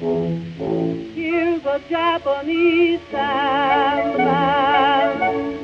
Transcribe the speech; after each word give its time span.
Here's 0.00 1.62
a 1.66 1.78
Japanese 1.90 3.00
sandman 3.10 4.38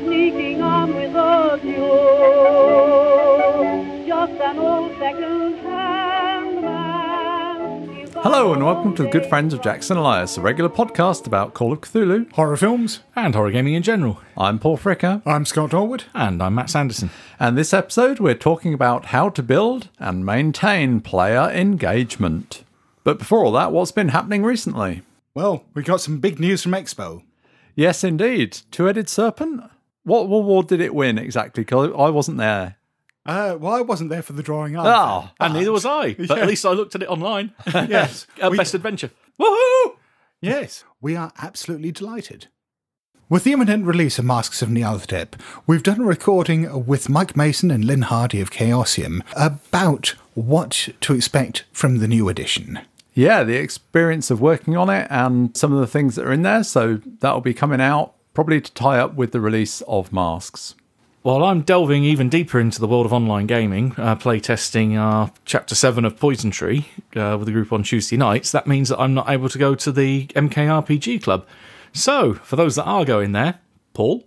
sneaking 0.05 0.61
on 0.61 0.95
with 0.95 1.15
a 1.15 1.59
mule. 1.65 1.87
Just 4.07 4.33
an 4.43 4.59
old 4.59 4.93
second-hand 4.99 6.61
man. 6.61 7.89
He's 7.97 8.13
Hello 8.13 8.53
and 8.53 8.63
welcome 8.63 8.95
to 8.97 9.05
the 9.05 9.09
Good 9.09 9.25
Friends 9.25 9.55
of 9.55 9.63
Jackson 9.63 9.97
Elias, 9.97 10.37
a 10.37 10.43
regular 10.43 10.69
podcast 10.69 11.27
about 11.27 11.55
Call 11.55 11.73
of 11.73 11.81
Cthulhu. 11.81 12.31
horror 12.33 12.59
films. 12.59 13.01
and 13.15 13.35
horror 13.35 13.51
gaming 13.51 13.73
in 13.73 13.83
general. 13.83 14.21
I'm 14.37 14.59
Paul 14.59 14.77
Fricker, 14.77 15.23
I'm 15.25 15.47
Scott 15.47 15.71
Dorward. 15.71 16.05
And 16.15 16.43
I'm 16.43 16.57
Matt 16.57 16.69
Sanderson. 16.69 17.09
and 17.41 17.57
this 17.57 17.73
episode 17.73 18.21
we're 18.21 18.35
talking 18.35 18.75
about 18.75 19.07
how 19.07 19.31
to 19.31 19.43
build 19.43 19.89
and 19.99 20.27
maintain 20.27 21.01
player 21.01 21.49
engagement. 21.51 22.65
But 23.07 23.21
before 23.21 23.45
all 23.45 23.53
that, 23.53 23.71
what's 23.71 23.93
been 23.93 24.09
happening 24.09 24.43
recently? 24.43 25.03
Well, 25.33 25.65
we 25.75 25.85
got 25.85 26.01
some 26.01 26.19
big 26.19 26.41
news 26.41 26.65
from 26.65 26.73
Expo. 26.73 27.23
Yes, 27.77 28.03
indeed. 28.03 28.59
Two 28.73 28.87
Headed 28.87 29.09
Serpent? 29.09 29.63
What 30.03 30.23
award 30.23 30.67
did 30.67 30.81
it 30.81 30.93
win 30.93 31.17
exactly? 31.17 31.63
Because 31.63 31.93
I 31.97 32.11
wasn't 32.11 32.39
there. 32.39 32.79
Uh, 33.25 33.57
well, 33.61 33.75
I 33.75 33.83
wasn't 33.83 34.11
there 34.11 34.23
for 34.23 34.33
the 34.33 34.43
drawing 34.43 34.77
either. 34.77 34.91
Oh, 34.93 35.31
And 35.39 35.55
neither 35.55 35.71
was 35.71 35.87
I, 35.87 36.15
but 36.15 36.31
Yeah. 36.31 36.37
at 36.43 36.49
least 36.49 36.67
I 36.67 36.73
looked 36.73 36.97
at 36.97 37.03
it 37.05 37.09
online. 37.09 37.53
yes. 37.67 38.27
Uh, 38.43 38.49
we- 38.51 38.57
Best 38.57 38.75
adventure. 38.75 39.11
Woohoo! 39.41 39.93
yes. 40.41 40.83
We 41.01 41.15
are 41.15 41.31
absolutely 41.39 41.93
delighted. 41.93 42.49
With 43.29 43.45
the 43.45 43.53
imminent 43.53 43.85
release 43.87 44.19
of 44.19 44.25
Masks 44.25 44.63
of 44.63 44.69
Nyarlathotep, 44.69 45.35
we've 45.65 45.85
done 45.85 46.01
a 46.01 46.05
recording 46.05 46.87
with 46.87 47.09
Mike 47.09 47.37
Mason 47.37 47.71
and 47.71 47.85
Lynne 47.85 48.03
Hardy 48.03 48.41
of 48.41 48.51
Chaosium 48.51 49.21
about 49.37 50.17
what 50.35 50.89
to 51.03 51.15
expect 51.15 51.67
from 51.73 51.99
the 51.99 52.09
new 52.09 52.29
edition. 52.29 52.81
Yeah, 53.17 53.45
the 53.45 53.57
experience 53.57 54.31
of 54.31 54.43
working 54.43 54.77
on 54.77 54.91
it 54.91 55.07
and 55.11 55.57
some 55.57 55.73
of 55.73 55.81
the 55.81 55.87
things 55.87 56.17
that 56.17 56.27
are 56.27 56.33
in 56.33 56.43
there. 56.43 56.63
So 56.63 57.01
that'll 57.21 57.41
be 57.41 57.55
coming 57.55 57.81
out 57.81 58.15
probably 58.35 58.61
to 58.61 58.73
tie 58.75 58.99
up 58.99 59.15
with 59.15 59.33
the 59.33 59.41
release 59.41 59.81
of 59.89 60.13
Masks. 60.13 60.75
While 61.23 61.43
I'm 61.43 61.63
delving 61.63 62.05
even 62.05 62.29
deeper 62.29 62.61
into 62.61 62.79
the 62.79 62.87
world 62.87 63.07
of 63.07 63.15
online 63.15 63.47
gaming, 63.47 63.95
uh, 63.97 64.17
playtesting 64.17 64.99
our 64.99 65.33
Chapter 65.47 65.75
7 65.75 66.05
of 66.05 66.21
Poison 66.21 66.51
Tree 66.51 66.89
uh, 67.17 67.37
with 67.39 67.49
a 67.49 67.53
group 67.53 67.73
on 67.73 67.83
Tuesday 67.83 68.19
nights, 68.19 68.53
that 68.53 68.67
means 68.67 68.91
that 68.91 69.01
I'm 69.01 69.15
not 69.15 69.31
able 69.31 69.49
to 69.49 69.59
go 69.59 69.75
to 69.75 69.91
the 69.91 70.27
MKRPG 70.27 71.23
Club. 71.23 71.47
So, 71.95 72.35
for 72.35 72.57
those 72.57 72.77
that 72.77 72.85
are 72.85 73.07
going 73.07 73.33
there, 73.33 73.61
Paul, 73.95 74.25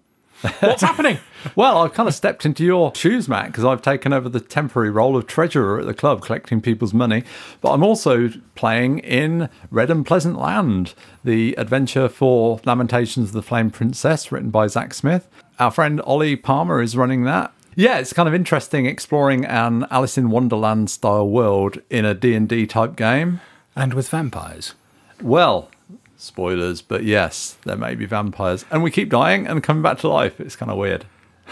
what's 0.59 0.81
happening? 0.81 1.19
Well, 1.55 1.77
I've 1.77 1.93
kind 1.93 2.09
of 2.09 2.13
stepped 2.13 2.45
into 2.45 2.65
your 2.65 2.93
shoes, 2.93 3.29
Matt, 3.29 3.47
because 3.47 3.63
I've 3.63 3.81
taken 3.81 4.11
over 4.11 4.27
the 4.27 4.41
temporary 4.41 4.89
role 4.89 5.15
of 5.15 5.25
treasurer 5.25 5.79
at 5.79 5.85
the 5.85 5.93
club, 5.93 6.21
collecting 6.21 6.59
people's 6.59 6.93
money. 6.93 7.23
But 7.61 7.71
I'm 7.71 7.81
also 7.81 8.29
playing 8.55 8.99
in 8.99 9.47
Red 9.71 9.89
and 9.89 10.05
Pleasant 10.05 10.37
Land, 10.37 10.93
the 11.23 11.55
adventure 11.57 12.09
for 12.09 12.59
Lamentations 12.65 13.29
of 13.29 13.31
the 13.31 13.41
Flame 13.41 13.71
Princess, 13.71 14.33
written 14.33 14.49
by 14.49 14.67
Zak 14.67 14.93
Smith. 14.93 15.29
Our 15.59 15.71
friend 15.71 16.01
Ollie 16.01 16.35
Palmer 16.35 16.81
is 16.81 16.97
running 16.97 17.23
that. 17.23 17.53
Yeah, 17.75 17.99
it's 17.99 18.11
kind 18.11 18.27
of 18.27 18.35
interesting 18.35 18.85
exploring 18.85 19.45
an 19.45 19.87
Alice 19.89 20.17
in 20.17 20.29
Wonderland 20.29 20.89
style 20.89 21.29
world 21.29 21.79
in 21.89 22.03
a 22.03 22.13
D&D 22.13 22.67
type 22.67 22.97
game. 22.97 23.39
And 23.77 23.93
with 23.93 24.09
vampires. 24.09 24.73
Well, 25.21 25.71
spoilers, 26.19 26.81
but 26.83 27.03
yes, 27.03 27.57
there 27.65 27.77
may 27.77 27.95
be 27.95 28.05
vampires. 28.05 28.65
And 28.69 28.83
we 28.83 28.91
keep 28.91 29.09
dying 29.09 29.47
and 29.47 29.63
coming 29.63 29.81
back 29.81 29.97
to 29.99 30.07
life. 30.09 30.39
It's 30.39 30.55
kind 30.55 30.71
of 30.71 30.77
weird. 30.77 31.05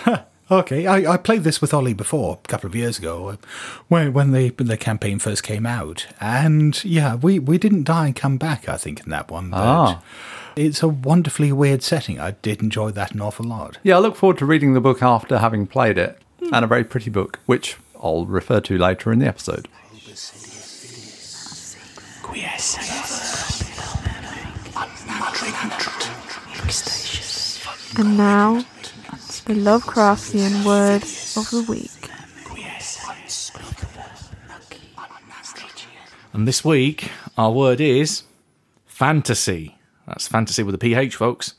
Okay, 0.49 0.87
I, 0.87 1.15
I 1.15 1.17
played 1.17 1.43
this 1.43 1.59
with 1.59 1.73
Ollie 1.73 1.93
before, 1.93 2.39
a 2.41 2.47
couple 2.47 2.69
of 2.69 2.73
years 2.73 2.97
ago, 2.97 3.27
uh, 3.31 3.35
when 3.89 4.13
when 4.13 4.31
the 4.31 4.47
the 4.51 4.77
campaign 4.77 5.19
first 5.19 5.43
came 5.43 5.65
out, 5.65 6.07
and 6.21 6.81
yeah, 6.85 7.15
we, 7.15 7.37
we 7.37 7.57
didn't 7.57 7.83
die 7.83 8.05
and 8.05 8.15
come 8.15 8.37
back. 8.37 8.69
I 8.69 8.77
think 8.77 9.01
in 9.01 9.09
that 9.09 9.29
one, 9.29 9.49
but 9.49 9.57
Ah. 9.59 10.01
it's 10.55 10.81
a 10.81 10.87
wonderfully 10.87 11.51
weird 11.51 11.83
setting. 11.83 12.17
I 12.21 12.31
did 12.31 12.61
enjoy 12.61 12.91
that 12.91 13.11
an 13.13 13.19
awful 13.19 13.45
lot. 13.45 13.77
Yeah, 13.83 13.97
I 13.97 13.99
look 13.99 14.15
forward 14.15 14.37
to 14.37 14.45
reading 14.45 14.71
the 14.73 14.79
book 14.79 15.03
after 15.03 15.39
having 15.39 15.67
played 15.67 15.97
it, 15.97 16.17
and 16.39 16.63
a 16.63 16.65
very 16.67 16.85
pretty 16.85 17.09
book, 17.09 17.39
which 17.45 17.75
I'll 18.01 18.25
refer 18.25 18.61
to 18.61 18.77
later 18.77 19.11
in 19.11 19.19
the 19.19 19.27
episode. 19.27 19.67
And 27.97 28.15
now, 28.15 28.59
the 29.45 29.55
Lovecraftian 29.55 30.63
word 30.63 31.01
of 31.35 31.49
the 31.49 31.65
week. 31.67 31.91
And 36.31 36.47
this 36.47 36.63
week, 36.63 37.11
our 37.39 37.51
word 37.51 37.81
is 37.81 38.21
fantasy. 38.85 39.79
That's 40.05 40.27
fantasy 40.27 40.61
with 40.61 40.75
a 40.75 40.77
PH, 40.77 41.15
folks. 41.15 41.55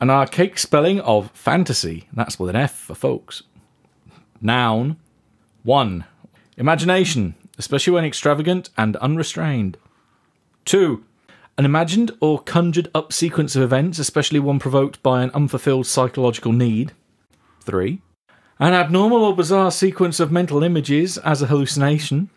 An 0.00 0.10
archaic 0.10 0.58
spelling 0.58 1.00
of 1.00 1.30
fantasy. 1.30 2.08
That's 2.12 2.36
with 2.36 2.50
an 2.50 2.56
F 2.56 2.74
for 2.74 2.96
folks. 2.96 3.44
Noun 4.40 4.96
1. 5.62 6.04
Imagination, 6.56 7.36
especially 7.58 7.92
when 7.92 8.04
extravagant 8.04 8.70
and 8.76 8.96
unrestrained. 8.96 9.76
2. 10.64 11.04
An 11.56 11.64
imagined 11.64 12.10
or 12.20 12.40
conjured 12.40 12.90
up 12.94 13.12
sequence 13.12 13.54
of 13.54 13.62
events, 13.62 14.00
especially 14.00 14.40
one 14.40 14.58
provoked 14.58 15.00
by 15.04 15.22
an 15.22 15.30
unfulfilled 15.34 15.86
psychological 15.86 16.52
need. 16.52 16.92
3. 17.60 18.02
An 18.58 18.72
abnormal 18.72 19.22
or 19.22 19.36
bizarre 19.36 19.70
sequence 19.70 20.18
of 20.18 20.32
mental 20.32 20.64
images 20.64 21.16
as 21.18 21.42
a 21.42 21.46
hallucination. 21.46 22.28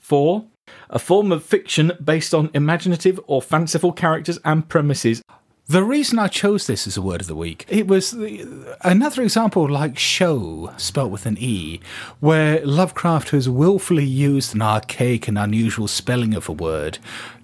4. 0.00 0.46
A 0.88 0.98
form 0.98 1.30
of 1.30 1.44
fiction 1.44 1.92
based 2.02 2.32
on 2.32 2.50
imaginative 2.54 3.20
or 3.26 3.42
fanciful 3.42 3.92
characters 3.92 4.38
and 4.46 4.66
premises. 4.66 5.22
The 5.70 5.84
reason 5.84 6.18
I 6.18 6.28
chose 6.28 6.66
this 6.66 6.86
as 6.86 6.96
a 6.96 7.02
word 7.02 7.20
of 7.20 7.26
the 7.26 7.34
week, 7.34 7.66
it 7.68 7.86
was 7.86 8.12
the, 8.12 8.74
another 8.80 9.20
example 9.20 9.68
like 9.68 9.98
show, 9.98 10.72
spelt 10.78 11.10
with 11.10 11.26
an 11.26 11.36
E, 11.38 11.78
where 12.20 12.64
Lovecraft 12.64 13.30
has 13.30 13.50
willfully 13.50 14.06
used 14.06 14.54
an 14.54 14.62
archaic 14.62 15.28
and 15.28 15.38
unusual 15.38 15.86
spelling 15.86 16.32
of 16.32 16.48
a 16.48 16.52
word 16.52 16.96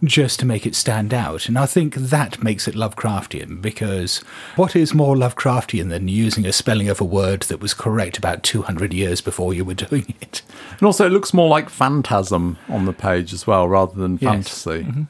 just 0.02 0.40
to 0.40 0.46
make 0.46 0.64
it 0.64 0.74
stand 0.74 1.12
out. 1.12 1.48
And 1.48 1.58
I 1.58 1.66
think 1.66 1.96
that 1.96 2.42
makes 2.42 2.66
it 2.66 2.74
Lovecraftian, 2.74 3.60
because 3.60 4.20
what 4.56 4.74
is 4.74 4.94
more 4.94 5.16
Lovecraftian 5.16 5.90
than 5.90 6.08
using 6.08 6.46
a 6.46 6.52
spelling 6.52 6.88
of 6.88 7.02
a 7.02 7.04
word 7.04 7.42
that 7.42 7.60
was 7.60 7.74
correct 7.74 8.16
about 8.16 8.42
200 8.42 8.94
years 8.94 9.20
before 9.20 9.52
you 9.52 9.66
were 9.66 9.74
doing 9.74 10.14
it? 10.22 10.40
And 10.78 10.82
also, 10.86 11.04
it 11.04 11.12
looks 11.12 11.34
more 11.34 11.48
like 11.50 11.68
phantasm 11.68 12.56
on 12.70 12.86
the 12.86 12.94
page 12.94 13.34
as 13.34 13.46
well, 13.46 13.68
rather 13.68 13.94
than 14.00 14.14
Yes. 14.18 14.30
fantasy. 14.64 14.84
Mm-hmm. 14.84 15.02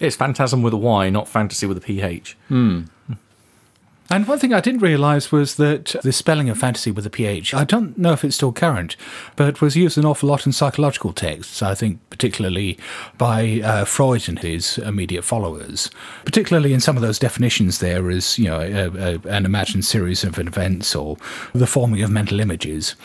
It's 0.00 0.16
phantasm 0.16 0.62
with 0.62 0.72
a 0.72 0.78
Y, 0.78 1.10
not 1.10 1.28
fantasy 1.28 1.66
with 1.66 1.76
a 1.76 1.80
PH. 1.80 2.36
And 4.12 4.26
one 4.26 4.40
thing 4.40 4.52
I 4.52 4.60
didn't 4.60 4.80
realise 4.80 5.30
was 5.30 5.54
that 5.54 5.94
the 6.02 6.12
spelling 6.12 6.50
of 6.50 6.58
fantasy 6.58 6.90
with 6.90 7.06
a 7.06 7.10
PH, 7.10 7.54
I 7.54 7.62
don't 7.62 7.96
know 7.96 8.12
if 8.12 8.24
it's 8.24 8.34
still 8.34 8.50
current, 8.50 8.96
but 9.36 9.60
was 9.60 9.76
used 9.76 9.96
an 9.96 10.04
awful 10.04 10.28
lot 10.28 10.46
in 10.46 10.52
psychological 10.52 11.12
texts, 11.12 11.62
I 11.62 11.76
think 11.76 12.00
particularly 12.10 12.76
by 13.18 13.60
uh, 13.62 13.84
Freud 13.84 14.28
and 14.28 14.40
his 14.40 14.78
immediate 14.78 15.22
followers. 15.22 15.92
Particularly 16.24 16.72
in 16.72 16.80
some 16.80 16.96
of 16.96 17.02
those 17.02 17.20
definitions 17.20 17.78
there 17.78 18.10
is, 18.10 18.36
you 18.36 18.46
know, 18.46 18.60
a, 18.60 19.14
a, 19.14 19.20
an 19.28 19.44
imagined 19.44 19.84
series 19.84 20.24
of 20.24 20.40
events 20.40 20.96
or 20.96 21.16
the 21.52 21.68
forming 21.68 22.02
of 22.02 22.10
mental 22.10 22.40
images. 22.40 22.96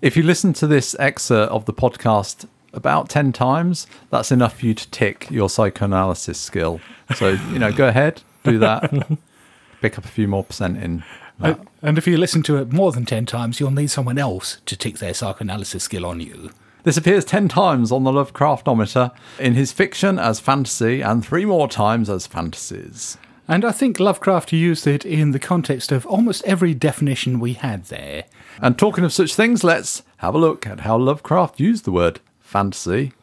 If 0.00 0.16
you 0.16 0.22
listen 0.22 0.54
to 0.54 0.66
this 0.66 0.96
excerpt 0.98 1.52
of 1.52 1.66
the 1.66 1.74
podcast 1.74 2.48
about 2.72 3.08
10 3.08 3.32
times, 3.32 3.86
that's 4.10 4.32
enough 4.32 4.58
for 4.58 4.66
you 4.66 4.74
to 4.74 4.90
tick 4.90 5.30
your 5.30 5.48
psychoanalysis 5.48 6.38
skill. 6.38 6.80
So, 7.16 7.30
you 7.30 7.58
know, 7.58 7.72
go 7.72 7.88
ahead, 7.88 8.22
do 8.44 8.58
that, 8.58 8.90
pick 9.80 9.98
up 9.98 10.04
a 10.04 10.08
few 10.08 10.28
more 10.28 10.44
percent 10.44 10.78
in. 10.78 11.04
that. 11.38 11.60
And 11.82 11.98
if 11.98 12.06
you 12.06 12.16
listen 12.16 12.42
to 12.44 12.56
it 12.56 12.72
more 12.72 12.92
than 12.92 13.04
10 13.04 13.26
times, 13.26 13.60
you'll 13.60 13.70
need 13.70 13.90
someone 13.90 14.18
else 14.18 14.58
to 14.66 14.76
tick 14.76 14.98
their 14.98 15.14
psychoanalysis 15.14 15.84
skill 15.84 16.06
on 16.06 16.20
you. 16.20 16.50
This 16.84 16.96
appears 16.96 17.24
10 17.24 17.48
times 17.48 17.92
on 17.92 18.02
the 18.02 18.10
Lovecraftometer 18.10 19.12
in 19.38 19.54
his 19.54 19.70
fiction 19.70 20.18
as 20.18 20.40
fantasy 20.40 21.00
and 21.00 21.24
three 21.24 21.44
more 21.44 21.68
times 21.68 22.10
as 22.10 22.26
fantasies. 22.26 23.18
And 23.46 23.64
I 23.64 23.72
think 23.72 24.00
Lovecraft 24.00 24.52
used 24.52 24.86
it 24.86 25.04
in 25.04 25.32
the 25.32 25.38
context 25.38 25.92
of 25.92 26.06
almost 26.06 26.44
every 26.44 26.74
definition 26.74 27.38
we 27.38 27.52
had 27.52 27.84
there. 27.84 28.24
And 28.60 28.78
talking 28.78 29.04
of 29.04 29.12
such 29.12 29.34
things, 29.34 29.62
let's 29.62 30.02
have 30.18 30.34
a 30.34 30.38
look 30.38 30.66
at 30.66 30.80
how 30.80 30.96
Lovecraft 30.96 31.60
used 31.60 31.84
the 31.84 31.92
word 31.92 32.20
fantasy, 32.52 33.14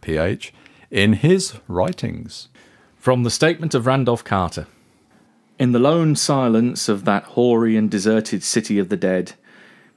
PH, 0.00 0.50
in 0.90 1.12
his 1.12 1.58
writings. 1.68 2.48
From 2.96 3.22
the 3.22 3.30
statement 3.30 3.74
of 3.74 3.86
Randolph 3.86 4.24
Carter 4.24 4.66
In 5.58 5.72
the 5.72 5.78
lone 5.78 6.16
silence 6.16 6.88
of 6.88 7.04
that 7.04 7.24
hoary 7.24 7.76
and 7.76 7.90
deserted 7.90 8.42
city 8.42 8.78
of 8.78 8.88
the 8.88 8.96
dead, 8.96 9.34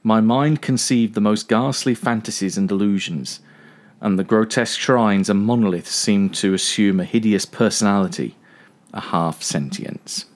my 0.02 0.20
mind 0.20 0.60
conceived 0.60 1.14
the 1.14 1.22
most 1.22 1.48
ghastly 1.48 1.94
fantasies 1.94 2.58
and 2.58 2.68
delusions, 2.68 3.40
and 4.02 4.18
the 4.18 4.24
grotesque 4.24 4.78
shrines 4.78 5.30
and 5.30 5.40
monoliths 5.40 5.94
seemed 5.94 6.34
to 6.34 6.52
assume 6.52 7.00
a 7.00 7.04
hideous 7.04 7.46
personality, 7.46 8.36
a 8.92 9.00
half 9.00 9.42
sentience. 9.42 10.26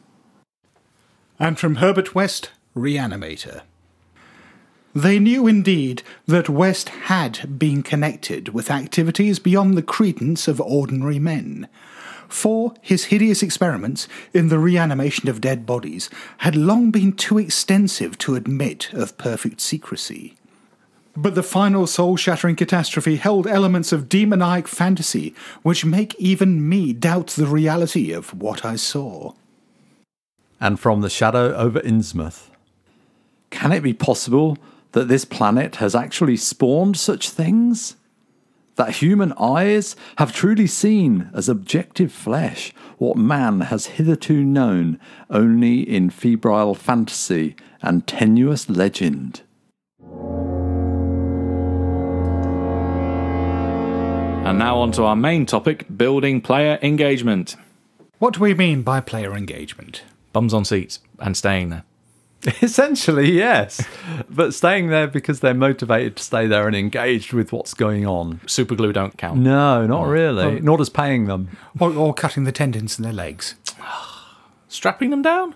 And 1.38 1.58
from 1.58 1.76
Herbert 1.76 2.14
West, 2.14 2.52
Reanimator. 2.74 3.64
They 4.96 5.18
knew 5.18 5.46
indeed 5.46 6.02
that 6.24 6.48
West 6.48 6.88
had 6.88 7.58
been 7.58 7.82
connected 7.82 8.54
with 8.54 8.70
activities 8.70 9.38
beyond 9.38 9.76
the 9.76 9.82
credence 9.82 10.48
of 10.48 10.58
ordinary 10.58 11.18
men. 11.18 11.68
For 12.28 12.72
his 12.80 13.04
hideous 13.04 13.42
experiments 13.42 14.08
in 14.32 14.48
the 14.48 14.58
reanimation 14.58 15.28
of 15.28 15.42
dead 15.42 15.66
bodies 15.66 16.08
had 16.38 16.56
long 16.56 16.92
been 16.92 17.12
too 17.12 17.36
extensive 17.36 18.16
to 18.20 18.36
admit 18.36 18.90
of 18.94 19.18
perfect 19.18 19.60
secrecy. 19.60 20.34
But 21.14 21.34
the 21.34 21.42
final 21.42 21.86
soul 21.86 22.16
shattering 22.16 22.56
catastrophe 22.56 23.16
held 23.16 23.46
elements 23.46 23.92
of 23.92 24.08
demoniac 24.08 24.66
fantasy 24.66 25.34
which 25.62 25.84
make 25.84 26.14
even 26.14 26.66
me 26.66 26.94
doubt 26.94 27.26
the 27.26 27.46
reality 27.46 28.12
of 28.12 28.32
what 28.32 28.64
I 28.64 28.76
saw. 28.76 29.34
And 30.58 30.80
from 30.80 31.02
the 31.02 31.10
shadow 31.10 31.54
over 31.54 31.80
Innsmouth. 31.80 32.48
Can 33.50 33.72
it 33.72 33.82
be 33.82 33.92
possible 33.92 34.56
that 34.96 35.08
this 35.08 35.26
planet 35.26 35.76
has 35.76 35.94
actually 35.94 36.38
spawned 36.38 36.96
such 36.96 37.28
things? 37.28 37.96
That 38.76 38.96
human 38.96 39.34
eyes 39.34 39.94
have 40.16 40.32
truly 40.32 40.66
seen 40.66 41.28
as 41.34 41.50
objective 41.50 42.10
flesh 42.10 42.72
what 42.96 43.18
man 43.18 43.60
has 43.60 43.84
hitherto 43.98 44.42
known 44.42 44.98
only 45.28 45.80
in 45.80 46.08
febrile 46.08 46.74
fantasy 46.74 47.56
and 47.82 48.06
tenuous 48.06 48.70
legend? 48.70 49.42
And 54.46 54.58
now 54.58 54.78
on 54.78 54.92
to 54.92 55.04
our 55.04 55.14
main 55.14 55.44
topic 55.44 55.84
building 55.94 56.40
player 56.40 56.78
engagement. 56.80 57.56
What 58.18 58.32
do 58.32 58.40
we 58.40 58.54
mean 58.54 58.80
by 58.80 59.00
player 59.00 59.36
engagement? 59.36 60.04
Bums 60.32 60.54
on 60.54 60.64
seats 60.64 61.00
and 61.18 61.36
staying 61.36 61.68
there. 61.68 61.84
Essentially, 62.62 63.32
yes. 63.32 63.84
but 64.28 64.54
staying 64.54 64.88
there 64.88 65.06
because 65.06 65.40
they're 65.40 65.54
motivated 65.54 66.16
to 66.16 66.22
stay 66.22 66.46
there 66.46 66.66
and 66.66 66.76
engaged 66.76 67.32
with 67.32 67.52
what's 67.52 67.74
going 67.74 68.06
on. 68.06 68.40
Super 68.46 68.74
glue 68.74 68.92
don't 68.92 69.16
count. 69.16 69.40
No, 69.40 69.86
not 69.86 70.06
really. 70.06 70.60
Nor 70.60 70.78
does 70.78 70.88
paying 70.88 71.26
them. 71.26 71.56
Or, 71.80 71.92
or 71.92 72.14
cutting 72.14 72.44
the 72.44 72.52
tendons 72.52 72.98
in 72.98 73.02
their 73.02 73.12
legs? 73.12 73.56
Strapping 74.68 75.10
them 75.10 75.22
down? 75.22 75.54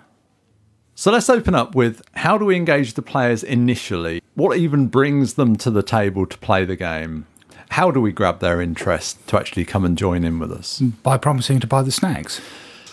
So 0.94 1.10
let's 1.10 1.30
open 1.30 1.54
up 1.54 1.74
with 1.74 2.02
how 2.12 2.36
do 2.36 2.44
we 2.44 2.56
engage 2.56 2.94
the 2.94 3.02
players 3.02 3.42
initially? 3.42 4.22
What 4.34 4.58
even 4.58 4.88
brings 4.88 5.34
them 5.34 5.56
to 5.56 5.70
the 5.70 5.82
table 5.82 6.26
to 6.26 6.38
play 6.38 6.64
the 6.64 6.76
game? 6.76 7.26
How 7.70 7.90
do 7.90 8.00
we 8.00 8.12
grab 8.12 8.40
their 8.40 8.60
interest 8.60 9.26
to 9.28 9.38
actually 9.38 9.64
come 9.64 9.84
and 9.84 9.96
join 9.96 10.24
in 10.24 10.38
with 10.38 10.52
us? 10.52 10.80
By 10.80 11.16
promising 11.18 11.60
to 11.60 11.66
buy 11.66 11.82
the 11.82 11.92
snacks. 11.92 12.40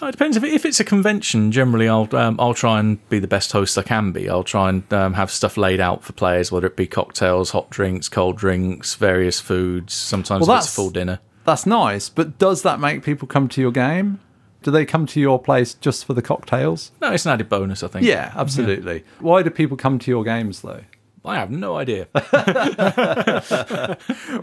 It 0.01 0.11
depends. 0.11 0.37
If, 0.37 0.43
if 0.43 0.65
it's 0.65 0.79
a 0.79 0.83
convention, 0.83 1.51
generally 1.51 1.87
I'll 1.89 2.07
um, 2.15 2.35
I'll 2.39 2.53
try 2.53 2.79
and 2.79 3.07
be 3.09 3.19
the 3.19 3.27
best 3.27 3.51
host 3.51 3.77
I 3.77 3.83
can 3.83 4.11
be. 4.11 4.29
I'll 4.29 4.43
try 4.43 4.69
and 4.69 4.91
um, 4.93 5.13
have 5.13 5.31
stuff 5.31 5.57
laid 5.57 5.79
out 5.79 6.03
for 6.03 6.13
players, 6.13 6.51
whether 6.51 6.67
it 6.67 6.75
be 6.75 6.85
cocktails, 6.87 7.51
hot 7.51 7.69
drinks, 7.69 8.07
cold 8.09 8.37
drinks, 8.37 8.95
various 8.95 9.39
foods. 9.39 9.93
Sometimes 9.93 10.47
Well, 10.47 10.55
if 10.57 10.63
it's 10.63 10.67
a 10.67 10.69
that's- 10.69 10.75
full 10.75 10.89
dinner. 10.89 11.19
That's 11.45 11.65
nice, 11.65 12.09
but 12.09 12.37
does 12.37 12.63
that 12.63 12.77
make 12.79 13.03
people 13.03 13.25
come 13.27 13.47
to 13.49 13.61
your 13.61 13.71
game? 13.71 14.19
Do 14.63 14.71
they 14.71 14.85
come 14.85 15.05
to 15.05 15.19
your 15.21 15.41
place 15.41 15.73
just 15.75 16.03
for 16.03 16.13
the 16.13 16.21
cocktails? 16.21 16.91
No, 17.01 17.13
it's 17.13 17.25
an 17.25 17.31
added 17.31 17.47
bonus, 17.47 17.83
I 17.83 17.87
think. 17.87 18.05
Yeah, 18.05 18.33
absolutely. 18.35 19.05
Why 19.19 19.43
do 19.43 19.49
people 19.49 19.77
come 19.77 19.97
to 19.99 20.11
your 20.11 20.25
games 20.25 20.61
though? 20.61 20.81
I 21.23 21.35
have 21.35 21.49
no 21.49 21.77
idea. 21.77 22.07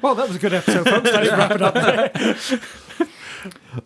Well, 0.03 0.15
that 0.15 0.27
was 0.29 0.37
a 0.37 0.39
good 0.39 0.53
episode, 0.55 0.85
folks. 0.89 1.11
Let's 1.13 1.31
wrap 1.31 1.51
it 1.53 1.63
up. 1.63 1.77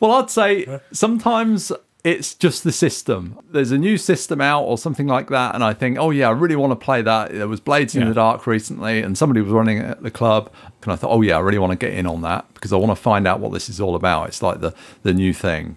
Well, 0.00 0.12
I'd 0.12 0.30
say 0.30 0.80
sometimes 0.92 1.72
it's 2.04 2.34
just 2.34 2.62
the 2.62 2.72
system. 2.72 3.38
There's 3.50 3.72
a 3.72 3.78
new 3.78 3.98
system 3.98 4.40
out 4.40 4.62
or 4.62 4.78
something 4.78 5.06
like 5.06 5.28
that, 5.30 5.54
and 5.54 5.64
I 5.64 5.74
think, 5.74 5.98
oh 5.98 6.10
yeah, 6.10 6.28
I 6.28 6.32
really 6.32 6.56
want 6.56 6.70
to 6.70 6.76
play 6.76 7.02
that. 7.02 7.32
There 7.32 7.48
was 7.48 7.60
Blades 7.60 7.94
in 7.96 8.06
the 8.08 8.14
Dark 8.14 8.46
recently, 8.46 9.02
and 9.02 9.18
somebody 9.18 9.40
was 9.40 9.52
running 9.52 9.78
it 9.78 9.84
at 9.84 10.02
the 10.02 10.10
club, 10.10 10.52
and 10.82 10.92
I 10.92 10.96
thought, 10.96 11.10
oh 11.10 11.22
yeah, 11.22 11.36
I 11.36 11.40
really 11.40 11.58
want 11.58 11.72
to 11.72 11.76
get 11.76 11.92
in 11.92 12.06
on 12.06 12.22
that 12.22 12.46
because 12.54 12.72
I 12.72 12.76
want 12.76 12.90
to 12.90 12.96
find 12.96 13.26
out 13.26 13.40
what 13.40 13.52
this 13.52 13.68
is 13.68 13.80
all 13.80 13.96
about. 13.96 14.28
It's 14.28 14.42
like 14.42 14.60
the 14.60 14.74
the 15.02 15.12
new 15.12 15.32
thing. 15.32 15.76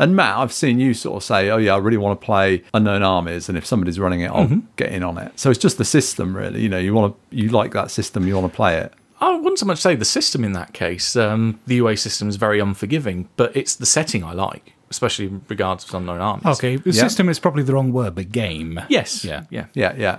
And 0.00 0.14
Matt, 0.14 0.38
I've 0.38 0.52
seen 0.52 0.78
you 0.78 0.94
sort 0.94 1.16
of 1.16 1.24
say, 1.24 1.50
"Oh 1.50 1.56
yeah, 1.56 1.74
I 1.74 1.78
really 1.78 1.96
want 1.96 2.20
to 2.20 2.24
play 2.24 2.62
Unknown 2.74 3.02
Armies," 3.02 3.48
and 3.48 3.58
if 3.58 3.66
somebody's 3.66 3.98
running 3.98 4.20
it, 4.20 4.28
I'll 4.28 4.44
mm-hmm. 4.44 4.66
get 4.76 4.92
in 4.92 5.02
on 5.02 5.18
it. 5.18 5.38
So 5.40 5.50
it's 5.50 5.58
just 5.58 5.78
the 5.78 5.84
system, 5.84 6.36
really. 6.36 6.60
You 6.60 6.68
know, 6.68 6.78
you 6.78 6.94
want 6.94 7.14
to, 7.14 7.36
you 7.36 7.48
like 7.48 7.72
that 7.72 7.90
system, 7.90 8.26
you 8.26 8.36
want 8.36 8.52
to 8.52 8.56
play 8.56 8.78
it. 8.78 8.92
I 9.20 9.34
wouldn't 9.36 9.58
so 9.58 9.66
much 9.66 9.78
say 9.78 9.94
the 9.96 10.04
system 10.04 10.44
in 10.44 10.52
that 10.52 10.72
case. 10.72 11.16
Um, 11.16 11.58
the 11.66 11.76
UA 11.76 11.96
system 11.96 12.28
is 12.28 12.36
very 12.36 12.60
unforgiving, 12.60 13.28
but 13.36 13.56
it's 13.56 13.74
the 13.74 13.86
setting 13.86 14.22
I 14.22 14.32
like, 14.32 14.74
especially 14.90 15.26
in 15.26 15.42
regards 15.48 15.84
to 15.86 15.96
Unknown 15.96 16.20
Armies. 16.20 16.46
Okay, 16.46 16.76
the 16.76 16.90
Yeah. 16.90 17.02
system 17.02 17.28
is 17.28 17.38
probably 17.38 17.62
the 17.64 17.74
wrong 17.74 17.92
word, 17.92 18.14
but 18.14 18.30
game. 18.30 18.80
Yes. 18.88 19.24
Yeah. 19.24 19.44
Yeah. 19.50 19.66
Yeah, 19.74 19.94
yeah. 19.96 20.18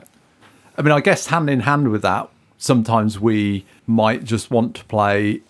I 0.78 0.82
mean, 0.82 0.92
I 0.92 1.00
guess 1.00 1.28
hand 1.28 1.50
in 1.50 1.62
hand 1.62 1.90
with 1.92 2.02
that, 2.02 2.30
sometimes 2.58 3.20
we 3.20 3.66
might 3.88 4.24
just 4.26 4.52
want 4.52 4.76
to 4.76 4.84
play 4.86 5.42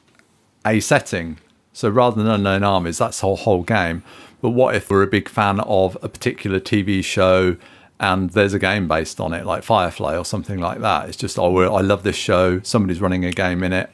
a 0.65 0.79
setting. 0.79 1.37
So 1.73 1.89
rather 1.89 2.21
than 2.21 2.31
Unknown 2.31 2.63
Armies, 2.63 2.97
that's 2.99 3.23
our 3.23 3.35
whole 3.35 3.63
game. 3.63 4.03
But 4.41 4.51
what 4.51 4.75
if 4.75 4.89
we're 4.89 5.03
a 5.03 5.07
big 5.07 5.27
fan 5.27 5.59
of 5.61 5.97
a 6.03 6.09
particular 6.09 6.59
TV 6.59 7.03
show 7.03 7.57
and 7.99 8.29
there's 8.31 8.53
a 8.53 8.59
game 8.59 8.87
based 8.87 9.19
on 9.19 9.33
it, 9.33 9.45
like 9.45 9.63
Firefly 9.63 10.17
or 10.17 10.25
something 10.25 10.59
like 10.59 10.79
that? 10.79 11.09
It's 11.09 11.17
just, 11.17 11.37
oh, 11.37 11.57
I 11.57 11.81
love 11.81 12.03
this 12.03 12.15
show. 12.15 12.61
Somebody's 12.61 13.01
running 13.01 13.25
a 13.25 13.31
game 13.31 13.63
in 13.63 13.73
it. 13.73 13.89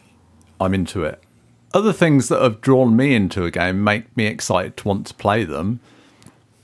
I'm 0.60 0.74
into 0.74 1.04
it. 1.04 1.22
Other 1.74 1.92
things 1.92 2.30
that 2.30 2.42
have 2.42 2.62
drawn 2.62 2.96
me 2.96 3.16
into 3.16 3.44
a 3.44 3.52
game 3.52 3.84
make 3.84 4.16
me 4.16 4.28
excited 4.28 4.78
to 4.78 4.88
want 4.88 5.08
to 5.08 5.14
play 5.16 5.44
them 5.44 5.80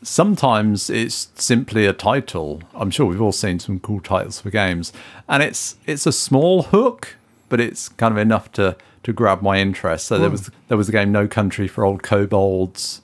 sometimes 0.04 0.90
it's 0.90 1.30
simply 1.36 1.86
a 1.86 1.94
title. 1.94 2.62
I'm 2.74 2.92
sure 2.92 3.06
we've 3.06 3.22
all 3.22 3.32
seen 3.32 3.60
some 3.60 3.80
cool 3.80 4.00
titles 4.00 4.42
for 4.42 4.50
games, 4.50 4.92
and 5.28 5.44
it's 5.44 5.76
it's 5.86 6.06
a 6.06 6.12
small 6.12 6.64
hook, 6.64 7.16
but 7.50 7.60
it's 7.60 7.90
kind 7.90 8.14
of 8.14 8.18
enough 8.18 8.52
to 8.54 8.76
to 9.04 9.14
grab 9.14 9.42
my 9.42 9.60
interest. 9.60 10.08
So 10.08 10.18
there 10.18 10.28
hmm. 10.28 10.34
was 10.34 10.52
there 10.68 10.78
was 10.78 10.88
the 10.88 10.94
game 10.94 11.12
No 11.12 11.28
Country 11.28 11.68
for 11.68 11.86
Old 11.86 12.04
Kobolds, 12.04 13.01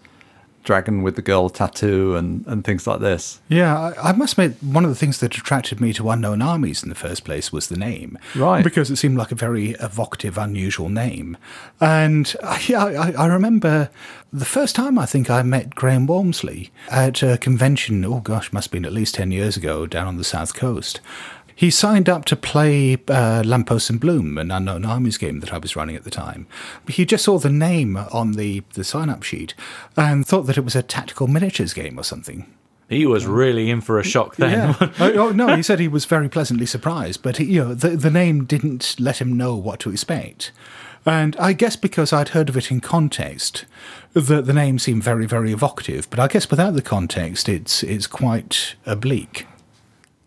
Dragon 0.68 1.02
with 1.02 1.16
the 1.16 1.22
Girl 1.22 1.50
Tattoo, 1.50 2.16
and 2.16 2.46
and 2.46 2.64
things 2.64 2.86
like 2.86 3.00
this. 3.00 3.40
Yeah, 3.48 3.80
I, 3.80 4.10
I 4.10 4.12
must 4.12 4.34
admit, 4.34 4.62
one 4.62 4.84
of 4.84 4.92
the 4.92 4.96
things 4.96 5.20
that 5.20 5.36
attracted 5.36 5.80
me 5.80 5.94
to 5.94 6.10
Unknown 6.10 6.42
Armies 6.42 6.84
in 6.84 6.90
the 6.90 6.96
first 6.96 7.24
place 7.24 7.52
was 7.52 7.70
the 7.70 7.78
name. 7.78 8.20
Right. 8.36 8.64
Because 8.64 8.92
it 8.92 8.98
seemed 8.98 9.18
like 9.18 9.32
a 9.32 9.36
very 9.36 9.72
evocative, 9.80 10.38
unusual 10.38 10.90
name. 10.90 11.38
And 11.80 12.36
uh, 12.44 12.60
yeah, 12.68 12.84
I, 12.84 13.12
I 13.14 13.26
remember 13.28 13.90
the 14.34 14.46
first 14.46 14.76
time 14.76 15.00
I 15.00 15.06
think 15.06 15.30
I 15.30 15.42
met 15.42 15.74
Graham 15.74 16.06
Walmsley 16.06 16.72
at 16.90 17.24
a 17.24 17.38
convention, 17.38 18.04
oh 18.04 18.20
gosh, 18.20 18.52
must 18.52 18.68
have 18.68 18.72
been 18.74 18.86
at 18.86 18.92
least 18.92 19.16
10 19.16 19.32
years 19.32 19.56
ago 19.56 19.86
down 19.86 20.06
on 20.06 20.18
the 20.18 20.24
south 20.24 20.54
coast. 20.54 21.00
He 21.58 21.72
signed 21.72 22.08
up 22.08 22.24
to 22.26 22.36
play 22.36 23.00
uh, 23.08 23.42
Lampposts 23.44 23.90
in 23.90 23.98
Bloom, 23.98 24.38
an 24.38 24.52
Unknown 24.52 24.86
Armies 24.86 25.18
game 25.18 25.40
that 25.40 25.52
I 25.52 25.58
was 25.58 25.76
running 25.76 25.96
at 25.96 26.04
the 26.04 26.12
time. 26.12 26.46
He 26.88 27.04
just 27.04 27.26
saw 27.26 27.40
the 27.40 27.50
name 27.50 27.98
on 27.98 28.34
the, 28.34 28.62
the 28.74 28.84
sign 28.84 29.10
up 29.10 29.24
sheet 29.24 29.56
and 29.96 30.24
thought 30.24 30.44
that 30.44 30.60
it 30.60 30.64
was 30.64 30.76
a 30.76 30.84
tactical 30.84 31.26
miniatures 31.26 31.74
game 31.74 31.98
or 31.98 32.04
something. 32.04 32.46
He 32.88 33.08
was 33.08 33.26
really 33.26 33.72
in 33.72 33.82
for 33.82 34.00
a 34.00 34.04
shock 34.04 34.36
then. 34.36 34.52
Yeah. 34.52 34.76
oh, 35.00 35.14
oh, 35.14 35.32
no, 35.32 35.56
he 35.56 35.64
said 35.64 35.80
he 35.80 35.88
was 35.88 36.06
very 36.06 36.30
pleasantly 36.30 36.68
surprised, 36.68 37.24
but 37.24 37.38
he, 37.38 37.46
you 37.46 37.64
know, 37.64 37.74
the 37.74 37.98
the 37.98 38.12
name 38.12 38.46
didn't 38.46 38.96
let 39.00 39.20
him 39.20 39.36
know 39.36 39.56
what 39.56 39.80
to 39.80 39.90
expect. 39.90 40.52
And 41.08 41.36
I 41.38 41.54
guess 41.54 41.76
because 41.76 42.14
I'd 42.14 42.30
heard 42.30 42.50
of 42.50 42.56
it 42.56 42.70
in 42.70 42.82
context, 42.82 43.66
the 44.14 44.44
the 44.44 44.54
name 44.54 44.78
seemed 44.78 45.04
very 45.04 45.26
very 45.26 45.52
evocative. 45.52 46.08
But 46.12 46.20
I 46.20 46.28
guess 46.28 46.52
without 46.52 46.76
the 46.76 46.82
context, 46.84 47.50
it's 47.50 47.82
it's 47.82 48.06
quite 48.06 48.76
oblique. 48.86 49.48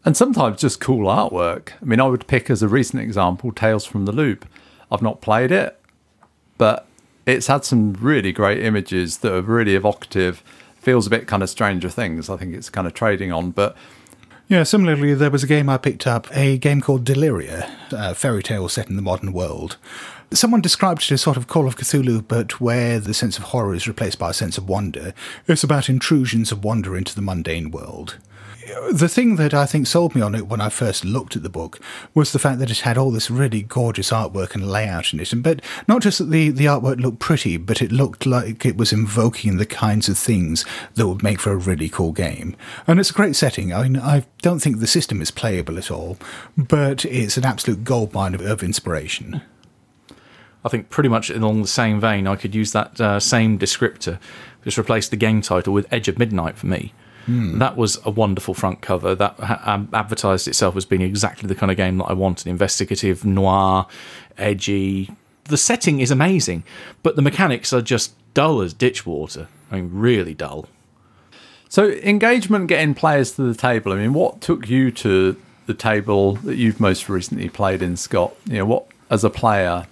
And 0.04 0.16
sometimes 0.16 0.60
just 0.60 0.80
cool 0.80 1.06
artwork. 1.06 1.72
I 1.80 1.84
mean, 1.84 2.00
I 2.00 2.06
would 2.06 2.26
pick 2.26 2.48
as 2.48 2.62
a 2.62 2.68
recent 2.68 3.02
example 3.02 3.52
Tales 3.52 3.84
from 3.84 4.06
the 4.06 4.12
Loop. 4.12 4.46
I've 4.90 5.02
not 5.02 5.20
played 5.20 5.52
it, 5.52 5.78
but 6.58 6.86
it's 7.26 7.46
had 7.48 7.64
some 7.64 7.92
really 7.94 8.32
great 8.32 8.62
images 8.64 9.18
that 9.18 9.34
are 9.34 9.42
really 9.42 9.74
evocative. 9.74 10.42
Feels 10.76 11.06
a 11.06 11.10
bit 11.10 11.26
kind 11.26 11.42
of 11.42 11.50
Stranger 11.50 11.90
Things. 11.90 12.30
I 12.30 12.36
think 12.36 12.54
it's 12.54 12.70
kind 12.70 12.86
of 12.86 12.94
trading 12.94 13.30
on, 13.30 13.50
but 13.50 13.76
Yeah, 14.48 14.64
similarly, 14.64 15.14
there 15.14 15.30
was 15.30 15.44
a 15.44 15.46
game 15.46 15.68
I 15.68 15.76
picked 15.76 16.06
up, 16.06 16.26
a 16.34 16.58
game 16.58 16.80
called 16.80 17.04
Deliria, 17.04 17.70
a 17.92 18.14
fairy 18.14 18.42
tale 18.42 18.68
set 18.68 18.88
in 18.88 18.96
the 18.96 19.02
modern 19.02 19.32
world. 19.32 19.76
Someone 20.32 20.60
described 20.60 21.02
it 21.02 21.12
as 21.12 21.20
sort 21.20 21.36
of 21.36 21.46
Call 21.46 21.68
of 21.68 21.76
Cthulhu, 21.76 22.26
but 22.26 22.60
where 22.60 22.98
the 22.98 23.14
sense 23.14 23.36
of 23.36 23.44
horror 23.44 23.74
is 23.74 23.86
replaced 23.86 24.18
by 24.18 24.30
a 24.30 24.34
sense 24.34 24.58
of 24.58 24.68
wonder. 24.68 25.12
It's 25.46 25.62
about 25.62 25.88
intrusions 25.88 26.50
of 26.50 26.64
wonder 26.64 26.96
into 26.96 27.14
the 27.14 27.22
mundane 27.22 27.70
world. 27.70 28.18
The 28.92 29.08
thing 29.08 29.36
that 29.36 29.54
I 29.54 29.66
think 29.66 29.86
sold 29.86 30.14
me 30.14 30.20
on 30.20 30.34
it 30.34 30.48
when 30.48 30.60
I 30.60 30.68
first 30.68 31.04
looked 31.04 31.36
at 31.36 31.42
the 31.42 31.48
book 31.48 31.80
was 32.14 32.32
the 32.32 32.38
fact 32.38 32.58
that 32.58 32.70
it 32.70 32.80
had 32.80 32.98
all 32.98 33.10
this 33.10 33.30
really 33.30 33.62
gorgeous 33.62 34.10
artwork 34.10 34.54
and 34.54 34.70
layout 34.70 35.12
in 35.12 35.20
it. 35.20 35.32
And 35.32 35.42
but 35.42 35.62
not 35.88 36.02
just 36.02 36.18
that 36.18 36.30
the, 36.30 36.50
the 36.50 36.66
artwork 36.66 37.00
looked 37.00 37.18
pretty, 37.18 37.56
but 37.56 37.80
it 37.80 37.92
looked 37.92 38.26
like 38.26 38.66
it 38.66 38.76
was 38.76 38.92
invoking 38.92 39.56
the 39.56 39.66
kinds 39.66 40.08
of 40.08 40.18
things 40.18 40.64
that 40.94 41.06
would 41.08 41.22
make 41.22 41.40
for 41.40 41.52
a 41.52 41.56
really 41.56 41.88
cool 41.88 42.12
game. 42.12 42.56
And 42.86 43.00
it's 43.00 43.10
a 43.10 43.14
great 43.14 43.36
setting. 43.36 43.72
I 43.72 43.84
mean, 43.84 43.96
I 43.96 44.24
don't 44.42 44.60
think 44.60 44.78
the 44.78 44.86
system 44.86 45.22
is 45.22 45.30
playable 45.30 45.78
at 45.78 45.90
all, 45.90 46.18
but 46.56 47.04
it's 47.04 47.36
an 47.36 47.44
absolute 47.44 47.84
goldmine 47.84 48.34
of, 48.34 48.40
of 48.40 48.62
inspiration. 48.62 49.42
I 50.64 50.68
think 50.68 50.90
pretty 50.90 51.08
much 51.08 51.30
along 51.30 51.62
the 51.62 51.68
same 51.68 52.00
vein, 52.00 52.26
I 52.26 52.36
could 52.36 52.54
use 52.54 52.72
that 52.72 53.00
uh, 53.00 53.18
same 53.18 53.58
descriptor, 53.58 54.18
just 54.62 54.78
replace 54.78 55.08
the 55.08 55.16
game 55.16 55.40
title 55.40 55.72
with 55.72 55.90
Edge 55.92 56.08
of 56.08 56.18
Midnight 56.18 56.56
for 56.56 56.66
me. 56.66 56.92
That 57.26 57.76
was 57.76 57.98
a 58.04 58.10
wonderful 58.10 58.54
front 58.54 58.80
cover 58.80 59.14
that 59.14 59.38
ha- 59.38 59.62
um, 59.64 59.88
advertised 59.92 60.48
itself 60.48 60.76
as 60.76 60.84
being 60.84 61.02
exactly 61.02 61.46
the 61.48 61.54
kind 61.54 61.70
of 61.70 61.76
game 61.76 61.98
that 61.98 62.06
I 62.06 62.12
wanted 62.12 62.46
investigative, 62.48 63.24
noir, 63.24 63.86
edgy, 64.36 65.10
the 65.44 65.56
setting 65.56 66.00
is 66.00 66.10
amazing, 66.10 66.64
but 67.02 67.16
the 67.16 67.22
mechanics 67.22 67.72
are 67.72 67.82
just 67.82 68.14
dull 68.34 68.60
as 68.60 68.72
ditch 68.72 69.06
water. 69.06 69.48
I 69.70 69.76
mean, 69.76 69.90
really 69.92 70.34
dull. 70.34 70.66
So 71.68 71.90
engagement 71.90 72.66
getting 72.68 72.94
players 72.94 73.32
to 73.32 73.42
the 73.42 73.54
table. 73.54 73.92
I 73.92 73.96
mean, 73.96 74.12
what 74.12 74.40
took 74.40 74.68
you 74.68 74.90
to 74.92 75.36
the 75.66 75.74
table 75.74 76.34
that 76.36 76.56
you've 76.56 76.80
most 76.80 77.08
recently 77.08 77.48
played 77.48 77.80
in, 77.82 77.96
Scott? 77.96 78.34
You 78.46 78.58
know, 78.58 78.66
what 78.66 78.86
as 79.08 79.22
a 79.24 79.30
player 79.30 79.86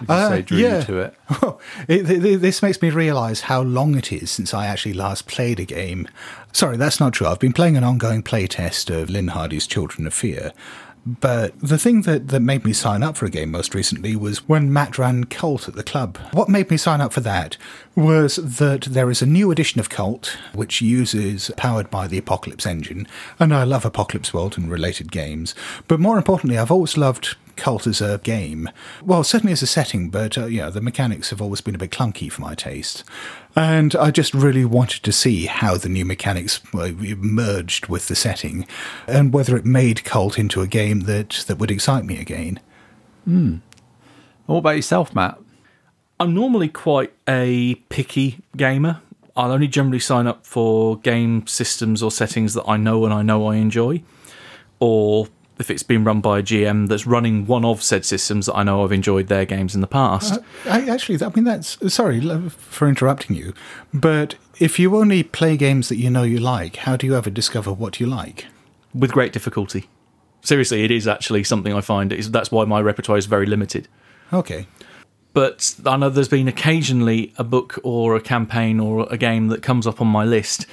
would 0.00 0.08
you 0.10 0.14
Uh, 0.14 0.28
say 0.28 0.42
drew 0.42 0.58
yeah. 0.58 0.78
you 0.80 0.84
to 0.84 0.98
it? 0.98 1.14
It, 1.88 2.06
th- 2.06 2.22
th- 2.22 2.40
this 2.40 2.62
makes 2.62 2.82
me 2.82 2.90
realise 2.90 3.42
how 3.42 3.62
long 3.62 3.96
it 3.96 4.12
is 4.12 4.30
since 4.30 4.52
I 4.52 4.66
actually 4.66 4.92
last 4.92 5.26
played 5.26 5.58
a 5.58 5.64
game. 5.64 6.06
Sorry, 6.56 6.78
that's 6.78 7.00
not 7.00 7.12
true. 7.12 7.26
I've 7.26 7.38
been 7.38 7.52
playing 7.52 7.76
an 7.76 7.84
ongoing 7.84 8.22
playtest 8.22 8.88
of 8.88 9.10
Lynne 9.10 9.28
Hardy's 9.28 9.66
Children 9.66 10.06
of 10.06 10.14
Fear. 10.14 10.54
But 11.04 11.52
the 11.60 11.76
thing 11.76 12.00
that, 12.02 12.28
that 12.28 12.40
made 12.40 12.64
me 12.64 12.72
sign 12.72 13.02
up 13.02 13.18
for 13.18 13.26
a 13.26 13.30
game 13.30 13.50
most 13.50 13.74
recently 13.74 14.16
was 14.16 14.48
when 14.48 14.72
Matt 14.72 14.96
ran 14.96 15.24
Cult 15.24 15.68
at 15.68 15.74
the 15.74 15.82
club. 15.82 16.16
What 16.32 16.48
made 16.48 16.70
me 16.70 16.78
sign 16.78 17.02
up 17.02 17.12
for 17.12 17.20
that 17.20 17.58
was 17.94 18.36
that 18.36 18.84
there 18.84 19.10
is 19.10 19.20
a 19.20 19.26
new 19.26 19.50
edition 19.50 19.80
of 19.80 19.90
Cult 19.90 20.38
which 20.54 20.80
uses 20.80 21.50
powered 21.58 21.90
by 21.90 22.06
the 22.06 22.16
Apocalypse 22.16 22.64
engine, 22.64 23.06
and 23.38 23.54
I 23.54 23.64
love 23.64 23.84
Apocalypse 23.84 24.32
World 24.32 24.56
and 24.56 24.70
related 24.70 25.12
games. 25.12 25.54
But 25.86 26.00
more 26.00 26.16
importantly, 26.16 26.56
I've 26.56 26.70
always 26.70 26.96
loved 26.96 27.36
Cult 27.56 27.86
as 27.86 28.00
a 28.00 28.18
game. 28.18 28.70
Well, 29.02 29.24
certainly 29.24 29.52
as 29.52 29.62
a 29.62 29.66
setting, 29.66 30.10
but 30.10 30.36
uh, 30.38 30.46
you 30.46 30.60
know, 30.62 30.70
the 30.70 30.80
mechanics 30.80 31.30
have 31.30 31.42
always 31.42 31.60
been 31.60 31.74
a 31.74 31.78
bit 31.78 31.90
clunky 31.90 32.32
for 32.32 32.40
my 32.40 32.54
taste. 32.54 33.04
And 33.58 33.96
I 33.96 34.10
just 34.10 34.34
really 34.34 34.66
wanted 34.66 35.02
to 35.04 35.12
see 35.12 35.46
how 35.46 35.78
the 35.78 35.88
new 35.88 36.04
mechanics 36.04 36.60
uh, 36.74 36.92
merged 36.98 37.86
with 37.86 38.08
the 38.08 38.14
setting, 38.14 38.66
and 39.08 39.32
whether 39.32 39.56
it 39.56 39.64
made 39.64 40.04
Cult 40.04 40.38
into 40.38 40.60
a 40.60 40.66
game 40.66 41.00
that, 41.00 41.44
that 41.48 41.58
would 41.58 41.70
excite 41.70 42.04
me 42.04 42.20
again. 42.20 42.60
What 44.44 44.58
about 44.58 44.76
yourself, 44.76 45.14
Matt? 45.14 45.38
I'm 46.20 46.34
normally 46.34 46.68
quite 46.68 47.12
a 47.26 47.76
picky 47.88 48.40
gamer. 48.56 49.00
I'll 49.36 49.52
only 49.52 49.68
generally 49.68 50.00
sign 50.00 50.26
up 50.26 50.46
for 50.46 50.98
game 50.98 51.46
systems 51.46 52.02
or 52.02 52.10
settings 52.10 52.54
that 52.54 52.64
I 52.68 52.76
know 52.76 53.04
and 53.04 53.12
I 53.12 53.22
know 53.22 53.46
I 53.48 53.56
enjoy, 53.56 54.02
or 54.80 55.28
if 55.58 55.70
it's 55.70 55.82
been 55.82 56.04
run 56.04 56.20
by 56.20 56.40
a 56.40 56.42
GM 56.42 56.88
that's 56.88 57.06
running 57.06 57.46
one 57.46 57.64
of 57.64 57.82
said 57.82 58.04
systems 58.04 58.46
that 58.46 58.54
I 58.54 58.62
know 58.62 58.84
I've 58.84 58.92
enjoyed 58.92 59.28
their 59.28 59.44
games 59.44 59.74
in 59.74 59.80
the 59.80 59.86
past. 59.86 60.34
Uh, 60.34 60.40
I, 60.66 60.88
actually, 60.88 61.24
I 61.24 61.30
mean, 61.30 61.44
that's 61.44 61.78
sorry 61.92 62.20
for 62.50 62.88
interrupting 62.88 63.36
you, 63.36 63.54
but 63.92 64.34
if 64.58 64.78
you 64.78 64.96
only 64.96 65.22
play 65.22 65.56
games 65.56 65.88
that 65.88 65.96
you 65.96 66.10
know 66.10 66.22
you 66.22 66.38
like, 66.38 66.76
how 66.76 66.96
do 66.96 67.06
you 67.06 67.16
ever 67.16 67.30
discover 67.30 67.72
what 67.72 68.00
you 68.00 68.06
like? 68.06 68.46
with 68.96 69.12
great 69.12 69.32
difficulty. 69.32 69.88
Seriously, 70.42 70.84
it 70.84 70.90
is 70.90 71.06
actually 71.06 71.44
something 71.44 71.72
I 71.72 71.80
find. 71.80 72.12
Is 72.12 72.30
that's 72.30 72.50
why 72.50 72.64
my 72.64 72.80
repertoire 72.80 73.18
is 73.18 73.26
very 73.26 73.46
limited. 73.46 73.88
Okay. 74.32 74.66
But 75.32 75.74
I 75.84 75.96
know 75.96 76.08
there's 76.08 76.28
been 76.28 76.48
occasionally 76.48 77.34
a 77.36 77.44
book 77.44 77.78
or 77.82 78.16
a 78.16 78.20
campaign 78.20 78.80
or 78.80 79.06
a 79.10 79.18
game 79.18 79.48
that 79.48 79.62
comes 79.62 79.86
up 79.86 80.00
on 80.00 80.06
my 80.06 80.24
list 80.24 80.66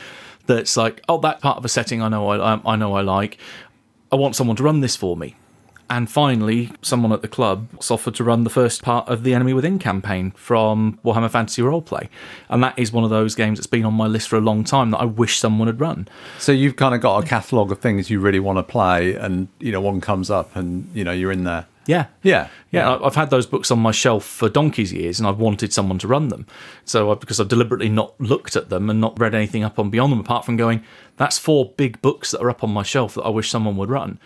that's 0.45 0.77
like, 0.77 1.01
oh, 1.09 1.17
that 1.19 1.41
part 1.41 1.57
of 1.57 1.65
a 1.65 1.69
setting 1.69 2.01
I 2.01 2.07
know 2.07 2.29
I, 2.29 2.61
I 2.65 2.75
know 2.75 2.93
I 2.93 3.01
like. 3.01 3.37
I 4.13 4.15
want 4.15 4.35
someone 4.35 4.55
to 4.57 4.63
run 4.63 4.81
this 4.81 4.95
for 4.95 5.17
me. 5.17 5.35
And 5.89 6.07
finally, 6.07 6.71
someone 6.83 7.11
at 7.11 7.23
the 7.23 7.27
club 7.27 7.67
was 7.75 7.89
offered 7.89 8.13
to 8.15 8.23
run 8.23 8.43
the 8.43 8.49
first 8.51 8.83
part 8.83 9.09
of 9.09 9.23
the 9.23 9.33
Enemy 9.33 9.53
Within 9.53 9.79
campaign 9.79 10.29
from 10.35 10.99
Warhammer 11.03 11.31
Fantasy 11.31 11.63
Roleplay. 11.63 12.09
And 12.47 12.63
that 12.63 12.77
is 12.77 12.91
one 12.91 13.03
of 13.03 13.09
those 13.09 13.33
games 13.33 13.57
that's 13.57 13.65
been 13.65 13.85
on 13.85 13.95
my 13.95 14.05
list 14.05 14.29
for 14.29 14.37
a 14.37 14.41
long 14.41 14.63
time 14.65 14.91
that 14.91 14.99
I 14.99 15.05
wish 15.05 15.39
someone 15.39 15.67
had 15.67 15.79
run. 15.79 16.07
So 16.37 16.51
you've 16.51 16.75
kind 16.75 16.93
of 16.93 17.01
got 17.01 17.23
a 17.23 17.27
catalogue 17.27 17.71
of 17.71 17.79
things 17.79 18.11
you 18.11 18.19
really 18.19 18.39
want 18.39 18.59
to 18.59 18.63
play, 18.63 19.15
and 19.15 19.47
you 19.59 19.71
know 19.71 19.81
one 19.81 19.99
comes 19.99 20.29
up, 20.29 20.55
and 20.55 20.87
you 20.93 21.03
know 21.03 21.11
you're 21.11 21.31
in 21.31 21.43
there. 21.43 21.65
Yeah. 21.85 22.07
Yeah, 22.21 22.47
Yeah, 22.71 22.97
I've 23.03 23.15
had 23.15 23.29
those 23.29 23.45
books 23.45 23.69
on 23.71 23.79
my 23.79 23.91
shelf 23.91 24.25
for 24.25 24.49
donkey's 24.49 24.93
years, 24.93 25.19
and 25.19 25.27
I've 25.27 25.39
wanted 25.39 25.73
someone 25.73 25.99
to 25.99 26.07
run 26.07 26.29
them. 26.29 26.47
So 26.85 27.11
I, 27.11 27.15
because 27.15 27.39
I've 27.39 27.47
deliberately 27.49 27.89
not 27.89 28.19
looked 28.19 28.55
at 28.55 28.69
them 28.69 28.89
and 28.89 29.01
not 29.01 29.19
read 29.19 29.35
anything 29.35 29.63
up 29.63 29.77
on 29.79 29.89
beyond 29.89 30.11
them, 30.11 30.19
apart 30.19 30.45
from 30.45 30.55
going, 30.55 30.83
that's 31.17 31.37
four 31.37 31.73
big 31.75 32.01
books 32.01 32.31
that 32.31 32.41
are 32.41 32.49
up 32.49 32.63
on 32.63 32.71
my 32.71 32.83
shelf 32.83 33.15
that 33.15 33.23
I 33.23 33.29
wish 33.29 33.49
someone 33.49 33.77
would 33.77 33.89
run. 33.89 34.19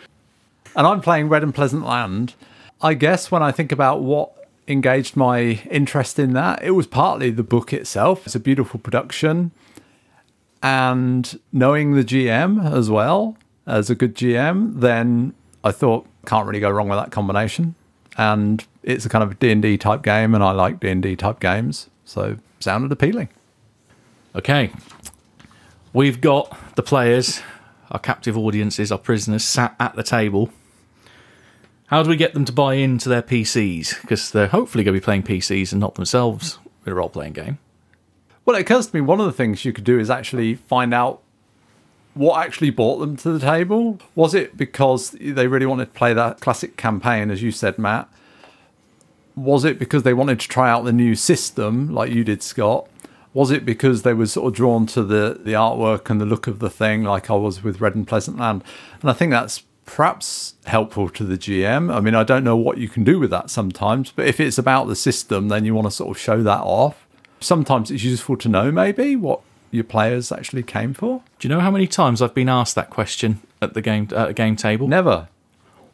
And 0.76 0.86
I'm 0.86 1.02
playing 1.02 1.30
Red 1.30 1.44
and 1.44 1.54
Pleasant 1.54 1.86
Land. 1.86 2.36
I 2.82 2.94
guess 2.94 3.32
when 3.32 3.42
I 3.42 3.52
think 3.52 3.72
about 3.72 4.02
what 4.02 4.34
engaged 4.68 5.16
my 5.16 5.40
interest 5.72 6.20
in 6.20 6.34
that, 6.34 6.64
it 6.64 6.72
was 6.72 6.86
partly 6.86 7.32
the 7.32 7.44
book 7.44 7.74
itself. 7.74 8.26
It's 8.26 8.36
a 8.36 8.40
beautiful 8.40 8.80
production. 8.80 9.52
And 10.62 11.40
knowing 11.52 11.94
the 11.94 12.04
GM 12.04 12.72
as 12.72 12.90
well 12.90 13.38
as 13.66 13.90
a 13.90 13.96
good 13.96 14.16
GM, 14.16 14.80
then 14.80 15.34
I 15.64 15.72
thought 15.72 16.08
can't 16.28 16.46
really 16.46 16.60
go 16.60 16.70
wrong 16.70 16.90
with 16.90 17.00
that 17.00 17.12
combination. 17.12 17.74
And 18.18 18.64
it's 18.84 19.06
a 19.06 19.10
kind 19.10 19.24
of 19.24 19.40
D&D 19.40 19.78
type 19.78 20.04
game 20.04 20.36
and 20.36 20.44
I 20.44 20.52
like 20.52 20.80
D&D 20.80 21.16
type 21.16 21.40
games, 21.40 21.90
so 22.06 22.38
sounded 22.60 22.92
appealing. 22.92 23.30
Okay, 24.36 24.72
we've 25.94 26.22
got 26.22 26.76
the 26.76 26.84
players, 26.84 27.42
our 27.90 28.00
captive 28.00 28.38
audiences, 28.38 28.92
our 28.92 28.98
prisoners 28.98 29.44
sat 29.44 29.76
at 29.80 29.96
the 29.96 30.04
table. 30.04 30.52
How 31.88 32.04
do 32.04 32.10
we 32.10 32.18
get 32.18 32.34
them 32.34 32.46
to 32.46 32.52
buy 32.52 32.76
into 32.76 33.08
their 33.08 33.22
PCs? 33.22 34.02
Because 34.02 34.30
they're 34.30 34.48
hopefully 34.48 34.84
going 34.84 34.94
to 34.94 35.00
be 35.00 35.04
playing 35.04 35.24
PCs 35.24 35.72
and 35.72 35.80
not 35.80 35.96
themselves 35.96 36.60
in 36.86 36.92
a 36.92 36.96
role 36.96 37.10
playing 37.10 37.34
game. 37.34 37.60
Well, 38.46 38.56
it 38.56 38.62
occurs 38.62 38.88
to 38.88 38.96
me 38.96 39.02
one 39.02 39.20
of 39.20 39.26
the 39.26 39.32
things 39.32 39.66
you 39.66 39.74
could 39.74 39.84
do 39.86 39.98
is 39.98 40.10
actually 40.10 40.56
find 40.56 40.94
out 40.94 41.22
what 42.18 42.46
actually 42.46 42.70
brought 42.72 42.98
them 42.98 43.16
to 43.18 43.32
the 43.32 43.40
table. 43.40 44.00
Was 44.16 44.34
it 44.34 44.58
because 44.58 45.12
they 45.12 45.48
really 45.48 45.66
wanted 45.66 45.86
to 45.86 45.92
play 45.92 46.14
that 46.14 46.40
classic 46.40 46.78
campaign, 46.78 47.30
as 47.30 47.44
you 47.44 47.52
said, 47.52 47.78
Matt? 47.78 48.10
Was 49.36 49.64
it 49.64 49.78
because 49.78 50.04
they 50.04 50.14
wanted 50.14 50.40
to 50.40 50.48
try 50.48 50.70
out 50.70 50.84
the 50.84 50.94
new 50.94 51.16
system, 51.16 51.94
like 51.94 52.12
you 52.12 52.24
did, 52.24 52.42
Scott? 52.42 52.88
Was 53.34 53.52
it 53.52 53.66
because 53.66 54.02
they 54.02 54.16
were 54.16 54.26
sort 54.26 54.48
of 54.48 54.56
drawn 54.56 54.88
to 54.88 55.04
the, 55.04 55.40
the 55.44 55.54
artwork 55.54 56.10
and 56.10 56.20
the 56.20 56.26
look 56.26 56.48
of 56.48 56.58
the 56.58 56.72
thing, 56.72 57.04
like 57.04 57.30
I 57.30 57.36
was 57.36 57.64
with 57.64 57.80
Red 57.80 57.94
and 57.94 58.08
Pleasant 58.08 58.38
Land? 58.38 58.64
And 59.02 59.12
I 59.12 59.14
think 59.14 59.30
that's 59.32 59.64
perhaps 59.86 60.56
helpful 60.66 61.10
to 61.10 61.24
the 61.24 61.38
GM. 61.38 61.94
I 61.94 62.00
mean, 62.00 62.16
I 62.16 62.24
don't 62.24 62.44
know 62.44 62.58
what 62.58 62.80
you 62.80 62.90
can 62.90 63.04
do 63.04 63.20
with 63.20 63.30
that 63.30 63.52
sometimes, 63.52 64.12
but 64.12 64.28
if 64.28 64.40
it's 64.40 64.58
about 64.58 64.88
the 64.88 64.96
system, 64.96 65.50
then 65.50 65.66
you 65.66 65.76
want 65.76 65.86
to 65.86 65.92
sort 65.92 66.10
of 66.10 66.20
show 66.20 66.42
that 66.42 66.62
off. 66.62 67.08
Sometimes 67.40 67.92
it's 67.92 68.04
useful 68.04 68.38
to 68.38 68.50
know 68.50 68.72
maybe 68.72 69.16
what 69.16 69.42
your 69.72 69.84
players 69.84 70.32
actually 70.32 70.64
came 70.64 70.94
for. 70.94 71.22
Do 71.40 71.48
you 71.48 71.54
know 71.54 71.60
how 71.60 71.72
many 71.72 71.88
times 71.88 72.22
I've 72.22 72.34
been 72.34 72.50
asked 72.50 72.76
that 72.76 72.90
question 72.90 73.42
at 73.62 73.74
the 73.74 73.82
game 73.82 74.08
at 74.16 74.30
a 74.30 74.34
game 74.34 74.56
table? 74.56 74.88
Never. 74.88 75.28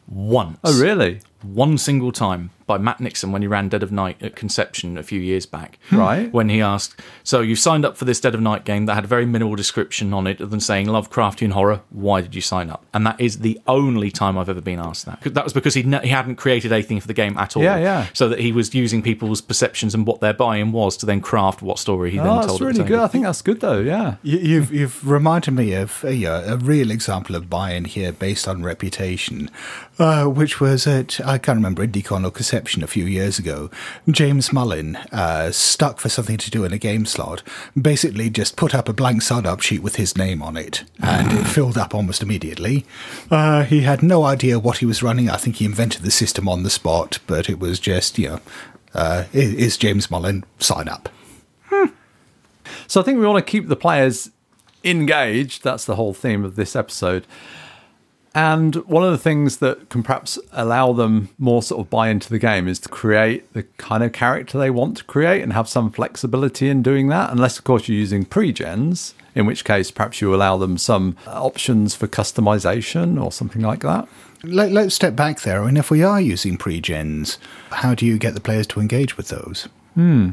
Once. 0.06 0.58
Oh, 0.64 0.80
really? 0.80 1.20
One 1.42 1.78
single 1.78 2.12
time 2.12 2.50
by 2.66 2.78
Matt 2.78 3.00
Nixon 3.00 3.30
when 3.32 3.42
he 3.42 3.48
ran 3.48 3.68
Dead 3.68 3.82
of 3.82 3.92
Night 3.92 4.22
at 4.22 4.36
Conception 4.36 4.96
a 4.98 5.02
few 5.02 5.20
years 5.20 5.46
back. 5.46 5.78
Hmm. 5.90 5.96
Right. 5.96 6.32
When 6.32 6.48
he 6.48 6.60
asked, 6.60 6.98
So 7.22 7.40
you 7.40 7.56
signed 7.56 7.84
up 7.84 7.96
for 7.96 8.04
this 8.04 8.20
Dead 8.20 8.34
of 8.34 8.40
Night 8.40 8.64
game 8.64 8.86
that 8.86 8.94
had 8.94 9.04
a 9.04 9.08
very 9.08 9.26
minimal 9.26 9.54
description 9.54 10.12
on 10.14 10.26
it 10.26 10.40
other 10.40 10.46
than 10.50 10.60
saying 10.60 10.86
Lovecraftian 10.86 11.52
horror. 11.52 11.82
Why 11.90 12.20
did 12.20 12.34
you 12.34 12.40
sign 12.40 12.70
up? 12.70 12.84
And 12.94 13.06
that 13.06 13.20
is 13.20 13.40
the 13.40 13.60
only 13.66 14.10
time 14.10 14.38
I've 14.38 14.48
ever 14.48 14.60
been 14.60 14.78
asked 14.78 15.06
that. 15.06 15.20
That 15.22 15.44
was 15.44 15.52
because 15.52 15.74
he'd 15.74 15.86
ne- 15.86 16.00
he 16.02 16.08
hadn't 16.08 16.36
created 16.36 16.72
anything 16.72 17.00
for 17.00 17.06
the 17.06 17.14
game 17.14 17.36
at 17.38 17.56
all. 17.56 17.62
Yeah, 17.62 17.78
yeah. 17.78 18.06
So 18.12 18.28
that 18.28 18.38
he 18.40 18.52
was 18.52 18.74
using 18.74 19.02
people's 19.02 19.40
perceptions 19.40 19.94
and 19.94 20.06
what 20.06 20.20
their 20.20 20.32
buy-in 20.32 20.72
was 20.72 20.96
to 20.98 21.06
then 21.06 21.20
craft 21.20 21.62
what 21.62 21.78
story 21.78 22.10
he 22.12 22.16
then 22.18 22.26
Oh, 22.26 22.36
told. 22.38 22.48
that's 22.50 22.60
really 22.60 22.72
table. 22.74 22.88
good. 22.88 22.98
I 23.00 23.08
think 23.08 23.24
that's 23.24 23.42
good 23.42 23.60
though. 23.60 23.80
Yeah. 23.80 24.16
You, 24.22 24.38
you've 24.38 24.72
you've 24.72 25.08
reminded 25.08 25.52
me 25.52 25.72
of 25.74 26.04
a, 26.04 26.24
a 26.24 26.56
real 26.56 26.90
example 26.90 27.36
of 27.36 27.50
buy-in 27.50 27.84
here 27.84 28.12
based 28.12 28.48
on 28.48 28.62
reputation, 28.62 29.50
uh, 29.98 30.24
which 30.24 30.60
was 30.60 30.86
at 30.86 31.20
I 31.24 31.38
can't 31.38 31.56
remember 31.56 31.86
IndieCon 31.86 32.26
or 32.26 32.30
Conception 32.30 32.82
a 32.82 32.86
few 32.86 33.04
years 33.04 33.38
ago. 33.38 33.70
James 34.08 34.52
Mullin, 34.52 34.96
uh, 35.12 35.50
stuck 35.50 36.00
for 36.00 36.08
something 36.08 36.36
to 36.38 36.50
do 36.50 36.64
in 36.64 36.72
a 36.72 36.78
game 36.78 37.06
slot, 37.06 37.42
basically 37.80 38.30
just 38.30 38.56
put 38.56 38.74
up 38.74 38.88
a 38.88 38.92
blank 38.92 39.22
sign-up 39.22 39.60
sheet 39.60 39.82
with 39.82 39.96
his 39.96 40.16
name 40.16 40.42
on 40.42 40.56
it, 40.56 40.84
and 41.00 41.32
it 41.32 41.44
filled 41.44 41.78
up 41.78 41.94
almost 41.94 42.22
immediately. 42.22 42.84
Uh, 43.30 43.64
he 43.64 43.82
had 43.82 44.02
no 44.02 44.24
idea 44.24 44.58
what 44.58 44.78
he 44.78 44.86
was 44.86 45.02
running. 45.02 45.28
I 45.28 45.36
think 45.36 45.56
he 45.56 45.64
invented 45.64 46.02
the 46.02 46.10
system 46.10 46.48
on 46.48 46.62
the 46.62 46.70
spot, 46.70 47.18
but 47.26 47.48
it 47.48 47.58
was 47.58 47.78
just 47.78 48.18
you 48.18 48.28
know, 48.28 48.40
uh, 48.94 49.24
is 49.32 49.76
James 49.76 50.10
Mullin 50.10 50.44
sign 50.58 50.88
up. 50.88 51.08
So 52.86 53.00
I 53.00 53.04
think 53.04 53.18
we 53.18 53.26
want 53.26 53.44
to 53.44 53.50
keep 53.50 53.68
the 53.68 53.76
players 53.76 54.30
engaged. 54.82 55.64
That's 55.64 55.84
the 55.84 55.96
whole 55.96 56.14
theme 56.14 56.44
of 56.44 56.56
this 56.56 56.76
episode. 56.76 57.26
And 58.34 58.74
one 58.86 59.04
of 59.04 59.12
the 59.12 59.18
things 59.18 59.58
that 59.58 59.88
can 59.90 60.02
perhaps 60.02 60.40
allow 60.52 60.92
them 60.92 61.28
more 61.38 61.62
sort 61.62 61.80
of 61.80 61.88
buy 61.88 62.08
into 62.08 62.28
the 62.28 62.38
game 62.40 62.66
is 62.66 62.80
to 62.80 62.88
create 62.88 63.52
the 63.52 63.62
kind 63.76 64.02
of 64.02 64.12
character 64.12 64.58
they 64.58 64.70
want 64.70 64.96
to 64.96 65.04
create 65.04 65.42
and 65.42 65.52
have 65.52 65.68
some 65.68 65.92
flexibility 65.92 66.68
in 66.68 66.82
doing 66.82 67.06
that. 67.08 67.30
Unless, 67.30 67.58
of 67.58 67.64
course, 67.64 67.88
you're 67.88 67.96
using 67.96 68.24
pre-gens, 68.24 69.14
in 69.36 69.46
which 69.46 69.64
case 69.64 69.92
perhaps 69.92 70.20
you 70.20 70.34
allow 70.34 70.56
them 70.56 70.78
some 70.78 71.16
options 71.28 71.94
for 71.94 72.08
customization 72.08 73.22
or 73.22 73.30
something 73.30 73.62
like 73.62 73.80
that. 73.80 74.08
Let, 74.42 74.72
let's 74.72 74.96
step 74.96 75.14
back 75.14 75.42
there. 75.42 75.62
I 75.62 75.66
mean, 75.66 75.76
if 75.76 75.90
we 75.90 76.02
are 76.02 76.20
using 76.20 76.56
pre-gens, 76.56 77.38
how 77.70 77.94
do 77.94 78.04
you 78.04 78.18
get 78.18 78.34
the 78.34 78.40
players 78.40 78.66
to 78.68 78.80
engage 78.80 79.16
with 79.16 79.28
those? 79.28 79.68
Hmm. 79.94 80.30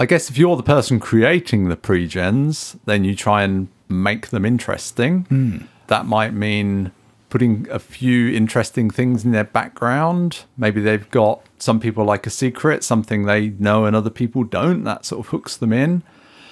I 0.00 0.06
guess 0.06 0.30
if 0.30 0.38
you're 0.38 0.56
the 0.56 0.62
person 0.62 0.98
creating 0.98 1.68
the 1.68 1.76
pre-gens, 1.76 2.76
then 2.86 3.04
you 3.04 3.14
try 3.14 3.42
and 3.42 3.68
make 3.88 4.28
them 4.28 4.46
interesting. 4.46 5.68
That 5.92 6.06
might 6.06 6.32
mean 6.32 6.90
putting 7.28 7.68
a 7.70 7.78
few 7.78 8.30
interesting 8.32 8.88
things 8.88 9.26
in 9.26 9.32
their 9.32 9.44
background. 9.44 10.44
Maybe 10.56 10.80
they've 10.80 11.10
got 11.10 11.42
some 11.58 11.80
people 11.80 12.02
like 12.06 12.26
a 12.26 12.30
secret, 12.30 12.82
something 12.82 13.26
they 13.26 13.50
know 13.58 13.84
and 13.84 13.94
other 13.94 14.08
people 14.08 14.42
don't. 14.42 14.84
That 14.84 15.04
sort 15.04 15.20
of 15.20 15.30
hooks 15.32 15.54
them 15.54 15.70
in. 15.70 16.02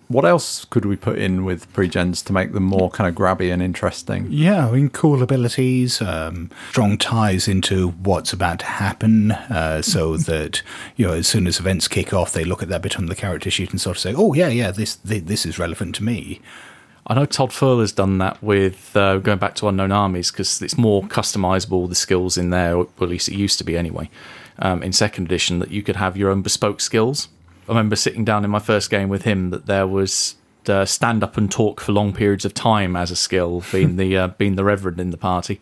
What 0.08 0.26
else 0.26 0.66
could 0.66 0.84
we 0.84 0.94
put 0.94 1.16
in 1.16 1.46
with 1.46 1.72
pre-gens 1.72 2.20
to 2.24 2.34
make 2.34 2.52
them 2.52 2.64
more 2.64 2.90
kind 2.90 3.08
of 3.08 3.14
grabby 3.14 3.50
and 3.50 3.62
interesting? 3.62 4.26
Yeah, 4.28 4.68
I 4.68 4.72
mean, 4.72 4.90
cool 4.90 5.22
abilities, 5.22 6.02
um, 6.02 6.50
strong 6.68 6.98
ties 6.98 7.48
into 7.48 7.92
what's 7.92 8.34
about 8.34 8.58
to 8.58 8.66
happen, 8.66 9.32
uh, 9.32 9.80
so 9.80 10.16
that 10.30 10.60
you 10.96 11.06
know, 11.06 11.14
as 11.14 11.26
soon 11.26 11.46
as 11.46 11.58
events 11.58 11.88
kick 11.88 12.12
off, 12.12 12.34
they 12.34 12.44
look 12.44 12.62
at 12.62 12.68
that 12.68 12.82
bit 12.82 12.98
on 12.98 13.06
the 13.06 13.14
character 13.14 13.50
sheet 13.50 13.70
and 13.70 13.80
sort 13.80 13.96
of 13.96 14.02
say, 14.02 14.12
"Oh, 14.14 14.34
yeah, 14.34 14.48
yeah, 14.48 14.70
this 14.70 14.96
this, 14.96 15.22
this 15.22 15.46
is 15.46 15.58
relevant 15.58 15.94
to 15.94 16.04
me." 16.04 16.42
I 17.10 17.14
know 17.14 17.26
Todd 17.26 17.50
Furler's 17.50 17.90
done 17.90 18.18
that 18.18 18.40
with 18.40 18.96
uh, 18.96 19.18
going 19.18 19.40
back 19.40 19.56
to 19.56 19.66
Unknown 19.66 19.90
Armies 19.90 20.30
because 20.30 20.62
it's 20.62 20.78
more 20.78 21.02
customizable, 21.02 21.88
the 21.88 21.96
skills 21.96 22.38
in 22.38 22.50
there, 22.50 22.76
or 22.76 22.86
at 23.00 23.08
least 23.08 23.28
it 23.28 23.34
used 23.34 23.58
to 23.58 23.64
be 23.64 23.76
anyway, 23.76 24.08
um, 24.60 24.80
in 24.84 24.92
second 24.92 25.24
edition, 25.24 25.58
that 25.58 25.72
you 25.72 25.82
could 25.82 25.96
have 25.96 26.16
your 26.16 26.30
own 26.30 26.42
bespoke 26.42 26.80
skills. 26.80 27.26
I 27.68 27.72
remember 27.72 27.96
sitting 27.96 28.24
down 28.24 28.44
in 28.44 28.50
my 28.50 28.60
first 28.60 28.90
game 28.90 29.08
with 29.08 29.22
him 29.22 29.50
that 29.50 29.66
there 29.66 29.88
was 29.88 30.36
uh, 30.68 30.84
stand 30.84 31.24
up 31.24 31.36
and 31.36 31.50
talk 31.50 31.80
for 31.80 31.90
long 31.90 32.12
periods 32.12 32.44
of 32.44 32.54
time 32.54 32.94
as 32.94 33.10
a 33.10 33.16
skill, 33.16 33.64
being 33.72 33.96
the 33.96 34.16
uh, 34.16 34.28
being 34.28 34.54
the 34.54 34.62
reverend 34.62 35.00
in 35.00 35.10
the 35.10 35.16
party. 35.16 35.60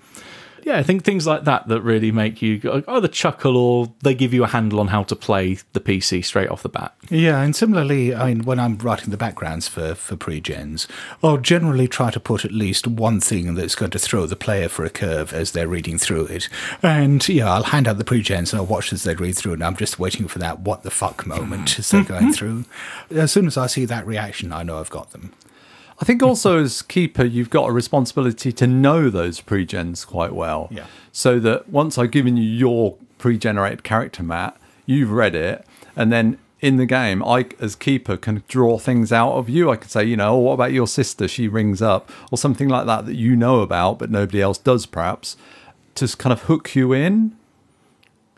Yeah, 0.68 0.76
I 0.76 0.82
think 0.82 1.02
things 1.02 1.26
like 1.26 1.44
that 1.44 1.66
that 1.68 1.80
really 1.80 2.12
make 2.12 2.42
you 2.42 2.84
either 2.86 3.08
chuckle 3.08 3.56
or 3.56 3.90
they 4.02 4.14
give 4.14 4.34
you 4.34 4.44
a 4.44 4.48
handle 4.48 4.80
on 4.80 4.88
how 4.88 5.02
to 5.04 5.16
play 5.16 5.56
the 5.72 5.80
PC 5.80 6.22
straight 6.22 6.50
off 6.50 6.62
the 6.62 6.68
bat. 6.68 6.94
Yeah, 7.08 7.40
and 7.40 7.56
similarly, 7.56 8.14
I 8.14 8.26
mean, 8.26 8.44
when 8.44 8.60
I'm 8.60 8.76
writing 8.76 9.08
the 9.08 9.16
backgrounds 9.16 9.66
for, 9.66 9.94
for 9.94 10.14
pre-gens, 10.14 10.86
I'll 11.22 11.38
generally 11.38 11.88
try 11.88 12.10
to 12.10 12.20
put 12.20 12.44
at 12.44 12.52
least 12.52 12.86
one 12.86 13.18
thing 13.18 13.54
that's 13.54 13.74
going 13.74 13.92
to 13.92 13.98
throw 13.98 14.26
the 14.26 14.36
player 14.36 14.68
for 14.68 14.84
a 14.84 14.90
curve 14.90 15.32
as 15.32 15.52
they're 15.52 15.66
reading 15.66 15.96
through 15.96 16.26
it. 16.26 16.50
And 16.82 17.26
yeah, 17.26 17.50
I'll 17.50 17.62
hand 17.62 17.88
out 17.88 17.96
the 17.96 18.04
pre-gens 18.04 18.52
and 18.52 18.60
I'll 18.60 18.66
watch 18.66 18.92
as 18.92 19.04
they 19.04 19.14
read 19.14 19.38
through, 19.38 19.54
and 19.54 19.64
I'm 19.64 19.74
just 19.74 19.98
waiting 19.98 20.28
for 20.28 20.38
that 20.40 20.60
what 20.60 20.82
the 20.82 20.90
fuck 20.90 21.26
moment 21.26 21.78
as 21.78 21.90
they're 21.90 22.02
mm-hmm. 22.02 22.12
going 22.12 22.32
through. 22.34 22.66
As 23.10 23.32
soon 23.32 23.46
as 23.46 23.56
I 23.56 23.68
see 23.68 23.86
that 23.86 24.06
reaction, 24.06 24.52
I 24.52 24.64
know 24.64 24.80
I've 24.80 24.90
got 24.90 25.12
them. 25.12 25.32
I 26.00 26.04
think 26.04 26.22
also 26.22 26.58
as 26.58 26.82
keeper, 26.82 27.24
you've 27.24 27.50
got 27.50 27.68
a 27.68 27.72
responsibility 27.72 28.52
to 28.52 28.66
know 28.66 29.10
those 29.10 29.40
pre-gens 29.40 30.04
quite 30.04 30.32
well. 30.32 30.68
Yeah. 30.70 30.86
So 31.12 31.40
that 31.40 31.68
once 31.68 31.98
I've 31.98 32.12
given 32.12 32.36
you 32.36 32.44
your 32.44 32.96
pre-generated 33.18 33.82
character 33.82 34.22
mat, 34.22 34.56
you've 34.86 35.10
read 35.10 35.34
it, 35.34 35.66
and 35.96 36.12
then 36.12 36.38
in 36.60 36.76
the 36.76 36.86
game, 36.86 37.22
I 37.22 37.46
as 37.60 37.76
keeper 37.76 38.16
can 38.16 38.42
draw 38.48 38.78
things 38.78 39.12
out 39.12 39.32
of 39.32 39.48
you. 39.48 39.70
I 39.70 39.76
could 39.76 39.90
say, 39.90 40.04
you 40.04 40.16
know, 40.16 40.34
oh, 40.34 40.38
what 40.38 40.54
about 40.54 40.72
your 40.72 40.88
sister? 40.88 41.28
She 41.28 41.46
rings 41.46 41.82
up, 41.82 42.10
or 42.32 42.38
something 42.38 42.68
like 42.68 42.86
that 42.86 43.06
that 43.06 43.14
you 43.14 43.36
know 43.36 43.60
about, 43.60 43.98
but 43.98 44.10
nobody 44.10 44.40
else 44.40 44.58
does, 44.58 44.86
perhaps, 44.86 45.36
to 45.96 46.08
kind 46.16 46.32
of 46.32 46.42
hook 46.42 46.74
you 46.74 46.92
in. 46.92 47.36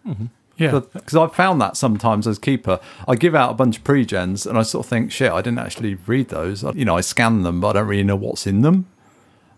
Mm-hmm. 0.06 0.26
Yeah. 0.60 0.80
Because 0.92 1.16
I've 1.16 1.34
found 1.34 1.60
that 1.60 1.76
sometimes 1.76 2.26
as 2.26 2.38
keeper, 2.38 2.78
I 3.08 3.16
give 3.16 3.34
out 3.34 3.50
a 3.50 3.54
bunch 3.54 3.78
of 3.78 3.84
pre-gens 3.84 4.46
and 4.46 4.56
I 4.58 4.62
sort 4.62 4.84
of 4.86 4.90
think, 4.90 5.10
shit, 5.10 5.32
I 5.32 5.40
didn't 5.40 5.58
actually 5.58 5.94
read 6.06 6.28
those. 6.28 6.62
You 6.74 6.84
know, 6.84 6.96
I 6.96 7.00
scan 7.00 7.42
them, 7.42 7.60
but 7.60 7.68
I 7.76 7.80
don't 7.80 7.88
really 7.88 8.04
know 8.04 8.16
what's 8.16 8.46
in 8.46 8.60
them. 8.62 8.86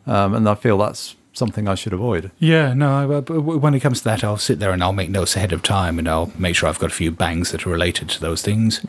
Um, 0.06 0.34
and 0.34 0.48
I 0.48 0.54
feel 0.54 0.78
that's 0.78 1.14
something 1.32 1.66
I 1.68 1.74
should 1.74 1.92
avoid. 1.92 2.30
Yeah, 2.38 2.74
no, 2.74 3.18
I- 3.18 3.20
when 3.32 3.74
it 3.74 3.80
comes 3.80 3.98
to 3.98 4.04
that, 4.04 4.22
I'll 4.24 4.36
sit 4.36 4.58
there 4.58 4.70
and 4.72 4.82
I'll 4.82 4.92
make 4.92 5.10
notes 5.10 5.34
ahead 5.36 5.52
of 5.52 5.62
time 5.62 5.98
and 5.98 6.08
I'll 6.08 6.30
make 6.38 6.56
sure 6.56 6.68
I've 6.68 6.78
got 6.78 6.90
a 6.90 6.94
few 6.94 7.10
bangs 7.10 7.52
that 7.52 7.66
are 7.66 7.70
related 7.70 8.08
to 8.10 8.20
those 8.20 8.42
things. 8.42 8.84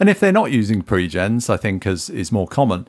And 0.00 0.08
if 0.08 0.20
they're 0.20 0.32
not 0.32 0.50
using 0.52 0.82
pre-gens, 0.82 1.48
I 1.48 1.56
think 1.56 1.86
as 1.86 2.10
is 2.10 2.30
more 2.32 2.46
common, 2.48 2.86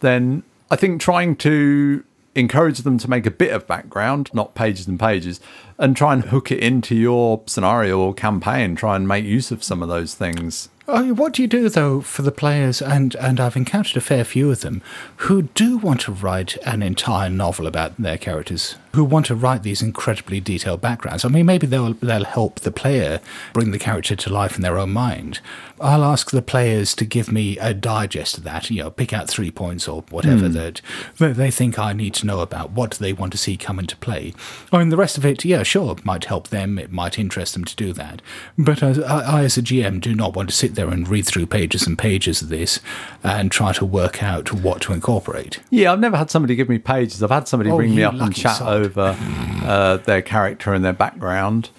then 0.00 0.42
I 0.70 0.76
think 0.76 1.00
trying 1.00 1.36
to 1.36 2.04
encourage 2.36 2.78
them 2.78 2.98
to 2.98 3.08
make 3.10 3.26
a 3.26 3.30
bit 3.30 3.52
of 3.52 3.66
background, 3.66 4.30
not 4.32 4.54
pages 4.54 4.88
and 4.88 4.98
pages, 4.98 5.40
and 5.78 5.96
try 5.96 6.12
and 6.12 6.24
hook 6.24 6.50
it 6.50 6.60
into 6.60 6.94
your 6.94 7.42
scenario 7.46 7.98
or 7.98 8.14
campaign, 8.14 8.76
try 8.76 8.96
and 8.96 9.08
make 9.08 9.24
use 9.24 9.50
of 9.50 9.64
some 9.64 9.82
of 9.82 9.88
those 9.88 10.14
things. 10.14 10.68
Oh, 10.86 11.14
what 11.14 11.32
do 11.32 11.40
you 11.40 11.48
do 11.48 11.70
though 11.70 12.02
for 12.02 12.20
the 12.20 12.30
players? 12.30 12.82
And 12.82 13.14
and 13.16 13.40
I've 13.40 13.56
encountered 13.56 13.96
a 13.96 14.02
fair 14.02 14.22
few 14.22 14.50
of 14.50 14.60
them 14.60 14.82
who 15.16 15.42
do 15.42 15.78
want 15.78 16.02
to 16.02 16.12
write 16.12 16.56
an 16.58 16.82
entire 16.82 17.30
novel 17.30 17.66
about 17.66 17.96
their 17.96 18.18
characters, 18.18 18.76
who 18.92 19.02
want 19.02 19.24
to 19.26 19.34
write 19.34 19.62
these 19.62 19.80
incredibly 19.80 20.40
detailed 20.40 20.82
backgrounds. 20.82 21.24
I 21.24 21.28
mean, 21.28 21.46
maybe 21.46 21.66
they'll 21.66 21.94
they'll 21.94 22.24
help 22.24 22.60
the 22.60 22.70
player 22.70 23.20
bring 23.54 23.70
the 23.70 23.78
character 23.78 24.14
to 24.14 24.30
life 24.30 24.56
in 24.56 24.62
their 24.62 24.78
own 24.78 24.92
mind. 24.92 25.40
I'll 25.80 26.04
ask 26.04 26.30
the 26.30 26.42
players 26.42 26.94
to 26.96 27.06
give 27.06 27.32
me 27.32 27.58
a 27.58 27.72
digest 27.72 28.36
of 28.36 28.44
that. 28.44 28.70
You 28.70 28.82
know, 28.82 28.90
pick 28.90 29.14
out 29.14 29.28
three 29.28 29.50
points 29.50 29.88
or 29.88 30.02
whatever 30.10 30.48
hmm. 30.48 30.52
that 30.52 30.82
that 31.16 31.36
they 31.36 31.50
think 31.50 31.78
I 31.78 31.94
need 31.94 32.12
to 32.14 32.26
know 32.26 32.40
about. 32.40 32.72
What 32.72 32.90
do 32.90 32.98
they 32.98 33.14
want 33.14 33.32
to 33.32 33.38
see 33.38 33.56
come 33.56 33.78
into 33.78 33.96
play? 33.96 34.34
I 34.70 34.78
mean, 34.78 34.90
the 34.90 34.98
rest 34.98 35.16
of 35.16 35.24
it, 35.24 35.46
yeah, 35.46 35.62
sure, 35.64 35.92
it 35.92 36.04
might 36.04 36.26
help 36.26 36.48
them. 36.48 36.78
It 36.78 36.92
might 36.92 37.18
interest 37.18 37.54
them 37.54 37.64
to 37.64 37.74
do 37.76 37.92
that. 37.94 38.22
But 38.56 38.82
as, 38.82 38.98
I, 39.02 39.40
I, 39.40 39.44
as 39.44 39.56
a 39.58 39.62
GM, 39.62 40.00
do 40.00 40.14
not 40.14 40.36
want 40.36 40.48
to 40.50 40.54
sit 40.54 40.74
there 40.74 40.88
and 40.88 41.08
read 41.08 41.26
through 41.26 41.46
pages 41.46 41.86
and 41.86 41.98
pages 41.98 42.42
of 42.42 42.48
this 42.50 42.80
and 43.22 43.50
try 43.50 43.72
to 43.74 43.84
work 43.84 44.22
out 44.22 44.52
what 44.52 44.82
to 44.82 44.92
incorporate. 44.92 45.60
Yeah, 45.70 45.92
I've 45.92 46.00
never 46.00 46.16
had 46.16 46.30
somebody 46.30 46.54
give 46.54 46.68
me 46.68 46.78
pages. 46.78 47.22
I've 47.22 47.30
had 47.30 47.48
somebody 47.48 47.70
Oh, 47.70 47.76
bring 47.76 47.94
me 47.94 48.02
up 48.04 48.14
and 48.14 48.34
chat 48.34 48.56
sod. 48.56 48.68
over 48.72 49.16
uh, 49.64 49.96
their 49.98 50.22
character 50.22 50.72
and 50.72 50.84
their 50.84 50.92
background, 50.92 51.70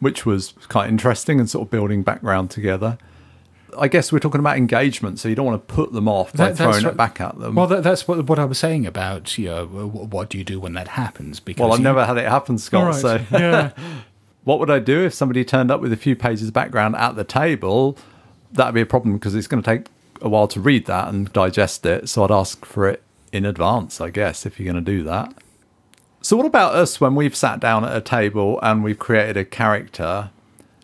which 0.00 0.24
was 0.26 0.54
quite 0.68 0.88
interesting 0.88 1.38
and 1.40 1.48
sort 1.48 1.66
of 1.66 1.70
building 1.70 2.02
background 2.02 2.50
together. 2.50 2.98
I 3.76 3.88
guess 3.88 4.12
we're 4.12 4.18
talking 4.18 4.38
about 4.40 4.56
engagement, 4.56 5.18
so 5.18 5.28
you 5.28 5.34
don't 5.34 5.46
want 5.46 5.66
to 5.66 5.74
put 5.74 5.92
them 5.92 6.08
off 6.08 6.32
by 6.32 6.48
That- 6.48 6.56
throwing 6.56 6.84
right. 6.84 6.92
it 6.92 6.96
back 6.96 7.20
at 7.20 7.38
them. 7.38 7.54
Well, 7.54 7.66
that, 7.66 7.82
that's 7.82 8.06
what, 8.08 8.26
what 8.28 8.38
I 8.38 8.44
was 8.44 8.58
saying 8.58 8.86
about, 8.86 9.36
you 9.36 9.46
know, 9.48 9.66
wh- 9.66 10.12
what 10.12 10.30
do 10.30 10.38
you 10.38 10.44
do 10.44 10.58
when 10.60 10.72
that 10.74 10.88
happens? 10.88 11.40
Because 11.40 11.60
Well, 11.62 11.72
I've 11.72 11.78
you- 11.80 11.84
never 11.84 12.04
had 12.06 12.16
it 12.16 12.24
happen, 12.28 12.58
Scott. 12.58 12.86
Right. 12.86 12.94
So, 13.00 13.20
yeah. 13.32 13.70
what 14.44 14.58
would 14.60 14.70
I 14.70 14.78
do 14.78 15.04
if 15.04 15.12
somebody 15.14 15.44
turned 15.44 15.70
up 15.70 15.80
with 15.80 15.92
a 15.92 15.96
few 15.96 16.16
pages 16.16 16.48
of 16.48 16.54
background 16.54 16.96
at 16.96 17.16
the 17.16 17.24
table? 17.24 17.98
That'd 18.52 18.74
be 18.74 18.80
a 18.80 18.86
problem 18.86 19.14
because 19.14 19.34
it's 19.34 19.46
going 19.46 19.62
to 19.62 19.76
take 19.78 19.86
a 20.22 20.28
while 20.28 20.48
to 20.48 20.60
read 20.60 20.86
that 20.86 21.08
and 21.08 21.32
digest 21.32 21.84
it. 21.84 22.08
So 22.08 22.24
I'd 22.24 22.30
ask 22.30 22.64
for 22.64 22.88
it 22.88 23.02
in 23.32 23.44
advance, 23.44 24.00
I 24.00 24.08
guess, 24.10 24.46
if 24.46 24.58
you're 24.58 24.72
going 24.72 24.82
to 24.84 24.90
do 24.90 25.02
that. 25.04 25.34
So, 26.22 26.36
what 26.36 26.46
about 26.46 26.74
us 26.74 27.00
when 27.00 27.14
we've 27.14 27.36
sat 27.36 27.60
down 27.60 27.84
at 27.84 27.94
a 27.96 28.00
table 28.00 28.58
and 28.62 28.82
we've 28.82 28.98
created 28.98 29.36
a 29.36 29.44
character? 29.44 30.30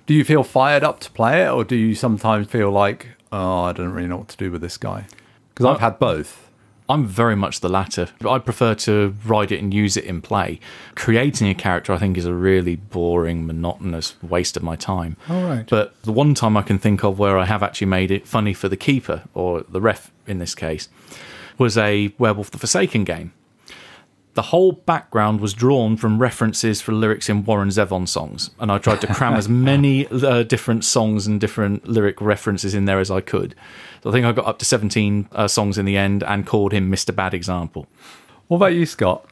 Do 0.06 0.14
you 0.14 0.24
feel 0.24 0.44
fired 0.44 0.84
up 0.84 1.00
to 1.00 1.10
play 1.10 1.44
it, 1.44 1.48
or 1.50 1.64
do 1.64 1.76
you 1.76 1.94
sometimes 1.94 2.46
feel 2.46 2.70
like, 2.70 3.08
oh, 3.32 3.62
I 3.62 3.72
don't 3.72 3.90
really 3.92 4.08
know 4.08 4.18
what 4.18 4.28
to 4.28 4.36
do 4.36 4.50
with 4.50 4.60
this 4.60 4.76
guy? 4.76 5.06
Because 5.54 5.66
I've 5.66 5.76
Uh, 5.76 5.80
had 5.80 5.98
both. 5.98 6.40
I'm 6.86 7.06
very 7.06 7.34
much 7.34 7.60
the 7.60 7.70
latter. 7.70 8.08
I 8.28 8.38
prefer 8.38 8.74
to 8.74 9.14
ride 9.24 9.50
it 9.50 9.58
and 9.62 9.72
use 9.72 9.96
it 9.96 10.04
in 10.04 10.20
play. 10.20 10.60
Creating 10.94 11.48
a 11.48 11.54
character, 11.54 11.94
I 11.94 11.96
think, 11.98 12.18
is 12.18 12.26
a 12.26 12.34
really 12.34 12.76
boring, 12.76 13.46
monotonous 13.46 14.16
waste 14.22 14.58
of 14.58 14.62
my 14.62 14.76
time. 14.76 15.16
All 15.30 15.44
right. 15.44 15.66
But 15.66 15.94
the 16.02 16.12
one 16.12 16.34
time 16.34 16.58
I 16.58 16.62
can 16.62 16.78
think 16.78 17.02
of 17.02 17.18
where 17.18 17.38
I 17.38 17.46
have 17.46 17.62
actually 17.62 17.86
made 17.86 18.10
it 18.10 18.26
funny 18.28 18.52
for 18.52 18.68
the 18.68 18.76
keeper, 18.76 19.22
or 19.32 19.64
the 19.66 19.80
ref 19.80 20.10
in 20.26 20.38
this 20.38 20.54
case, 20.54 20.90
was 21.56 21.78
a 21.78 22.12
Werewolf 22.18 22.50
the 22.50 22.58
Forsaken 22.58 23.04
game. 23.04 23.32
The 24.34 24.42
whole 24.42 24.72
background 24.72 25.40
was 25.40 25.54
drawn 25.54 25.96
from 25.96 26.20
references 26.20 26.80
for 26.80 26.92
lyrics 26.92 27.28
in 27.28 27.44
Warren 27.44 27.68
Zevon 27.68 28.08
songs, 28.08 28.50
and 28.58 28.70
I 28.70 28.78
tried 28.78 29.00
to 29.02 29.06
cram 29.14 29.34
as 29.34 29.48
many 29.70 30.08
uh, 30.08 30.42
different 30.42 30.84
songs 30.84 31.26
and 31.26 31.40
different 31.40 31.86
lyric 31.86 32.20
references 32.20 32.74
in 32.74 32.84
there 32.84 32.98
as 32.98 33.12
I 33.12 33.20
could. 33.20 33.54
So 34.02 34.10
I 34.10 34.12
think 34.12 34.26
I 34.26 34.32
got 34.32 34.46
up 34.46 34.58
to 34.58 34.64
17 34.64 35.28
uh, 35.30 35.46
songs 35.46 35.78
in 35.78 35.84
the 35.84 35.96
end 35.96 36.24
and 36.24 36.46
called 36.46 36.72
him 36.72 36.90
Mr. 36.90 37.14
Bad 37.14 37.32
Example. 37.32 37.86
What 38.48 38.56
about 38.56 38.74
you, 38.74 38.86
Scott? 38.86 39.24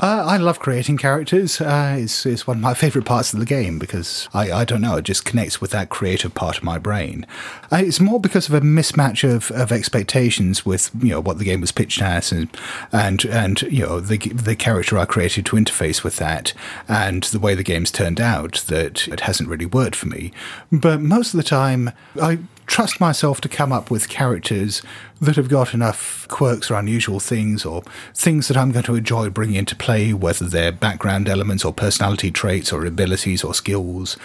Uh, 0.00 0.22
I 0.24 0.36
love 0.36 0.60
creating 0.60 0.96
characters. 0.96 1.60
Uh, 1.60 1.96
it's, 1.98 2.24
it's 2.24 2.46
one 2.46 2.58
of 2.58 2.62
my 2.62 2.74
favourite 2.74 3.06
parts 3.06 3.32
of 3.32 3.40
the 3.40 3.46
game 3.46 3.80
because 3.80 4.28
I, 4.32 4.52
I 4.52 4.64
don't 4.64 4.80
know, 4.80 4.96
it 4.96 5.04
just 5.04 5.24
connects 5.24 5.60
with 5.60 5.72
that 5.72 5.88
creative 5.88 6.34
part 6.34 6.56
of 6.56 6.62
my 6.62 6.78
brain. 6.78 7.26
Uh, 7.72 7.82
it's 7.84 7.98
more 7.98 8.20
because 8.20 8.48
of 8.48 8.54
a 8.54 8.60
mismatch 8.60 9.28
of, 9.28 9.50
of 9.50 9.72
expectations 9.72 10.64
with 10.64 10.90
you 11.00 11.10
know 11.10 11.20
what 11.20 11.38
the 11.38 11.44
game 11.44 11.60
was 11.60 11.72
pitched 11.72 12.00
as 12.00 12.30
and 12.30 12.48
and 12.92 13.24
and 13.24 13.62
you 13.62 13.84
know 13.84 13.98
the 13.98 14.18
the 14.18 14.54
character 14.54 14.98
I 14.98 15.04
created 15.04 15.44
to 15.46 15.56
interface 15.56 16.04
with 16.04 16.16
that 16.16 16.52
and 16.86 17.24
the 17.24 17.40
way 17.40 17.54
the 17.56 17.64
game's 17.64 17.90
turned 17.90 18.20
out 18.20 18.64
that 18.68 19.08
it 19.08 19.20
hasn't 19.20 19.48
really 19.48 19.66
worked 19.66 19.96
for 19.96 20.06
me. 20.06 20.32
But 20.70 21.00
most 21.00 21.34
of 21.34 21.38
the 21.38 21.44
time, 21.44 21.90
I 22.20 22.38
trust 22.68 23.00
myself 23.00 23.40
to 23.40 23.48
come 23.48 23.72
up 23.72 23.90
with 23.90 24.08
characters 24.08 24.82
that 25.20 25.34
have 25.34 25.48
got 25.48 25.74
enough 25.74 26.28
quirks 26.28 26.70
or 26.70 26.74
unusual 26.74 27.18
things 27.18 27.64
or 27.64 27.82
things 28.14 28.46
that 28.46 28.56
I'm 28.56 28.70
going 28.70 28.84
to 28.84 28.94
enjoy 28.94 29.30
bringing 29.30 29.56
into 29.56 29.74
play, 29.74 30.12
whether 30.12 30.44
they're 30.46 30.70
background 30.70 31.28
elements 31.28 31.64
or 31.64 31.72
personality 31.72 32.30
traits 32.30 32.72
or 32.72 32.84
abilities 32.86 33.42
or 33.42 33.54
skills 33.54 34.16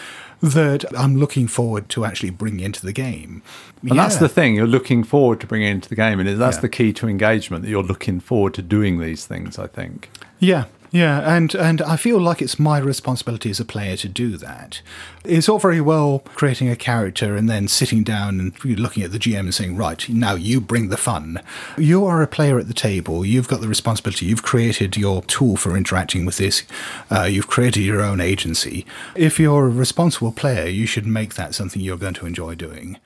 that 0.41 0.83
I'm 0.95 1.15
looking 1.15 1.47
forward 1.47 1.87
to 1.89 2.03
actually 2.05 2.31
bring 2.31 2.59
into 2.59 2.85
the 2.85 2.91
game. 2.91 3.41
And 3.81 3.97
that's 3.97 4.17
the 4.17 4.27
thing 4.29 4.55
you're 4.55 4.67
looking 4.67 5.03
forward 5.05 5.39
to 5.39 5.47
bringing 5.47 5.69
into 5.69 5.87
the 5.89 5.95
game, 5.95 6.19
and 6.19 6.39
that's 6.39 6.57
Yeah. 6.57 6.61
the 6.61 6.69
key 6.69 6.93
to 6.93 7.07
engagement 7.07 7.63
that 7.63 7.69
you're 7.69 7.81
looking 7.81 8.19
forward 8.19 8.53
to 8.55 8.61
doing 8.61 8.99
these 8.99 9.25
things. 9.25 9.57
I 9.57 9.67
think. 9.67 10.09
Yeah. 10.39 10.65
Yeah, 10.93 11.35
and, 11.35 11.55
and 11.55 11.81
I 11.81 11.97
feel 11.97 12.19
like 12.19 12.39
it's 12.39 12.59
my 12.59 12.77
responsibility 12.77 13.49
as 13.49 13.59
a 13.59 13.65
player 13.65 13.97
to 13.97 14.07
do 14.07 14.37
that. 14.37 14.83
It's 15.25 15.49
all 15.49 15.57
very 15.57 15.81
well 15.81 16.19
creating 16.35 16.69
a 16.69 16.75
character 16.75 17.35
and 17.35 17.49
then 17.49 17.67
sitting 17.67 18.03
down 18.03 18.39
and 18.39 18.79
looking 18.79 19.01
at 19.01 19.11
the 19.11 19.17
GM 19.17 19.39
and 19.39 19.55
saying, 19.55 19.75
right, 19.75 20.07
now 20.07 20.35
you 20.35 20.61
bring 20.61 20.89
the 20.89 20.95
fun. 20.95 21.41
You 21.79 22.05
are 22.05 22.21
a 22.21 22.27
player 22.27 22.59
at 22.59 22.67
the 22.67 22.75
table. 22.75 23.25
You've 23.25 23.47
got 23.47 23.59
the 23.59 23.67
responsibility. 23.67 24.27
You've 24.27 24.43
created 24.43 24.95
your 24.95 25.23
tool 25.23 25.57
for 25.57 25.75
interacting 25.75 26.25
with 26.27 26.37
this. 26.37 26.61
Uh, 27.09 27.23
you've 27.23 27.47
created 27.47 27.81
your 27.81 28.01
own 28.01 28.21
agency. 28.21 28.85
If 29.15 29.39
you're 29.39 29.65
a 29.65 29.71
responsible 29.71 30.31
player, 30.31 30.67
you 30.67 30.85
should 30.85 31.07
make 31.07 31.33
that 31.33 31.55
something 31.55 31.81
you're 31.81 31.97
going 31.97 32.13
to 32.13 32.27
enjoy 32.27 32.53
doing. 32.53 32.99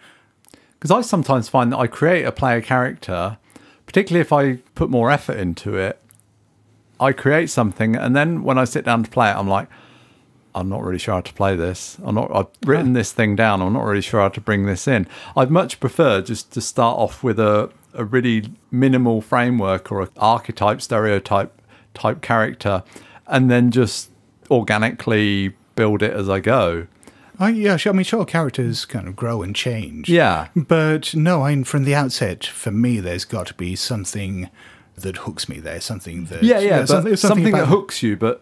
Because 0.77 0.91
I 0.91 0.99
sometimes 0.99 1.47
find 1.47 1.71
that 1.71 1.77
I 1.77 1.87
create 1.87 2.25
a 2.25 2.33
player 2.33 2.59
character, 2.59 3.37
particularly 3.85 4.19
if 4.19 4.33
I 4.33 4.57
put 4.75 4.89
more 4.89 5.09
effort 5.09 5.37
into 5.37 5.77
it. 5.77 6.01
I 6.99 7.11
create 7.11 7.49
something, 7.49 7.95
and 7.95 8.15
then 8.15 8.43
when 8.43 8.57
I 8.57 8.65
sit 8.65 8.85
down 8.85 9.03
to 9.03 9.09
play 9.09 9.29
it, 9.29 9.35
I'm 9.35 9.47
like, 9.47 9.67
I'm 10.55 10.69
not 10.69 10.83
really 10.83 10.97
sure 10.97 11.13
how 11.13 11.21
to 11.21 11.33
play 11.33 11.55
this. 11.55 11.97
I'm 12.03 12.15
not. 12.15 12.35
I've 12.35 12.47
written 12.65 12.93
this 12.93 13.11
thing 13.11 13.35
down. 13.35 13.61
I'm 13.61 13.73
not 13.73 13.83
really 13.83 14.01
sure 14.01 14.21
how 14.21 14.29
to 14.29 14.41
bring 14.41 14.65
this 14.65 14.87
in. 14.87 15.07
I'd 15.35 15.51
much 15.51 15.79
prefer 15.79 16.21
just 16.21 16.51
to 16.53 16.61
start 16.61 16.97
off 16.97 17.23
with 17.23 17.39
a 17.39 17.69
a 17.93 18.05
really 18.05 18.53
minimal 18.71 19.21
framework 19.21 19.91
or 19.91 20.01
an 20.01 20.09
archetype, 20.17 20.81
stereotype 20.81 21.61
type 21.93 22.21
character, 22.21 22.83
and 23.25 23.49
then 23.51 23.71
just 23.71 24.11
organically 24.49 25.55
build 25.75 26.01
it 26.01 26.13
as 26.13 26.29
I 26.29 26.39
go. 26.39 26.87
I, 27.39 27.49
yeah, 27.49 27.77
sure, 27.77 27.93
I 27.93 27.95
mean, 27.95 28.03
sure, 28.03 28.25
characters 28.25 28.85
kind 28.85 29.07
of 29.07 29.15
grow 29.15 29.43
and 29.43 29.55
change. 29.55 30.09
Yeah. 30.09 30.47
But 30.55 31.13
no, 31.13 31.43
I 31.43 31.53
mean, 31.53 31.63
from 31.65 31.83
the 31.83 31.93
outset, 31.93 32.45
for 32.45 32.71
me, 32.71 32.99
there's 32.99 33.25
got 33.25 33.47
to 33.47 33.53
be 33.53 33.75
something 33.75 34.49
that 34.97 35.17
hooks 35.17 35.47
me 35.47 35.59
there, 35.59 35.79
something 35.81 36.25
that. 36.25 36.43
Yeah, 36.43 36.59
yeah, 36.59 36.79
but 36.79 36.87
something, 36.87 37.15
something, 37.15 37.43
that 37.45 37.63
about- 37.63 37.67
hooks 37.67 38.03
you. 38.03 38.17
But 38.17 38.41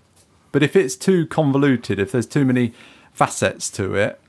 but 0.52 0.64
if 0.64 0.76
it's 0.76 0.96
too 0.96 1.26
convoluted, 1.28 2.00
if 2.00 2.12
there's 2.12 2.26
too 2.26 2.46
many 2.46 2.74
facets 3.14 3.70
to 3.72 3.96
it, 3.96 4.20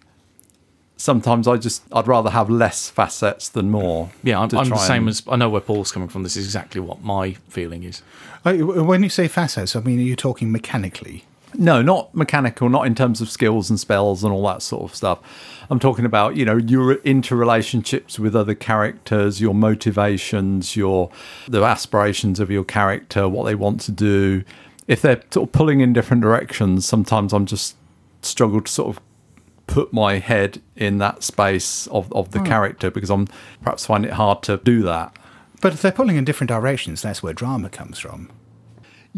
sometimes 0.96 1.46
I 1.46 1.56
just 1.56 1.82
I'd 1.92 2.08
rather 2.08 2.30
have 2.30 2.50
less 2.50 2.88
facets 2.90 3.48
than 3.48 3.70
more. 3.70 4.10
Yeah, 4.22 4.40
I'm, 4.40 4.48
I'm 4.56 4.68
the 4.68 4.76
same 4.76 5.02
and- 5.02 5.08
as 5.10 5.22
I 5.28 5.36
know 5.36 5.48
where 5.48 5.60
Paul's 5.60 5.92
coming 5.92 6.08
from. 6.08 6.22
This 6.24 6.36
is 6.36 6.44
exactly 6.46 6.80
what 6.80 7.02
my 7.02 7.32
feeling 7.48 7.84
is. 7.84 8.02
When 8.44 9.02
you 9.02 9.08
say 9.08 9.28
facets, 9.28 9.74
I 9.76 9.80
mean, 9.80 9.98
are 9.98 10.02
you 10.02 10.16
talking 10.16 10.52
mechanically? 10.52 11.24
No, 11.54 11.80
not 11.80 12.14
mechanical, 12.14 12.68
not 12.68 12.86
in 12.86 12.94
terms 12.94 13.20
of 13.20 13.30
skills 13.30 13.70
and 13.70 13.78
spells 13.78 14.24
and 14.24 14.32
all 14.32 14.46
that 14.46 14.62
sort 14.62 14.82
of 14.82 14.94
stuff. 14.94 15.20
I'm 15.70 15.78
talking 15.78 16.04
about, 16.04 16.36
you 16.36 16.44
know, 16.44 16.56
your 16.56 16.96
interrelationships 16.96 18.18
with 18.18 18.36
other 18.36 18.54
characters, 18.54 19.40
your 19.40 19.54
motivations, 19.54 20.76
your 20.76 21.10
the 21.48 21.62
aspirations 21.62 22.40
of 22.40 22.50
your 22.50 22.64
character, 22.64 23.28
what 23.28 23.44
they 23.44 23.54
want 23.54 23.80
to 23.82 23.92
do. 23.92 24.44
If 24.86 25.02
they're 25.02 25.22
sort 25.30 25.48
of 25.48 25.52
pulling 25.52 25.80
in 25.80 25.92
different 25.92 26.22
directions, 26.22 26.86
sometimes 26.86 27.32
I'm 27.32 27.46
just 27.46 27.76
struggle 28.22 28.60
to 28.60 28.70
sort 28.70 28.96
of 28.96 29.02
put 29.66 29.92
my 29.92 30.18
head 30.18 30.60
in 30.76 30.98
that 30.98 31.22
space 31.22 31.86
of, 31.88 32.12
of 32.12 32.30
the 32.30 32.38
hmm. 32.38 32.46
character 32.46 32.90
because 32.90 33.10
I'm 33.10 33.26
perhaps 33.62 33.86
find 33.86 34.04
it 34.04 34.12
hard 34.12 34.42
to 34.44 34.58
do 34.58 34.82
that. 34.82 35.16
But 35.60 35.72
if 35.72 35.82
they're 35.82 35.92
pulling 35.92 36.16
in 36.16 36.24
different 36.24 36.48
directions, 36.48 37.02
that's 37.02 37.22
where 37.22 37.32
drama 37.32 37.70
comes 37.70 37.98
from. 37.98 38.30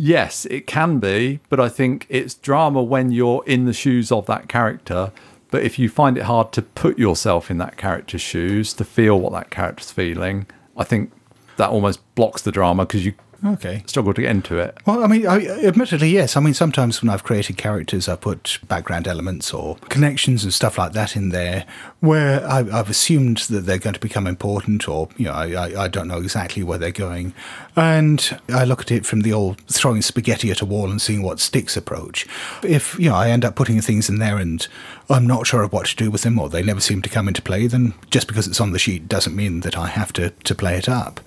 Yes, 0.00 0.44
it 0.44 0.68
can 0.68 1.00
be, 1.00 1.40
but 1.48 1.58
I 1.58 1.68
think 1.68 2.06
it's 2.08 2.32
drama 2.32 2.80
when 2.80 3.10
you're 3.10 3.42
in 3.46 3.64
the 3.64 3.72
shoes 3.72 4.12
of 4.12 4.26
that 4.26 4.48
character. 4.48 5.10
But 5.50 5.64
if 5.64 5.76
you 5.76 5.88
find 5.88 6.16
it 6.16 6.22
hard 6.22 6.52
to 6.52 6.62
put 6.62 7.00
yourself 7.00 7.50
in 7.50 7.58
that 7.58 7.76
character's 7.76 8.20
shoes, 8.20 8.72
to 8.74 8.84
feel 8.84 9.18
what 9.18 9.32
that 9.32 9.50
character's 9.50 9.90
feeling, 9.90 10.46
I 10.76 10.84
think 10.84 11.10
that 11.56 11.70
almost 11.70 11.98
blocks 12.14 12.42
the 12.42 12.52
drama 12.52 12.86
because 12.86 13.04
you 13.04 13.14
Okay. 13.44 13.84
struggle 13.86 14.12
to 14.14 14.22
get 14.22 14.30
into 14.30 14.58
it. 14.58 14.76
Well, 14.84 15.04
I 15.04 15.06
mean, 15.06 15.26
I, 15.26 15.46
admittedly, 15.64 16.10
yes. 16.10 16.36
I 16.36 16.40
mean, 16.40 16.54
sometimes 16.54 17.00
when 17.00 17.08
I've 17.08 17.22
created 17.22 17.56
characters, 17.56 18.08
I 18.08 18.16
put 18.16 18.58
background 18.66 19.06
elements 19.06 19.54
or 19.54 19.76
connections 19.88 20.42
and 20.42 20.52
stuff 20.52 20.76
like 20.76 20.92
that 20.92 21.14
in 21.14 21.28
there, 21.28 21.64
where 22.00 22.44
I, 22.46 22.58
I've 22.58 22.90
assumed 22.90 23.38
that 23.48 23.60
they're 23.60 23.78
going 23.78 23.94
to 23.94 24.00
become 24.00 24.26
important, 24.26 24.88
or 24.88 25.08
you 25.16 25.26
know, 25.26 25.32
I, 25.32 25.52
I, 25.52 25.84
I 25.84 25.88
don't 25.88 26.08
know 26.08 26.18
exactly 26.18 26.62
where 26.62 26.78
they're 26.78 26.90
going, 26.90 27.32
and 27.76 28.40
I 28.48 28.64
look 28.64 28.80
at 28.80 28.90
it 28.90 29.06
from 29.06 29.20
the 29.20 29.32
old 29.32 29.60
throwing 29.68 30.02
spaghetti 30.02 30.50
at 30.50 30.60
a 30.60 30.66
wall 30.66 30.90
and 30.90 31.00
seeing 31.00 31.22
what 31.22 31.38
sticks 31.38 31.76
approach. 31.76 32.26
If 32.64 32.98
you 32.98 33.10
know, 33.10 33.16
I 33.16 33.30
end 33.30 33.44
up 33.44 33.54
putting 33.54 33.80
things 33.80 34.08
in 34.08 34.18
there 34.18 34.38
and 34.38 34.66
I'm 35.10 35.26
not 35.26 35.46
sure 35.46 35.62
of 35.62 35.72
what 35.72 35.86
to 35.86 35.96
do 35.96 36.10
with 36.10 36.22
them, 36.22 36.38
or 36.38 36.48
they 36.48 36.62
never 36.62 36.80
seem 36.80 37.00
to 37.02 37.08
come 37.08 37.28
into 37.28 37.40
play, 37.40 37.66
then 37.66 37.94
just 38.10 38.28
because 38.28 38.46
it's 38.46 38.60
on 38.60 38.72
the 38.72 38.78
sheet 38.78 39.08
doesn't 39.08 39.34
mean 39.34 39.60
that 39.60 39.76
I 39.76 39.86
have 39.86 40.12
to 40.14 40.30
to 40.30 40.54
play 40.54 40.76
it 40.76 40.88
up. 40.88 41.20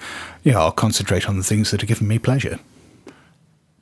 You 0.43 0.51
know, 0.51 0.59
I'll 0.61 0.71
concentrate 0.71 1.27
on 1.27 1.37
the 1.37 1.43
things 1.43 1.71
that 1.71 1.81
are 1.81 1.87
giving 1.87 2.07
me 2.07 2.19
pleasure. 2.19 2.59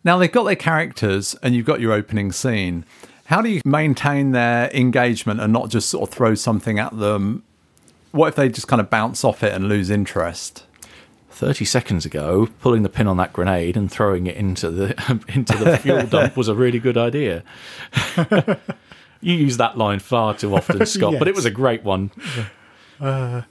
Now 0.03 0.17
they've 0.17 0.31
got 0.31 0.43
their 0.43 0.55
characters 0.55 1.35
and 1.43 1.53
you've 1.53 1.65
got 1.65 1.81
your 1.81 1.91
opening 1.91 2.31
scene. 2.31 2.85
How 3.25 3.41
do 3.41 3.49
you 3.49 3.61
maintain 3.65 4.31
their 4.31 4.71
engagement 4.71 5.39
and 5.41 5.53
not 5.53 5.69
just 5.69 5.89
sort 5.89 6.09
of 6.09 6.15
throw 6.15 6.33
something 6.33 6.79
at 6.79 6.97
them? 6.97 7.43
What 8.11 8.29
if 8.29 8.35
they 8.35 8.49
just 8.49 8.67
kind 8.67 8.79
of 8.79 8.89
bounce 8.89 9.23
off 9.23 9.43
it 9.43 9.53
and 9.53 9.67
lose 9.67 9.89
interest? 9.89 10.63
30 11.29 11.63
seconds 11.65 12.05
ago, 12.05 12.49
pulling 12.59 12.83
the 12.83 12.89
pin 12.89 13.07
on 13.07 13.17
that 13.17 13.31
grenade 13.31 13.77
and 13.77 13.91
throwing 13.91 14.27
it 14.27 14.35
into 14.35 14.71
the 14.71 15.21
into 15.33 15.57
the 15.57 15.77
fuel 15.77 16.05
dump 16.07 16.35
was 16.35 16.47
a 16.47 16.55
really 16.55 16.79
good 16.79 16.97
idea. 16.97 17.43
you 19.21 19.33
use 19.33 19.57
that 19.57 19.77
line 19.77 19.99
far 19.99 20.33
too 20.33 20.55
often, 20.55 20.85
Scott, 20.85 21.15
but 21.19 21.27
it 21.27 21.35
was 21.35 21.45
a 21.45 21.51
great 21.51 21.83
one. 21.83 22.11
Uh, 22.99 23.43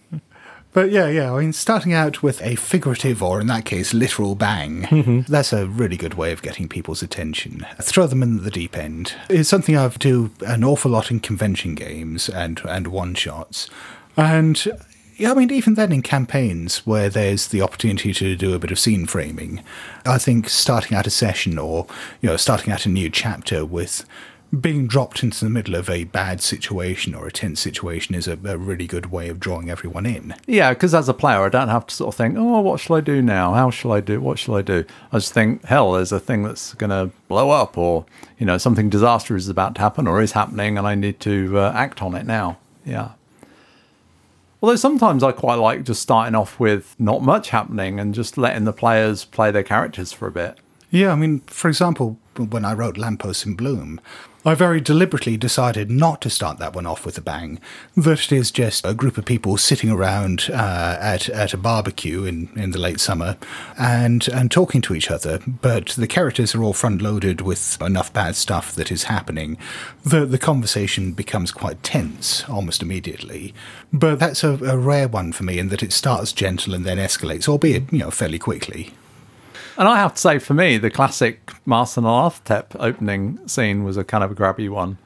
but 0.73 0.91
yeah, 0.91 1.09
yeah. 1.09 1.33
I 1.33 1.41
mean, 1.41 1.53
starting 1.53 1.93
out 1.93 2.23
with 2.23 2.43
a 2.43 2.55
figurative, 2.57 3.23
or 3.23 3.41
in 3.41 3.47
that 3.49 3.65
case, 3.65 3.95
literal 3.95 4.35
bang, 4.35 4.83
mm-hmm. 4.83 5.21
that's 5.31 5.53
a 5.53 5.67
really 5.67 5.97
good 5.97 6.15
way 6.15 6.33
of 6.33 6.43
getting 6.43 6.69
people's 6.69 7.03
attention. 7.03 7.67
Throw 7.81 8.07
them 8.07 8.23
in 8.23 8.45
the 8.45 8.51
deep 8.51 8.77
end. 8.77 9.15
It's 9.29 9.49
something 9.49 9.77
I 9.77 9.89
do 9.89 10.31
an 10.47 10.65
awful 10.65 10.91
lot 10.91 11.11
in 11.11 11.21
convention 11.21 11.75
games 11.75 12.29
and, 12.29 12.61
and 12.67 12.89
one 12.89 13.15
shots. 13.15 13.69
And 14.17 14.63
yeah, 15.17 15.33
I 15.33 15.35
mean, 15.35 15.51
even 15.51 15.75
then 15.75 15.91
in 15.91 16.03
campaigns 16.03 16.87
where 16.87 17.09
there's 17.09 17.49
the 17.49 17.63
opportunity 17.63 18.13
to 18.13 18.37
do 18.37 18.55
a 18.55 18.59
bit 18.59 18.71
of 18.71 18.79
scene 18.79 19.07
framing, 19.07 19.65
I 20.07 20.19
think 20.19 20.49
starting 20.49 20.97
out 20.97 21.09
a 21.09 21.11
session 21.11 21.59
or, 21.59 21.87
you 22.21 22.29
know, 22.29 22.37
starting 22.37 22.73
out 22.73 22.87
a 22.87 22.89
new 22.89 23.11
chapter 23.11 23.65
with 23.65 24.05
being 24.59 24.87
dropped 24.87 25.23
into 25.23 25.45
the 25.45 25.51
middle 25.51 25.75
of 25.75 25.91
a 25.91 26.05
bad 26.05 26.41
situation 26.41 27.15
or 27.15 27.27
a 27.27 27.33
tense 27.33 27.61
situation 27.61 28.15
is 28.15 28.27
a, 28.27 28.39
a 28.45 28.57
really 28.57 28.87
good 28.87 29.07
way 29.07 29.29
of 29.29 29.39
drawing 29.39 29.71
everyone 29.71 30.07
in. 30.07 30.35
Yeah, 30.47 30.73
because 30.73 30.95
as 30.95 31.09
a 31.09 31.15
player, 31.15 31.43
I 31.43 31.51
don't 31.51 31.69
have 31.69 31.87
to 31.89 31.95
sort 31.95 32.15
of 32.15 32.17
think, 32.17 32.37
oh, 32.39 32.61
what 32.61 32.81
shall 32.81 32.97
I 32.97 33.01
do 33.01 33.21
now? 33.21 33.53
How 33.53 33.71
shall 33.71 33.93
I 33.93 34.01
do? 34.01 34.21
What 34.21 34.39
shall 34.39 34.55
I 34.55 34.63
do? 34.63 34.85
I 35.13 35.19
just 35.19 35.35
think, 35.35 35.65
hell, 35.67 35.93
there's 35.93 36.13
a 36.13 36.21
thing 36.21 36.45
that's 36.45 36.73
going 36.75 36.91
to 36.91 37.11
blow 37.29 37.51
up, 37.51 37.77
or 37.77 38.07
you 38.39 38.47
know, 38.47 38.57
something 38.57 38.89
disastrous 38.89 39.45
is 39.45 39.49
about 39.51 39.75
to 39.75 39.83
happen, 39.83 40.07
or 40.07 40.23
is 40.23 40.33
happening, 40.33 40.79
and 40.79 40.87
I 40.87 40.95
need 40.95 41.21
to 41.21 41.59
uh, 41.59 41.73
act 41.75 42.01
on 42.03 42.15
it 42.15 42.27
now. 42.27 42.59
Yeah. 42.87 43.11
Although 44.63 44.77
sometimes 44.77 45.23
I 45.23 45.33
quite 45.33 45.57
like 45.57 45.85
just 45.85 46.03
starting 46.03 46.35
off 46.35 46.59
with 46.59 46.97
not 46.99 47.23
much 47.23 47.51
happening 47.51 48.01
and 48.01 48.15
just 48.15 48.39
letting 48.39 48.65
the 48.65 48.73
players 48.73 49.25
play 49.25 49.51
their 49.51 49.63
characters 49.63 50.13
for 50.13 50.27
a 50.27 50.33
bit. 50.33 50.59
Yeah, 50.91 51.13
I 51.13 51.17
mean, 51.17 51.41
for 51.41 51.69
example, 51.69 52.19
when 52.37 52.65
I 52.65 52.73
wrote 52.73 52.97
Lampposts 52.97 53.45
in 53.45 53.55
Bloom, 53.55 54.01
I 54.49 54.55
very 54.55 54.81
deliberately 54.81 55.37
decided 55.37 55.91
not 55.91 56.23
to 56.23 56.31
start 56.31 56.57
that 56.57 56.75
one 56.75 56.87
off 56.87 57.05
with 57.05 57.19
a 57.19 57.21
bang. 57.21 57.61
That 57.95 58.25
it 58.25 58.33
is 58.33 58.51
just 58.51 58.87
a 58.87 58.95
group 58.95 59.19
of 59.19 59.27
people 59.27 59.59
sitting 59.59 59.91
around 59.91 60.49
uh, 60.51 60.97
at 60.99 61.29
at 61.29 61.53
a 61.53 61.59
barbecue 61.59 62.25
in, 62.25 62.49
in 62.57 62.71
the 62.71 62.79
late 62.79 62.99
summer, 62.99 63.37
and 63.79 64.27
and 64.29 64.51
talking 64.51 64.81
to 64.81 64.95
each 64.95 65.11
other. 65.11 65.41
But 65.47 65.89
the 65.89 66.07
characters 66.07 66.55
are 66.55 66.63
all 66.65 66.73
front 66.73 67.03
loaded 67.03 67.43
with 67.43 67.77
enough 67.83 68.11
bad 68.15 68.37
stuff 68.37 68.75
that 68.75 68.91
is 68.91 69.05
happening 69.05 69.59
that 70.03 70.31
the 70.31 70.39
conversation 70.39 71.13
becomes 71.13 71.53
quite 71.53 71.83
tense 71.83 72.49
almost 72.49 72.81
immediately. 72.81 73.53
But 73.93 74.19
that's 74.19 74.43
a, 74.43 74.53
a 74.65 74.79
rare 74.79 75.09
one 75.09 75.33
for 75.33 75.45
me 75.45 75.59
in 75.59 75.69
that 75.69 75.83
it 75.83 75.93
starts 75.93 76.33
gentle 76.33 76.73
and 76.73 76.87
then 76.87 76.97
escalates, 76.97 77.51
albeit 77.51 77.93
you 77.93 77.99
know 77.99 78.11
fairly 78.11 78.39
quickly. 78.39 78.95
And 79.79 79.87
I 79.87 79.97
have 79.99 80.15
to 80.15 80.21
say, 80.21 80.41
for 80.41 80.55
me, 80.55 80.77
the 80.77 80.91
classic 80.91 81.53
Masks 81.65 81.97
of 81.97 82.03
Nyarlathotep 82.03 82.77
opening 82.81 83.47
scene 83.47 83.85
was 83.85 83.97
a 83.97 84.03
kind 84.03 84.25
of 84.25 84.33
a 84.33 84.35
grabby 84.35 84.69
one. 84.69 84.99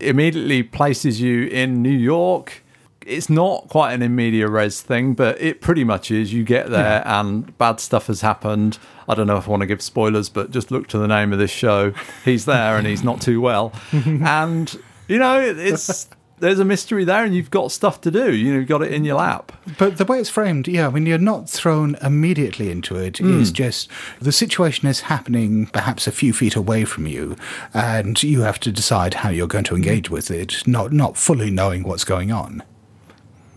It 0.00 0.08
immediately 0.08 0.64
places 0.64 1.20
you 1.20 1.44
in 1.44 1.80
New 1.80 1.96
York. 1.96 2.64
It's 3.06 3.30
not 3.30 3.68
quite 3.68 3.92
an 3.92 4.02
immediate 4.02 4.48
res 4.48 4.82
thing, 4.82 5.14
but 5.14 5.40
it 5.40 5.60
pretty 5.60 5.84
much 5.84 6.10
is. 6.10 6.32
You 6.32 6.42
get 6.42 6.70
there 6.70 7.06
and 7.06 7.56
bad 7.56 7.78
stuff 7.78 8.08
has 8.08 8.20
happened. 8.20 8.80
I 9.08 9.14
don't 9.14 9.28
know 9.28 9.36
if 9.36 9.46
I 9.46 9.50
want 9.52 9.60
to 9.60 9.66
give 9.66 9.80
spoilers, 9.80 10.28
but 10.28 10.50
just 10.50 10.72
look 10.72 10.88
to 10.88 10.98
the 10.98 11.06
name 11.06 11.32
of 11.32 11.38
this 11.38 11.52
show. 11.52 11.92
He's 12.24 12.46
there 12.46 12.76
and 12.76 12.84
he's 12.84 13.04
not 13.04 13.20
too 13.20 13.40
well. 13.40 13.72
and, 13.92 14.76
you 15.06 15.20
know, 15.20 15.40
it's. 15.40 16.08
There's 16.38 16.58
a 16.58 16.64
mystery 16.66 17.04
there, 17.04 17.24
and 17.24 17.34
you've 17.34 17.50
got 17.50 17.72
stuff 17.72 18.00
to 18.02 18.10
do. 18.10 18.34
You 18.34 18.52
know, 18.52 18.58
you've 18.58 18.68
got 18.68 18.82
it 18.82 18.92
in 18.92 19.04
your 19.04 19.16
lap. 19.16 19.52
But 19.78 19.96
the 19.96 20.04
way 20.04 20.20
it's 20.20 20.28
framed, 20.28 20.68
yeah, 20.68 20.88
when 20.88 21.06
you're 21.06 21.16
not 21.16 21.48
thrown 21.48 21.96
immediately 22.02 22.70
into 22.70 22.94
it 22.96 23.20
it, 23.20 23.26
is 23.26 23.48
Hmm. 23.48 23.54
just 23.54 23.88
the 24.20 24.32
situation 24.32 24.86
is 24.86 25.00
happening 25.02 25.66
perhaps 25.66 26.06
a 26.06 26.12
few 26.12 26.34
feet 26.34 26.54
away 26.54 26.84
from 26.84 27.06
you, 27.06 27.36
and 27.72 28.22
you 28.22 28.42
have 28.42 28.60
to 28.60 28.70
decide 28.70 29.14
how 29.14 29.30
you're 29.30 29.46
going 29.46 29.64
to 29.64 29.76
engage 29.76 30.10
with 30.10 30.30
it, 30.30 30.62
not 30.66 30.92
not 30.92 31.16
fully 31.16 31.50
knowing 31.50 31.84
what's 31.84 32.04
going 32.04 32.30
on. 32.30 32.62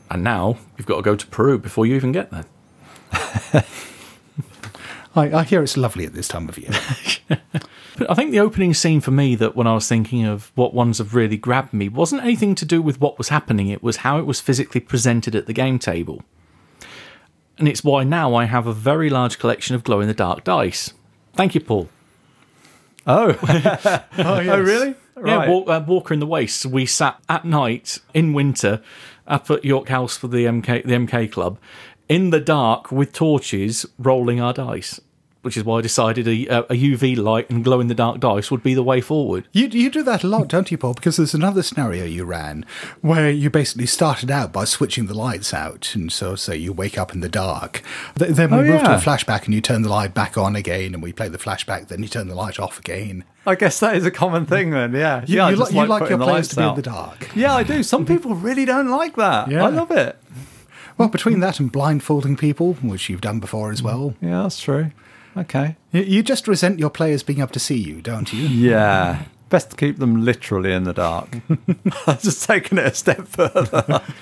And 0.10 0.24
now 0.24 0.58
you've 0.78 0.88
got 0.88 0.96
to 0.98 1.02
go 1.02 1.16
to 1.16 1.28
Peru 1.28 1.58
before 1.60 1.86
you 1.86 1.96
even 1.96 2.12
get 2.14 2.32
there. 2.32 2.46
I, 5.16 5.32
I 5.40 5.44
hear 5.44 5.62
it's 5.64 5.76
lovely 5.78 6.06
at 6.06 6.14
this 6.14 6.28
time 6.28 6.48
of 6.50 6.58
year. 6.58 6.72
I 8.08 8.14
think 8.14 8.32
the 8.32 8.40
opening 8.40 8.74
scene 8.74 9.02
for 9.02 9.12
me 9.12 9.36
that 9.36 9.56
when 9.56 9.68
I 9.68 9.74
was 9.74 9.88
thinking 9.88 10.26
of 10.26 10.52
what 10.56 10.74
ones 10.74 11.00
have 11.00 11.16
really 11.16 11.38
grabbed 11.38 11.74
me 11.74 11.90
wasn't 11.90 12.24
anything 12.24 12.56
to 12.56 12.66
do 12.66 12.82
with 12.82 13.02
what 13.02 13.18
was 13.18 13.30
happening, 13.30 13.68
it 13.68 13.84
was 13.84 13.98
how 13.98 14.20
it 14.20 14.26
was 14.26 14.40
physically 14.40 14.82
presented 14.82 15.36
at 15.36 15.46
the 15.48 15.54
game 15.54 15.80
table. 15.80 16.24
And 17.58 17.68
it's 17.68 17.84
why 17.84 18.04
now 18.04 18.36
I 18.36 18.46
have 18.46 18.68
a 18.68 18.74
very 18.74 19.10
large 19.10 19.38
collection 19.40 19.76
of 19.76 19.84
glow 19.84 20.00
in 20.00 20.08
the 20.08 20.14
dark 20.14 20.44
dice. 20.44 20.94
Thank 21.34 21.56
you, 21.56 21.62
Paul. 21.62 21.90
Oh, 23.06 23.38
oh, 24.18 24.62
really? 24.62 24.96
Yeah, 25.26 25.36
Right. 25.36 25.50
Wa- 25.50 25.64
uh, 25.76 25.84
Walker 25.86 26.14
in 26.14 26.20
the 26.22 26.26
Wastes. 26.28 26.66
We 26.66 26.86
sat 26.86 27.20
at 27.28 27.44
night 27.44 28.00
in 28.14 28.34
winter 28.34 28.82
up 29.28 29.50
at 29.52 29.66
York 29.66 29.90
House 29.90 30.16
for 30.16 30.28
the 30.28 30.46
MK 30.46 30.86
the 30.86 30.94
MK 30.94 31.32
Club 31.32 31.60
in 32.08 32.30
the 32.30 32.40
dark 32.40 32.92
with 32.92 33.12
torches 33.14 33.86
rolling 33.98 34.40
our 34.40 34.54
dice, 34.54 35.00
which 35.42 35.56
is 35.56 35.64
why 35.64 35.78
I 35.78 35.82
decided 35.82 36.28
a, 36.28 36.48
a 36.72 36.76
UV 36.76 37.16
light 37.18 37.50
and 37.50 37.64
glow 37.64 37.80
in 37.80 37.88
the 37.88 37.96
dark 37.96 38.20
dice 38.20 38.52
would 38.52 38.62
be 38.62 38.74
the 38.74 38.84
way 38.84 39.00
forward. 39.00 39.48
You, 39.54 39.68
you 39.68 39.90
do 39.90 40.04
that 40.04 40.24
a 40.24 40.28
lot, 40.28 40.48
don't 40.50 40.70
you, 40.70 40.78
Paul? 40.78 40.94
Because 40.96 41.16
there's 41.18 41.34
another 41.34 41.64
scenario 41.64 42.04
you 42.06 42.26
ran 42.26 42.66
where 43.02 43.30
you 43.30 43.50
basically 43.50 43.86
started 43.86 44.30
out 44.30 44.52
by 44.52 44.66
switching 44.66 45.06
the 45.06 45.14
lights 45.14 45.54
out. 45.54 45.94
And 45.96 46.12
so, 46.12 46.36
say, 46.36 46.58
you 46.58 46.74
wake 46.74 46.98
up 46.98 47.14
in 47.14 47.22
the 47.22 47.30
dark. 47.30 47.82
Th- 48.18 48.32
Then 48.32 48.52
we 48.52 48.58
Oh, 48.58 48.64
move 48.64 48.82
to 48.82 48.96
a 48.96 48.98
flashback 48.98 49.46
and 49.46 49.54
you 49.54 49.62
turn 49.62 49.82
the 49.82 49.90
light 49.90 50.14
back 50.14 50.38
on 50.38 50.56
again, 50.56 50.94
and 50.94 51.02
we 51.02 51.14
play 51.14 51.30
the 51.30 51.38
flashback, 51.38 51.88
then 51.88 52.02
you 52.04 52.10
turn 52.10 52.28
the 52.28 52.36
light 52.36 52.60
off 52.60 52.78
again. 52.80 53.24
I 53.46 53.56
guess 53.56 53.80
that 53.80 53.96
is 53.96 54.06
a 54.06 54.12
common 54.12 54.46
thing 54.46 54.72
then. 54.72 54.94
Yeah, 54.94 55.24
You, 55.26 55.38
yeah. 55.38 55.50
You, 55.50 55.56
just 55.56 55.72
li- 55.72 55.80
you 55.80 55.86
like 55.88 56.00
putting 56.02 56.18
your 56.18 56.20
the 56.20 56.26
players 56.26 56.48
to 56.50 56.56
be 56.58 56.64
in 56.64 56.76
the 56.76 56.82
dark. 56.82 57.30
Yeah, 57.36 57.56
I 57.56 57.64
do. 57.64 57.82
Some 57.84 58.06
people 58.06 58.36
really 58.36 58.66
don't 58.66 58.90
like 58.90 59.16
that. 59.16 59.50
Yeah. 59.50 59.64
I 59.66 59.70
love 59.70 59.90
it. 59.92 60.18
Well, 60.98 61.08
between 61.08 61.40
that 61.40 61.62
and 61.62 61.72
blindfolding 61.72 62.36
people, 62.36 62.74
which 62.82 63.08
you've 63.10 63.22
done 63.22 63.40
before 63.40 63.72
as 63.72 63.82
well, 63.82 64.16
Yeah, 64.22 64.42
that's 64.44 64.60
true. 64.60 64.92
Okay. 65.38 65.76
you, 65.92 66.02
you 66.02 66.24
just 66.24 66.48
resent 66.48 66.80
your 66.80 66.90
players 66.90 67.24
being 67.24 67.40
able 67.40 67.50
to 67.50 67.60
see 67.60 67.78
you, 67.78 68.02
don't 68.02 68.32
you? 68.34 68.48
Yeah. 68.48 69.24
Best 69.50 69.72
to 69.72 69.76
keep 69.78 69.98
them 69.98 70.24
literally 70.24 70.74
in 70.74 70.84
the 70.84 70.94
dark. 70.94 71.30
I've 72.08 72.22
just 72.22 72.48
taken 72.48 72.78
it 72.78 72.86
a 72.86 72.94
step 72.94 73.28
further. 73.28 74.02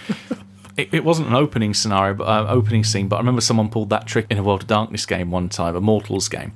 It, 0.77 0.93
it 0.93 1.03
wasn't 1.03 1.29
an 1.29 1.33
opening 1.33 1.73
scenario, 1.73 2.13
but 2.13 2.25
uh, 2.27 2.45
opening 2.47 2.83
scene. 2.83 3.07
But 3.07 3.15
I 3.15 3.19
remember 3.19 3.41
someone 3.41 3.69
pulled 3.69 3.89
that 3.89 4.05
trick 4.05 4.27
in 4.29 4.37
a 4.37 4.43
World 4.43 4.61
of 4.61 4.67
Darkness 4.67 5.07
game 5.07 5.31
one 5.31 5.49
time, 5.49 5.75
a 5.75 5.81
Mortals 5.81 6.29
game. 6.29 6.51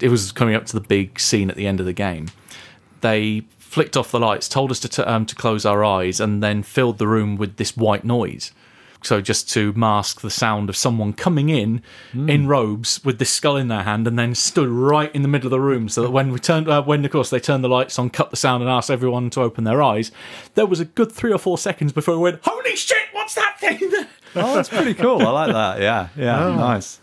It 0.00 0.08
was 0.08 0.32
coming 0.32 0.54
up 0.54 0.64
to 0.66 0.72
the 0.72 0.80
big 0.80 1.20
scene 1.20 1.50
at 1.50 1.56
the 1.56 1.66
end 1.66 1.78
of 1.78 1.84
the 1.84 1.92
game. 1.92 2.30
They 3.02 3.42
flicked 3.58 3.94
off 3.94 4.10
the 4.10 4.18
lights, 4.18 4.48
told 4.48 4.70
us 4.70 4.80
to 4.80 4.88
t- 4.88 5.02
um, 5.02 5.26
to 5.26 5.34
close 5.34 5.66
our 5.66 5.84
eyes, 5.84 6.18
and 6.18 6.42
then 6.42 6.62
filled 6.62 6.96
the 6.96 7.06
room 7.06 7.36
with 7.36 7.56
this 7.56 7.76
white 7.76 8.04
noise. 8.04 8.52
So 9.02 9.20
just 9.20 9.48
to 9.50 9.72
mask 9.74 10.20
the 10.22 10.30
sound 10.30 10.68
of 10.68 10.76
someone 10.76 11.12
coming 11.12 11.48
in 11.50 11.82
in 12.12 12.48
robes 12.48 13.02
with 13.04 13.18
this 13.18 13.30
skull 13.30 13.56
in 13.56 13.68
their 13.68 13.84
hand, 13.84 14.06
and 14.08 14.18
then 14.18 14.34
stood 14.34 14.68
right 14.68 15.14
in 15.14 15.22
the 15.22 15.28
middle 15.28 15.46
of 15.46 15.52
the 15.52 15.60
room, 15.60 15.88
so 15.88 16.02
that 16.02 16.10
when 16.10 16.32
we 16.32 16.38
turned, 16.40 16.68
uh, 16.68 16.82
when 16.82 17.04
of 17.04 17.10
course 17.12 17.30
they 17.30 17.38
turned 17.40 17.62
the 17.62 17.68
lights 17.68 17.98
on, 17.98 18.10
cut 18.10 18.30
the 18.30 18.36
sound, 18.36 18.62
and 18.62 18.70
asked 18.70 18.90
everyone 18.90 19.30
to 19.30 19.40
open 19.40 19.64
their 19.64 19.80
eyes, 19.82 20.10
there 20.54 20.66
was 20.66 20.80
a 20.80 20.84
good 20.84 21.12
three 21.12 21.32
or 21.32 21.38
four 21.38 21.56
seconds 21.56 21.92
before 21.92 22.16
we 22.16 22.22
went, 22.22 22.40
"Holy 22.42 22.74
shit! 22.74 22.96
What's 23.12 23.34
that 23.34 23.58
thing?" 23.60 23.78
oh, 24.34 24.54
that's 24.54 24.68
pretty 24.68 24.94
cool. 24.94 25.20
I 25.22 25.30
like 25.30 25.52
that. 25.52 25.80
Yeah. 25.80 26.08
Yeah. 26.16 26.56
Nice. 26.56 27.00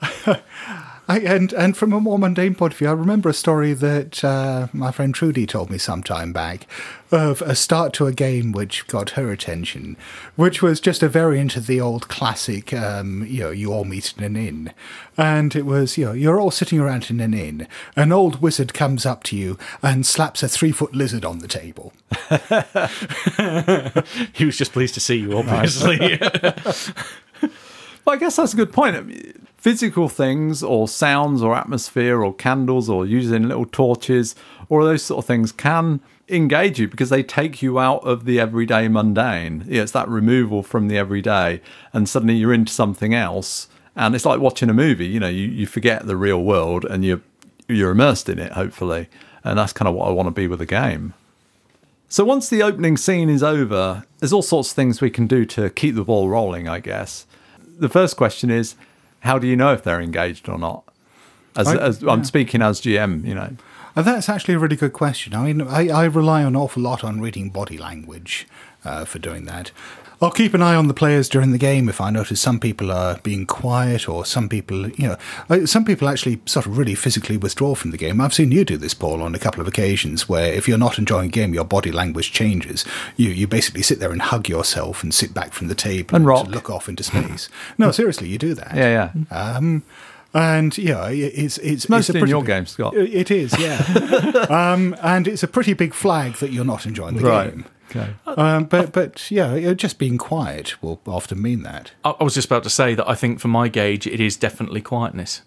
I, 1.08 1.18
and 1.18 1.52
and 1.54 1.76
from 1.76 1.92
a 1.92 2.00
more 2.00 2.18
mundane 2.18 2.54
point 2.54 2.74
of 2.74 2.78
view, 2.78 2.88
I 2.88 2.92
remember 2.92 3.28
a 3.28 3.34
story 3.34 3.72
that 3.72 4.22
uh, 4.22 4.68
my 4.72 4.92
friend 4.92 5.12
Trudy 5.12 5.46
told 5.46 5.68
me 5.68 5.76
some 5.76 6.02
time 6.02 6.32
back 6.32 6.66
of 7.10 7.42
a 7.42 7.56
start 7.56 7.92
to 7.94 8.06
a 8.06 8.12
game 8.12 8.52
which 8.52 8.86
got 8.86 9.10
her 9.10 9.32
attention, 9.32 9.96
which 10.36 10.62
was 10.62 10.80
just 10.80 11.02
a 11.02 11.08
variant 11.08 11.56
of 11.56 11.66
the 11.66 11.80
old 11.80 12.08
classic, 12.08 12.72
um, 12.72 13.26
you 13.28 13.40
know, 13.40 13.50
you 13.50 13.72
all 13.72 13.84
meet 13.84 14.14
in 14.16 14.22
an 14.22 14.36
inn, 14.36 14.72
and 15.18 15.56
it 15.56 15.66
was 15.66 15.98
you 15.98 16.04
know 16.04 16.12
you're 16.12 16.40
all 16.40 16.52
sitting 16.52 16.78
around 16.78 17.10
in 17.10 17.20
an 17.20 17.34
inn, 17.34 17.66
an 17.96 18.12
old 18.12 18.40
wizard 18.40 18.72
comes 18.72 19.04
up 19.04 19.24
to 19.24 19.36
you 19.36 19.58
and 19.82 20.06
slaps 20.06 20.44
a 20.44 20.48
three 20.48 20.72
foot 20.72 20.94
lizard 20.94 21.24
on 21.24 21.40
the 21.40 21.48
table. 21.48 21.92
he 24.32 24.44
was 24.44 24.56
just 24.56 24.72
pleased 24.72 24.94
to 24.94 25.00
see 25.00 25.16
you, 25.16 25.36
obviously. 25.36 26.20
But 28.04 28.12
I 28.12 28.16
guess 28.16 28.36
that's 28.36 28.52
a 28.52 28.56
good 28.56 28.72
point. 28.72 28.96
I 28.96 29.00
mean, 29.02 29.42
Physical 29.62 30.08
things, 30.08 30.60
or 30.64 30.88
sounds, 30.88 31.40
or 31.40 31.54
atmosphere, 31.54 32.20
or 32.20 32.34
candles, 32.34 32.90
or 32.90 33.06
using 33.06 33.46
little 33.46 33.64
torches, 33.64 34.34
all 34.68 34.82
those 34.82 35.04
sort 35.04 35.18
of 35.18 35.24
things 35.24 35.52
can 35.52 36.00
engage 36.28 36.80
you 36.80 36.88
because 36.88 37.10
they 37.10 37.22
take 37.22 37.62
you 37.62 37.78
out 37.78 38.02
of 38.02 38.24
the 38.24 38.40
everyday 38.40 38.88
mundane. 38.88 39.64
Yeah, 39.68 39.82
it's 39.82 39.92
that 39.92 40.08
removal 40.08 40.64
from 40.64 40.88
the 40.88 40.98
everyday, 40.98 41.60
and 41.92 42.08
suddenly 42.08 42.34
you're 42.34 42.52
into 42.52 42.72
something 42.72 43.14
else. 43.14 43.68
And 43.94 44.16
it's 44.16 44.26
like 44.26 44.40
watching 44.40 44.68
a 44.68 44.74
movie. 44.74 45.06
You 45.06 45.20
know, 45.20 45.28
you, 45.28 45.46
you 45.46 45.68
forget 45.68 46.08
the 46.08 46.16
real 46.16 46.42
world 46.42 46.84
and 46.84 47.04
you're 47.04 47.20
you're 47.68 47.92
immersed 47.92 48.28
in 48.28 48.40
it. 48.40 48.50
Hopefully, 48.54 49.08
and 49.44 49.56
that's 49.60 49.72
kind 49.72 49.88
of 49.88 49.94
what 49.94 50.08
I 50.08 50.10
want 50.10 50.26
to 50.26 50.32
be 50.32 50.48
with 50.48 50.60
a 50.60 50.66
game. 50.66 51.14
So 52.08 52.24
once 52.24 52.48
the 52.48 52.64
opening 52.64 52.96
scene 52.96 53.30
is 53.30 53.44
over, 53.44 54.02
there's 54.18 54.32
all 54.32 54.42
sorts 54.42 54.70
of 54.70 54.74
things 54.74 55.00
we 55.00 55.08
can 55.08 55.28
do 55.28 55.46
to 55.46 55.70
keep 55.70 55.94
the 55.94 56.02
ball 56.02 56.28
rolling, 56.28 56.68
I 56.68 56.80
guess. 56.80 57.26
The 57.78 57.88
first 57.88 58.16
question 58.16 58.50
is, 58.50 58.76
how 59.20 59.38
do 59.38 59.46
you 59.46 59.56
know 59.56 59.72
if 59.72 59.82
they're 59.82 60.00
engaged 60.00 60.48
or 60.48 60.58
not? 60.58 60.84
As, 61.56 61.68
I- 61.68 61.76
as 61.76 62.02
I'm 62.02 62.24
speaking 62.24 62.62
as 62.62 62.80
GM, 62.80 63.26
you 63.26 63.34
know. 63.34 63.56
And 63.94 64.06
that's 64.06 64.28
actually 64.30 64.54
a 64.54 64.58
really 64.58 64.76
good 64.76 64.94
question. 64.94 65.34
I 65.34 65.44
mean, 65.52 65.60
I, 65.60 65.88
I 65.88 66.04
rely 66.04 66.40
an 66.42 66.56
awful 66.56 66.82
lot 66.82 67.04
on 67.04 67.20
reading 67.20 67.50
body 67.50 67.76
language 67.76 68.46
uh, 68.86 69.04
for 69.04 69.18
doing 69.18 69.44
that. 69.44 69.70
I'll 70.22 70.30
keep 70.30 70.54
an 70.54 70.62
eye 70.62 70.74
on 70.76 70.86
the 70.88 70.94
players 70.94 71.28
during 71.28 71.50
the 71.50 71.58
game 71.58 71.88
if 71.88 72.00
I 72.00 72.10
notice 72.10 72.40
some 72.40 72.60
people 72.60 72.92
are 72.92 73.18
being 73.24 73.44
quiet 73.44 74.08
or 74.08 74.24
some 74.24 74.48
people, 74.48 74.88
you 74.90 75.16
know, 75.48 75.64
some 75.66 75.84
people 75.84 76.08
actually 76.08 76.40
sort 76.46 76.64
of 76.66 76.78
really 76.78 76.94
physically 76.94 77.36
withdraw 77.36 77.74
from 77.74 77.90
the 77.90 77.96
game. 77.96 78.20
I've 78.20 78.32
seen 78.32 78.52
you 78.52 78.64
do 78.64 78.76
this, 78.76 78.94
Paul, 78.94 79.20
on 79.20 79.34
a 79.34 79.38
couple 79.38 79.60
of 79.60 79.66
occasions 79.66 80.28
where 80.28 80.52
if 80.52 80.68
you're 80.68 80.78
not 80.78 80.96
enjoying 80.98 81.26
a 81.28 81.32
game, 81.32 81.52
your 81.54 81.64
body 81.64 81.90
language 81.90 82.30
changes. 82.32 82.84
You 83.16 83.30
you 83.30 83.46
basically 83.48 83.82
sit 83.82 83.98
there 83.98 84.12
and 84.12 84.22
hug 84.22 84.48
yourself 84.48 85.02
and 85.02 85.12
sit 85.12 85.34
back 85.34 85.52
from 85.52 85.66
the 85.68 85.74
table 85.74 86.14
And 86.16 86.24
rock. 86.24 86.46
look 86.46 86.70
off 86.70 86.88
into 86.88 87.02
space. 87.12 87.48
no, 87.76 87.90
seriously, 87.90 88.28
you 88.28 88.38
do 88.38 88.54
that. 88.54 88.76
Yeah, 88.76 89.10
yeah. 89.28 89.36
Um, 89.36 89.82
and 90.34 90.78
yeah, 90.78 91.08
it- 91.10 91.32
it's 91.36 91.58
it's 91.58 91.88
mostly 91.88 92.14
it's 92.18 92.22
a 92.22 92.24
in 92.24 92.30
your 92.30 92.40
big- 92.42 92.46
game, 92.46 92.66
Scott. 92.66 92.94
It 92.96 93.30
is, 93.30 93.58
yeah. 93.58 93.76
um, 94.72 94.94
and 95.02 95.26
it's 95.28 95.42
a 95.42 95.48
pretty 95.48 95.74
big 95.74 95.92
flag 95.94 96.34
that 96.36 96.52
you're 96.52 96.64
not 96.64 96.86
enjoying 96.86 97.16
the 97.16 97.22
game. 97.22 97.64
Okay. 97.94 98.14
Um, 98.26 98.64
but 98.64 98.92
but 98.92 99.30
yeah, 99.30 99.74
just 99.74 99.98
being 99.98 100.18
quiet 100.18 100.82
will 100.82 101.00
often 101.06 101.40
mean 101.42 101.62
that. 101.62 101.92
I 102.04 102.22
was 102.22 102.34
just 102.34 102.46
about 102.46 102.62
to 102.64 102.70
say 102.70 102.94
that 102.94 103.08
I 103.08 103.14
think 103.14 103.40
for 103.40 103.48
my 103.48 103.68
gauge, 103.68 104.06
it 104.06 104.20
is 104.20 104.36
definitely 104.36 104.80
quietness. 104.80 105.42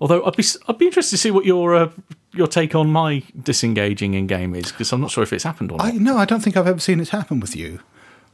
Although 0.00 0.24
I'd 0.24 0.36
be 0.36 0.44
I'd 0.68 0.78
be 0.78 0.86
interested 0.86 1.16
to 1.16 1.20
see 1.20 1.30
what 1.30 1.44
your 1.44 1.74
uh, 1.74 1.90
your 2.32 2.46
take 2.46 2.74
on 2.74 2.88
my 2.90 3.22
disengaging 3.40 4.14
in 4.14 4.26
game 4.26 4.54
is 4.54 4.72
because 4.72 4.92
I'm 4.92 5.00
not 5.00 5.10
sure 5.10 5.22
if 5.22 5.32
it's 5.32 5.44
happened 5.44 5.72
or 5.72 5.78
not. 5.78 5.86
I 5.86 5.90
no, 5.92 6.16
I 6.16 6.24
don't 6.24 6.40
think 6.40 6.56
I've 6.56 6.66
ever 6.66 6.80
seen 6.80 7.00
it 7.00 7.10
happen 7.10 7.40
with 7.40 7.56
you. 7.56 7.80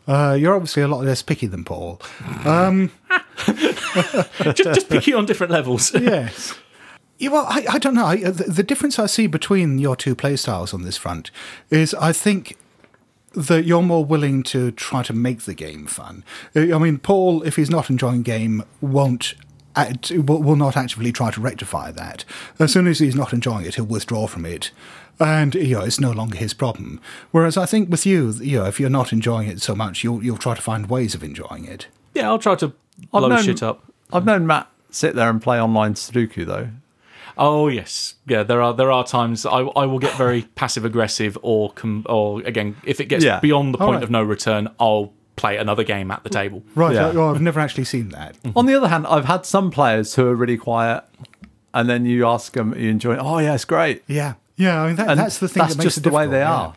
Uh, 0.07 0.37
you're 0.39 0.55
obviously 0.55 0.83
a 0.83 0.89
lot 0.89 1.05
less 1.05 1.23
picky 1.23 1.47
than 1.47 1.65
Paul. 1.65 2.01
just, 3.47 4.57
just 4.57 4.89
picky 4.89 5.13
on 5.13 5.27
different 5.27 5.53
levels. 5.53 5.95
Yes. 6.03 6.55
Yeah, 7.19 7.31
well, 7.31 7.47
I, 7.49 7.65
I 7.71 7.79
don't 7.79 7.95
know. 7.95 8.07
I, 8.07 8.17
the, 8.17 8.45
the 8.45 8.63
difference 8.65 8.99
I 8.99 9.07
see 9.07 9.29
between 9.29 9.79
your 9.79 9.95
two 9.95 10.17
playstyles 10.17 10.75
on 10.75 10.83
this 10.83 10.97
front 10.97 11.31
is 11.71 11.95
I 11.95 12.13
think 12.13 12.57
that 13.35 13.65
you're 13.65 13.83
more 13.83 14.05
willing 14.05 14.43
to 14.45 14.71
try 14.73 15.03
to 15.03 15.13
make 15.13 15.43
the 15.43 15.55
game 15.55 15.87
fun. 15.87 16.25
I 16.55 16.79
mean, 16.79 16.99
Paul, 16.99 17.43
if 17.43 17.57
he's 17.57 17.71
not 17.71 17.91
enjoying 17.91 18.23
game, 18.23 18.65
won't. 18.81 19.35
Act, 19.75 20.11
will, 20.11 20.43
will 20.43 20.57
not 20.57 20.77
actively 20.77 21.13
try 21.13 21.31
to 21.31 21.41
rectify 21.41 21.91
that. 21.93 22.27
As 22.59 22.73
soon 22.75 22.87
as 22.87 22.99
he's 22.99 23.15
not 23.15 23.33
enjoying 23.33 23.65
it, 23.65 23.77
he'll 23.77 23.87
withdraw 23.87 24.27
from 24.27 24.45
it, 24.45 24.71
and 25.19 25.55
you 25.55 25.77
know 25.77 25.81
it's 25.81 25.99
no 25.99 26.11
longer 26.11 26.37
his 26.37 26.53
problem. 26.53 27.01
Whereas 27.31 27.57
I 27.57 27.65
think 27.65 27.89
with 27.89 28.05
you, 28.05 28.33
you 28.33 28.59
know, 28.59 28.67
if 28.67 28.79
you're 28.79 28.91
not 28.91 29.15
enjoying 29.15 29.49
it 29.49 29.63
so 29.63 29.75
much, 29.75 30.05
you'll 30.05 30.23
you'll 30.23 30.37
try 30.37 30.55
to 30.55 30.61
find 30.61 30.91
ways 30.91 31.15
of 31.15 31.25
enjoying 31.25 31.65
it. 31.65 31.87
yeah, 32.13 32.29
I'll 32.29 32.39
try 32.39 32.55
to 32.57 32.75
blow 33.11 33.29
known- 33.29 33.43
shit 33.43 33.63
up. 33.63 33.83
I've 34.13 34.27
known 34.27 34.47
Matt 34.47 34.69
sit 34.91 35.15
there 35.15 35.31
and 35.31 35.41
play 35.41 35.59
online 35.59 35.95
Sudoku 35.95 36.45
though. 36.45 36.69
Oh 37.37 37.69
yes, 37.69 38.15
yeah. 38.27 38.43
There 38.43 38.63
are 38.63 38.75
there 38.75 38.91
are 38.91 39.05
times 39.05 39.47
I 39.47 39.61
I 39.61 39.87
will 39.87 39.99
get 39.99 40.15
very 40.17 40.43
passive 40.55 40.85
aggressive 40.85 41.37
or 41.43 41.73
com- 41.73 42.07
or 42.09 42.41
again 42.43 42.77
if 42.85 43.01
it 43.01 43.07
gets 43.07 43.25
Yeah. 43.25 43.41
beyond 43.41 43.75
the 43.75 43.79
All 43.79 43.87
point 43.87 43.97
right. 43.97 44.05
of 44.05 44.11
no 44.11 44.23
return, 44.23 44.69
I'll 44.79 45.13
play 45.37 45.57
another 45.57 45.85
game 45.85 46.11
at 46.11 46.23
the 46.25 46.31
mm. 46.31 46.35
table. 46.35 46.63
Right? 46.75 46.95
Yeah. 46.95 47.09
I, 47.09 47.11
well, 47.13 47.35
I've 47.35 47.41
never 47.41 47.61
actually 47.61 47.85
seen 47.85 48.11
that. 48.11 48.37
Mm-hmm. 48.43 48.59
On 48.59 48.67
the 48.67 48.75
other 48.75 48.89
hand, 48.89 49.07
I've 49.07 49.25
had 49.25 49.47
some 49.47 49.71
players 49.71 50.15
who 50.15 50.27
are 50.27 50.35
really 50.35 50.59
quiet, 50.59 51.05
and 51.75 51.89
then 51.89 52.05
you 52.05 52.27
ask 52.27 52.53
them, 52.53 52.75
"You 52.79 52.91
enjoy?" 52.91 53.15
it? 53.15 53.19
Oh, 53.21 53.39
yeah, 53.39 53.55
it's 53.55 53.65
great. 53.65 54.03
Yeah, 54.07 54.35
yeah. 54.57 54.83
I 54.83 54.87
mean, 54.89 54.97
that, 54.97 55.09
And 55.09 55.19
that's 55.21 55.39
the 55.39 55.49
thing. 55.49 55.63
That's 55.63 55.75
that 55.75 55.79
makes 55.79 55.95
just 55.95 55.99
it 55.99 56.09
the 56.09 56.15
way 56.15 56.27
they 56.27 56.39
difficult, 56.39 56.59
are. 56.59 56.75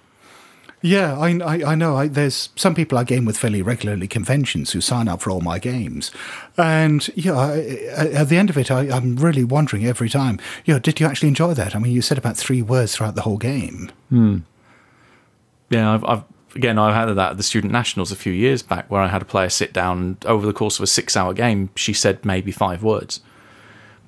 Yeah, 0.82 1.18
I, 1.18 1.40
I, 1.40 1.72
I 1.72 1.76
know. 1.76 1.98
I, 1.98 2.08
there's 2.08 2.50
some 2.56 2.76
people 2.76 2.98
I 2.98 3.04
game 3.04 3.26
with 3.26 3.38
fairly 3.38 3.62
regularly, 3.62 4.08
conventions, 4.08 4.72
who 4.72 4.82
sign 4.82 5.08
up 5.08 5.22
for 5.22 5.32
all 5.32 5.42
my 5.42 5.58
games, 5.58 6.12
and 6.58 7.10
yeah, 7.16 7.34
I, 7.34 7.60
at 8.14 8.30
the 8.30 8.38
end 8.38 8.50
of 8.50 8.58
it, 8.58 8.70
I, 8.70 8.96
I'm 8.96 9.16
really 9.16 9.44
wondering 9.44 9.86
every 9.86 10.10
time. 10.10 10.40
You 10.66 10.76
know, 10.76 10.80
did 10.80 11.00
you 11.00 11.08
actually 11.08 11.30
enjoy 11.30 11.54
that? 11.56 11.76
I 11.76 11.80
mean, 11.80 11.92
you 11.92 12.02
said 12.02 12.18
about 12.18 12.38
three 12.38 12.62
words 12.62 12.96
throughout 12.96 13.16
the 13.16 13.22
whole 13.22 13.38
game. 13.38 13.92
Hmm. 14.10 14.40
Yeah, 15.70 15.94
I've, 15.94 16.04
I've 16.06 16.24
again 16.56 16.78
I 16.78 16.94
had 16.94 17.06
that 17.06 17.32
at 17.32 17.38
the 17.38 17.44
student 17.44 17.74
nationals 17.74 18.12
a 18.12 18.16
few 18.16 18.32
years 18.32 18.62
back 18.62 18.90
where 18.90 19.02
I 19.02 19.08
had 19.08 19.22
a 19.22 19.26
player 19.26 19.50
sit 19.50 19.74
down 19.74 19.98
and 19.98 20.26
over 20.26 20.46
the 20.46 20.54
course 20.54 20.78
of 20.80 20.84
a 20.84 20.88
six 20.88 21.18
hour 21.18 21.34
game 21.34 21.70
she 21.76 21.94
said 21.94 22.24
maybe 22.24 22.52
five 22.52 22.84
words. 22.84 23.22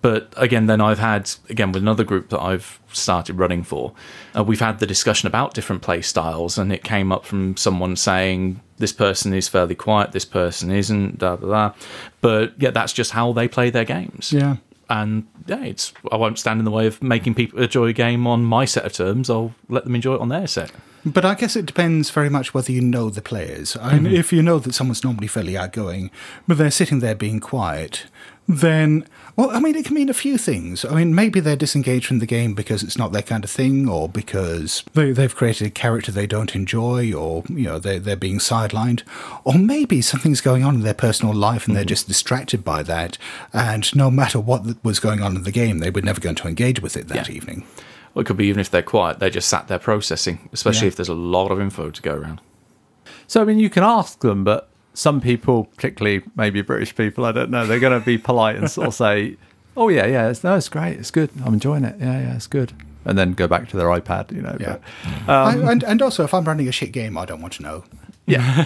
But 0.01 0.31
again, 0.37 0.67
then 0.67 0.79
I've 0.79 0.99
had 0.99 1.29
again 1.49 1.71
with 1.71 1.81
another 1.81 2.03
group 2.03 2.29
that 2.29 2.39
I've 2.39 2.79
started 2.93 3.37
running 3.37 3.63
for, 3.63 3.93
uh, 4.37 4.43
we've 4.43 4.59
had 4.59 4.79
the 4.79 4.85
discussion 4.87 5.27
about 5.27 5.53
different 5.53 5.81
play 5.81 6.01
styles, 6.01 6.57
and 6.57 6.71
it 6.71 6.83
came 6.83 7.11
up 7.11 7.25
from 7.25 7.57
someone 7.57 7.95
saying 7.95 8.61
this 8.77 8.93
person 8.93 9.33
is 9.33 9.47
fairly 9.47 9.75
quiet, 9.75 10.11
this 10.11 10.25
person 10.25 10.71
isn't, 10.71 11.19
blah 11.19 11.35
blah 11.35 11.47
blah. 11.47 11.73
But 12.21 12.53
yeah, 12.57 12.71
that's 12.71 12.93
just 12.93 13.11
how 13.11 13.33
they 13.33 13.47
play 13.47 13.69
their 13.71 13.85
games. 13.85 14.31
Yeah. 14.31 14.57
and 14.89 15.27
yeah, 15.47 15.63
it's 15.63 15.93
I 16.11 16.15
won't 16.15 16.39
stand 16.39 16.59
in 16.59 16.65
the 16.65 16.71
way 16.71 16.87
of 16.87 17.01
making 17.01 17.35
people 17.35 17.61
enjoy 17.61 17.87
a 17.87 17.93
game 17.93 18.27
on 18.27 18.43
my 18.43 18.65
set 18.65 18.85
of 18.85 18.93
terms. 18.93 19.29
I'll 19.29 19.53
let 19.69 19.83
them 19.83 19.95
enjoy 19.95 20.15
it 20.15 20.21
on 20.21 20.29
their 20.29 20.47
set. 20.47 20.71
But 21.05 21.23
I 21.23 21.35
guess 21.35 21.55
it 21.55 21.65
depends 21.65 22.09
very 22.09 22.29
much 22.29 22.53
whether 22.53 22.71
you 22.71 22.81
know 22.81 23.09
the 23.09 23.21
players. 23.21 23.77
I 23.81 23.97
mean, 23.97 24.13
if 24.13 24.33
you 24.33 24.41
know 24.43 24.59
that 24.59 24.73
someone's 24.73 25.03
normally 25.03 25.27
fairly 25.27 25.55
outgoing, 25.57 26.11
but 26.47 26.57
they're 26.57 26.71
sitting 26.71 26.99
there 26.99 27.15
being 27.15 27.39
quiet, 27.39 28.07
then, 28.45 29.05
well, 29.37 29.51
I 29.51 29.59
mean, 29.59 29.75
it 29.75 29.85
can 29.85 29.93
mean 29.93 30.09
a 30.09 30.15
few 30.15 30.35
things. 30.39 30.83
I 30.83 30.95
mean, 30.95 31.13
maybe 31.13 31.39
they're 31.39 31.55
disengaged 31.55 32.07
from 32.07 32.17
the 32.17 32.25
game 32.25 32.55
because 32.55 32.81
it's 32.81 32.97
not 32.97 33.11
their 33.11 33.21
kind 33.21 33.43
of 33.43 33.51
thing, 33.51 33.87
or 33.87 34.09
because 34.09 34.83
they, 34.93 35.11
they've 35.11 35.35
created 35.35 35.67
a 35.67 35.69
character 35.69 36.11
they 36.11 36.25
don't 36.25 36.55
enjoy, 36.55 37.13
or, 37.13 37.43
you 37.47 37.65
know, 37.65 37.77
they're, 37.77 37.99
they're 37.99 38.15
being 38.15 38.39
sidelined. 38.39 39.03
Or 39.43 39.53
maybe 39.53 40.01
something's 40.01 40.41
going 40.41 40.63
on 40.63 40.73
in 40.73 40.81
their 40.81 40.95
personal 40.95 41.35
life 41.35 41.67
and 41.67 41.75
they're 41.75 41.83
mm-hmm. 41.83 41.89
just 41.89 42.07
distracted 42.07 42.65
by 42.65 42.81
that, 42.83 43.19
and 43.53 43.95
no 43.95 44.09
matter 44.09 44.39
what 44.39 44.83
was 44.83 44.99
going 44.99 45.21
on 45.21 45.35
in 45.35 45.43
the 45.43 45.51
game, 45.51 45.77
they 45.77 45.91
were 45.91 46.01
never 46.01 46.19
going 46.19 46.35
to 46.35 46.47
engage 46.47 46.81
with 46.81 46.97
it 46.97 47.07
that 47.09 47.29
Yeah. 47.29 47.35
evening. 47.35 47.63
Or 48.15 48.23
it 48.23 48.25
could 48.25 48.37
be 48.37 48.47
even 48.47 48.59
if 48.59 48.71
they're 48.71 48.81
quiet, 48.81 49.19
they 49.19 49.29
just 49.29 49.49
sat 49.49 49.67
there 49.67 49.77
processing, 49.77 50.49
especially 50.51 50.87
Yeah. 50.87 50.93
if 50.93 50.95
there's 50.95 51.09
a 51.09 51.13
lot 51.13 51.51
of 51.51 51.61
info 51.61 51.91
to 51.91 52.01
go 52.01 52.15
around. 52.15 52.41
So 53.27 53.41
I 53.41 53.45
mean, 53.45 53.59
you 53.59 53.69
can 53.69 53.83
ask 53.83 54.21
them, 54.21 54.43
but 54.43 54.69
some 54.97 55.21
people, 55.21 55.65
particularly 55.65 56.23
maybe 56.35 56.59
British 56.63 56.95
people, 56.95 57.23
I 57.23 57.31
don't 57.31 57.51
know, 57.51 57.67
they're 57.67 57.79
going 57.79 57.97
to 57.97 58.03
be 58.03 58.17
polite 58.17 58.55
and 58.55 58.69
sort 58.69 58.87
of 58.87 58.95
say, 58.95 59.37
"Oh 59.77 59.89
yeah, 59.89 60.07
yeah, 60.07 60.27
it's, 60.29 60.43
no, 60.43 60.55
it's 60.55 60.69
great, 60.69 60.97
it's 60.97 61.11
good, 61.11 61.29
I'm 61.45 61.53
enjoying 61.53 61.83
it, 61.83 61.97
yeah, 61.99 62.19
yeah, 62.19 62.35
it's 62.35 62.47
good," 62.47 62.73
and 63.05 63.15
then 63.15 63.33
go 63.33 63.47
back 63.47 63.69
to 63.69 63.77
their 63.77 63.87
iPad, 63.87 64.31
you 64.31 64.41
know. 64.41 64.57
Yeah. 64.59 64.77
But, 65.27 65.33
um, 65.33 65.67
I, 65.67 65.71
and, 65.71 65.83
and 65.83 66.01
also, 66.01 66.23
if 66.23 66.33
I'm 66.33 66.45
running 66.45 66.67
a 66.67 66.71
shit 66.71 66.91
game, 66.91 67.15
I 67.15 67.25
don't 67.25 67.41
want 67.41 67.53
to 67.53 67.61
know. 67.63 67.83
yeah, 68.25 68.65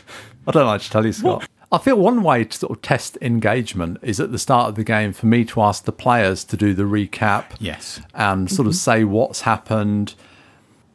I 0.46 0.52
don't 0.52 0.66
like 0.66 0.82
to 0.82 0.90
tell 0.90 1.04
you, 1.04 1.12
Scott. 1.12 1.48
I 1.72 1.78
feel 1.78 1.96
one 1.96 2.22
way 2.22 2.44
to 2.44 2.56
sort 2.56 2.70
of 2.70 2.82
test 2.82 3.18
engagement 3.20 3.98
is 4.02 4.20
at 4.20 4.30
the 4.30 4.38
start 4.38 4.68
of 4.68 4.74
the 4.76 4.84
game 4.84 5.12
for 5.12 5.26
me 5.26 5.44
to 5.46 5.62
ask 5.62 5.84
the 5.84 5.92
players 5.92 6.44
to 6.44 6.56
do 6.56 6.74
the 6.74 6.82
recap. 6.82 7.46
Yes. 7.58 8.00
and 8.14 8.48
sort 8.50 8.68
of 8.68 8.76
say 8.76 9.02
what's 9.04 9.40
happened. 9.40 10.14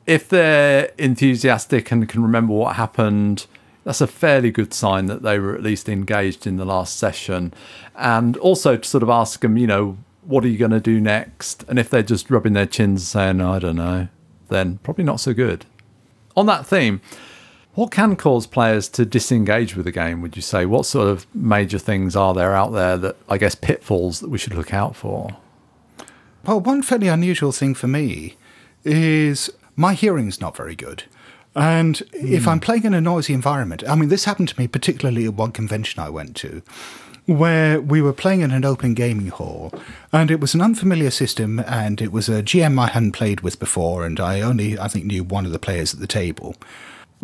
If 0.06 0.30
they're 0.30 0.92
enthusiastic 1.00 1.92
and 1.92 2.08
can 2.08 2.22
remember 2.22 2.54
what 2.54 2.76
happened, 2.76 3.48
that's 3.88 4.02
a 4.02 4.08
fairly 4.08 4.52
good 4.52 4.74
sign 4.74 5.06
that 5.06 5.22
they 5.22 5.40
were 5.40 5.56
at 5.56 5.64
least 5.64 5.88
engaged 5.88 6.46
in 6.46 6.58
the 6.58 6.66
last 6.66 6.98
session. 6.98 7.54
And 7.96 8.36
also 8.36 8.76
to 8.76 8.86
sort 8.86 9.02
of 9.02 9.10
ask 9.10 9.40
them, 9.40 9.56
you 9.56 9.66
know, 9.66 9.98
what 10.24 10.44
are 10.44 10.50
you 10.50 10.58
going 10.58 10.72
to 10.72 10.82
do 10.82 11.00
next? 11.00 11.64
And 11.70 11.80
if 11.80 11.90
they're 11.90 12.04
just 12.04 12.30
rubbing 12.30 12.52
their 12.52 12.66
chins 12.66 13.08
saying, 13.08 13.40
I 13.40 13.60
don't 13.60 13.78
know, 13.78 14.10
then 14.50 14.80
probably 14.80 15.06
not 15.06 15.22
so 15.22 15.34
good. 15.34 15.66
On 16.36 16.46
that 16.48 16.68
theme, 16.68 17.00
what 17.76 17.92
can 17.92 18.18
cause 18.18 18.46
players 18.46 18.90
to 18.90 19.06
disengage 19.06 19.78
with 19.78 19.86
the 19.86 19.94
game, 19.94 20.22
would 20.22 20.36
you 20.36 20.42
say? 20.42 20.66
What 20.66 20.86
sort 20.86 21.08
of 21.08 21.26
major 21.34 21.80
things 21.80 22.14
are 22.14 22.34
there 22.34 22.54
out 22.54 22.74
there 22.74 22.98
that, 22.98 23.16
I 23.30 23.38
guess, 23.38 23.56
pitfalls 23.56 24.20
that 24.20 24.30
we 24.30 24.38
should 24.38 24.54
look 24.54 24.74
out 24.74 24.98
for? 24.98 25.38
Well, 26.46 26.60
one 26.60 26.82
fairly 26.82 27.08
unusual 27.08 27.54
thing 27.54 27.74
for 27.74 27.88
me 27.88 28.36
is 28.84 29.50
my 29.78 29.94
hearing's 29.94 30.42
not 30.42 30.58
very 30.58 30.76
good. 30.76 31.06
And 31.58 32.04
if 32.14 32.44
hmm. 32.44 32.50
I'm 32.50 32.60
playing 32.60 32.84
in 32.84 32.94
a 32.94 33.02
noisy 33.02 33.34
environment, 33.34 33.84
I 33.90 33.96
mean, 33.96 34.10
this 34.10 34.26
happened 34.26 34.50
to 34.50 34.60
me 34.60 34.68
particularly 34.68 35.26
at 35.26 35.34
one 35.34 35.52
convention 35.52 36.02
I 36.02 36.10
went 36.10 36.36
to, 36.38 36.62
where 37.26 37.82
we 37.82 38.00
were 38.00 38.14
playing 38.14 38.42
in 38.42 38.52
an 38.52 38.64
open 38.64 38.94
gaming 38.94 39.30
hall, 39.30 39.74
and 40.14 40.30
it 40.30 40.40
was 40.40 40.54
an 40.54 40.62
unfamiliar 40.62 41.10
system, 41.10 41.60
and 41.60 42.00
it 42.00 42.12
was 42.12 42.30
a 42.30 42.44
GM 42.44 42.80
I 42.80 42.88
hadn't 42.88 43.14
played 43.14 43.42
with 43.42 43.60
before, 43.60 44.06
and 44.06 44.20
I 44.20 44.40
only, 44.42 44.78
I 44.78 44.88
think, 44.88 45.06
knew 45.06 45.24
one 45.24 45.48
of 45.48 45.52
the 45.52 45.60
players 45.60 45.96
at 45.96 46.00
the 46.00 46.06
table. 46.06 46.56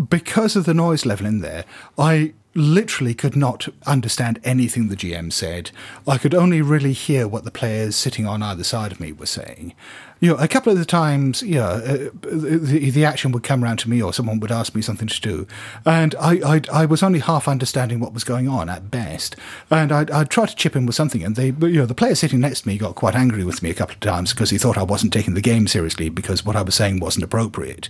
Because 0.10 0.56
of 0.56 0.66
the 0.66 0.74
noise 0.74 1.06
level 1.06 1.28
in 1.28 1.42
there, 1.42 1.64
I 2.00 2.34
literally 2.56 3.14
could 3.14 3.36
not 3.36 3.68
understand 3.86 4.40
anything 4.44 4.88
the 4.88 4.96
GM 4.96 5.32
said. 5.32 5.70
I 6.08 6.18
could 6.18 6.34
only 6.34 6.62
really 6.62 6.94
hear 6.94 7.28
what 7.28 7.44
the 7.44 7.52
players 7.52 7.96
sitting 7.96 8.28
on 8.28 8.44
either 8.44 8.64
side 8.64 8.92
of 8.92 9.00
me 9.00 9.12
were 9.12 9.28
saying. 9.28 9.74
You 10.20 10.32
know, 10.32 10.36
a 10.38 10.48
couple 10.48 10.72
of 10.72 10.80
the 10.80 10.86
times, 10.86 11.42
know, 11.56 11.64
uh, 11.64 12.10
the, 12.22 12.90
the 12.92 13.04
action 13.04 13.32
would 13.34 13.44
come 13.44 13.64
round 13.64 13.80
to 13.80 13.90
me 13.90 14.02
or 14.02 14.14
someone 14.14 14.40
would 14.40 14.52
ask 14.52 14.74
me 14.74 14.82
something 14.82 15.08
to 15.08 15.22
do. 15.22 15.48
And 15.86 16.16
I, 16.16 16.56
I, 16.56 16.62
I 16.72 16.86
was 16.86 17.04
only 17.04 17.20
half 17.20 17.48
understanding 17.48 18.00
what 18.00 18.14
was 18.14 18.24
going 18.24 18.48
on 18.48 18.70
at 18.70 18.90
best. 18.90 19.36
And 19.70 19.92
I'd, 19.92 20.10
I'd 20.12 20.30
try 20.30 20.46
to 20.46 20.56
chip 20.56 20.76
in 20.76 20.86
with 20.86 20.96
something. 20.96 21.24
And 21.24 21.36
they, 21.36 21.48
you 21.48 21.80
know, 21.80 21.86
the 21.86 21.96
player 21.96 22.16
sitting 22.16 22.40
next 22.40 22.62
to 22.62 22.68
me 22.70 22.78
got 22.78 22.96
quite 22.96 23.16
angry 23.16 23.44
with 23.44 23.62
me 23.62 23.70
a 23.70 23.74
couple 23.74 23.96
of 23.96 24.00
times 24.00 24.34
because 24.34 24.50
he 24.50 24.58
thought 24.58 24.78
I 24.78 24.84
wasn't 24.84 25.12
taking 25.12 25.34
the 25.34 25.42
game 25.42 25.68
seriously 25.68 26.10
because 26.10 26.46
what 26.46 26.56
I 26.56 26.62
was 26.62 26.76
saying 26.76 27.00
wasn't 27.00 27.26
appropriate. 27.26 27.90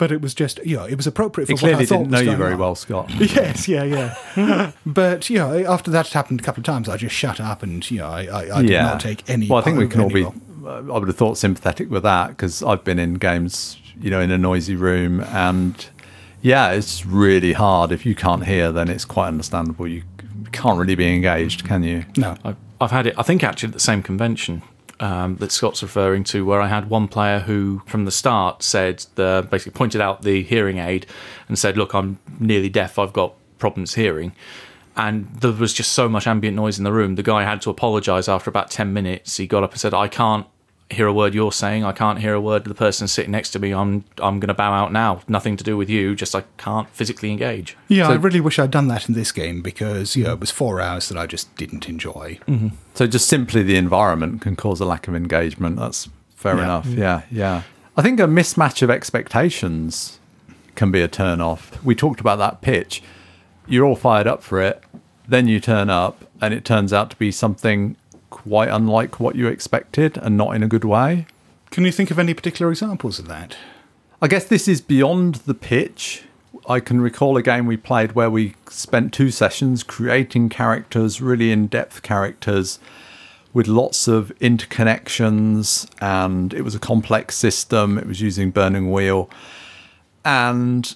But 0.00 0.10
it 0.10 0.22
was 0.22 0.32
just, 0.32 0.58
you 0.64 0.76
know, 0.78 0.84
it 0.84 0.96
was 0.96 1.06
appropriate 1.06 1.46
for 1.46 1.52
He 1.52 1.54
what 1.56 1.62
I 1.62 1.66
clearly 1.68 1.86
thought 1.86 1.98
didn't 1.98 2.10
know 2.10 2.20
you 2.32 2.36
very 2.36 2.54
on. 2.54 2.58
well, 2.58 2.74
Scott. 2.74 3.10
Yes, 3.20 3.68
yeah, 3.68 4.14
yeah. 4.34 4.72
but 4.86 5.28
you 5.28 5.36
know, 5.36 5.54
after 5.70 5.90
that 5.90 6.08
happened 6.08 6.40
a 6.40 6.42
couple 6.42 6.62
of 6.62 6.64
times, 6.64 6.88
I 6.88 6.96
just 6.96 7.14
shut 7.14 7.38
up 7.38 7.62
and 7.62 7.88
you 7.90 7.98
know, 7.98 8.06
I, 8.06 8.24
I, 8.24 8.58
I 8.58 8.62
did 8.62 8.72
not 8.80 8.98
take 9.00 9.28
any. 9.28 9.46
Well, 9.46 9.58
I 9.58 9.62
think 9.62 9.78
we 9.78 9.86
can 9.88 10.00
all 10.00 10.08
be. 10.08 10.26
I 10.66 10.80
would 10.80 11.08
have 11.08 11.16
thought 11.16 11.38
sympathetic 11.38 11.90
with 11.90 12.02
that 12.02 12.28
because 12.28 12.62
I've 12.62 12.84
been 12.84 12.98
in 12.98 13.14
games, 13.14 13.78
you 14.00 14.10
know, 14.10 14.20
in 14.20 14.30
a 14.30 14.38
noisy 14.38 14.76
room, 14.76 15.20
and 15.20 15.86
yeah, 16.42 16.70
it's 16.72 17.04
really 17.04 17.52
hard. 17.52 17.92
If 17.92 18.06
you 18.06 18.14
can't 18.14 18.44
hear, 18.44 18.72
then 18.72 18.88
it's 18.88 19.04
quite 19.04 19.28
understandable. 19.28 19.86
You 19.86 20.02
can't 20.52 20.78
really 20.78 20.94
be 20.94 21.14
engaged, 21.14 21.64
can 21.64 21.82
you? 21.82 22.04
No, 22.16 22.36
I've, 22.44 22.56
I've 22.80 22.90
had 22.90 23.06
it, 23.06 23.14
I 23.18 23.22
think, 23.22 23.44
actually, 23.44 23.68
at 23.68 23.72
the 23.74 23.80
same 23.80 24.02
convention 24.02 24.62
um, 25.00 25.36
that 25.36 25.52
Scott's 25.52 25.82
referring 25.82 26.24
to, 26.24 26.44
where 26.44 26.60
I 26.60 26.68
had 26.68 26.90
one 26.90 27.08
player 27.08 27.40
who, 27.40 27.82
from 27.86 28.04
the 28.04 28.10
start, 28.10 28.62
said, 28.62 29.04
the, 29.14 29.46
basically 29.50 29.76
pointed 29.76 30.00
out 30.00 30.22
the 30.22 30.42
hearing 30.42 30.78
aid 30.78 31.06
and 31.48 31.58
said, 31.58 31.76
Look, 31.76 31.94
I'm 31.94 32.18
nearly 32.38 32.68
deaf, 32.68 32.98
I've 32.98 33.12
got 33.12 33.34
problems 33.58 33.94
hearing. 33.94 34.32
And 35.06 35.26
there 35.40 35.52
was 35.52 35.72
just 35.72 35.92
so 35.92 36.08
much 36.08 36.26
ambient 36.26 36.56
noise 36.56 36.76
in 36.78 36.84
the 36.84 36.92
room. 36.92 37.14
The 37.14 37.22
guy 37.22 37.44
had 37.44 37.62
to 37.62 37.70
apologise 37.70 38.28
after 38.28 38.50
about 38.50 38.70
10 38.70 38.92
minutes. 38.92 39.36
He 39.38 39.46
got 39.46 39.62
up 39.64 39.72
and 39.72 39.80
said, 39.80 39.94
I 39.94 40.08
can't 40.08 40.46
hear 40.90 41.06
a 41.06 41.12
word 41.12 41.34
you're 41.34 41.52
saying. 41.52 41.84
I 41.84 41.92
can't 41.92 42.18
hear 42.18 42.34
a 42.34 42.40
word 42.40 42.62
of 42.62 42.68
the 42.68 42.74
person 42.74 43.06
sitting 43.08 43.30
next 43.30 43.50
to 43.50 43.58
me. 43.60 43.72
I'm 43.72 44.04
I'm 44.18 44.40
going 44.40 44.48
to 44.48 44.54
bow 44.54 44.72
out 44.72 44.92
now. 44.92 45.20
Nothing 45.28 45.56
to 45.56 45.64
do 45.64 45.76
with 45.76 45.88
you. 45.88 46.14
Just 46.16 46.34
I 46.34 46.42
can't 46.58 46.88
physically 46.90 47.30
engage. 47.30 47.76
yeah, 47.88 48.08
So- 48.08 48.12
I 48.12 48.16
really 48.16 48.40
wish 48.40 48.58
I'd 48.58 48.72
done 48.72 48.88
that 48.88 49.08
in 49.08 49.14
this 49.14 49.30
game 49.32 49.62
because 49.62 50.16
you 50.16 50.24
know 50.24 50.32
it 50.32 50.40
was 50.40 50.50
four 50.50 50.80
hours 50.80 51.08
that 51.08 51.16
I 51.16 51.26
just 51.26 51.54
didn't 51.56 51.88
enjoy. 51.88 52.38
Mm-hmm. 52.48 52.68
So 52.94 53.06
just 53.06 53.26
simply 53.28 53.62
the 53.62 53.76
environment 53.76 54.42
can 54.42 54.54
cause 54.56 54.80
a 54.80 54.84
lack 54.84 55.06
of 55.08 55.14
engagement. 55.14 55.76
That's 55.76 56.08
fair 56.34 56.56
Yeah. 56.56 56.64
enough. 56.64 56.86
Yeah, 56.86 57.22
yeah. 57.30 57.62
I 57.96 58.02
think 58.02 58.18
a 58.20 58.24
mismatch 58.24 58.82
of 58.82 58.90
expectations 58.90 60.18
can 60.74 60.90
be 60.90 61.00
a 61.00 61.08
turn 61.08 61.40
off. 61.40 61.82
We 61.84 61.94
talked 61.94 62.20
about 62.20 62.38
that 62.38 62.60
pitch. 62.60 63.02
You're 63.68 63.84
all 63.86 63.94
fired 63.96 64.26
up 64.26 64.42
for 64.42 64.60
it, 64.60 64.82
then 65.30 65.48
you 65.48 65.60
turn 65.60 65.88
up 65.88 66.24
and 66.40 66.52
it 66.52 66.64
turns 66.64 66.92
out 66.92 67.10
to 67.10 67.16
be 67.16 67.30
something 67.30 67.96
quite 68.30 68.68
unlike 68.68 69.20
what 69.20 69.36
you 69.36 69.46
expected 69.46 70.18
and 70.18 70.36
not 70.36 70.54
in 70.54 70.62
a 70.62 70.68
good 70.68 70.84
way. 70.84 71.26
Can 71.70 71.84
you 71.84 71.92
think 71.92 72.10
of 72.10 72.18
any 72.18 72.34
particular 72.34 72.70
examples 72.70 73.18
of 73.18 73.28
that? 73.28 73.56
I 74.20 74.28
guess 74.28 74.44
this 74.44 74.66
is 74.68 74.80
beyond 74.80 75.36
the 75.36 75.54
pitch. 75.54 76.24
I 76.68 76.80
can 76.80 77.00
recall 77.00 77.36
a 77.36 77.42
game 77.42 77.66
we 77.66 77.76
played 77.76 78.12
where 78.12 78.30
we 78.30 78.54
spent 78.68 79.12
two 79.12 79.30
sessions 79.30 79.82
creating 79.82 80.48
characters, 80.48 81.20
really 81.20 81.52
in 81.52 81.68
depth 81.68 82.02
characters, 82.02 82.78
with 83.52 83.66
lots 83.66 84.08
of 84.08 84.32
interconnections, 84.40 85.88
and 86.00 86.52
it 86.52 86.62
was 86.62 86.74
a 86.74 86.78
complex 86.78 87.36
system. 87.36 87.98
It 87.98 88.06
was 88.06 88.20
using 88.20 88.50
Burning 88.50 88.92
Wheel, 88.92 89.30
and 90.24 90.94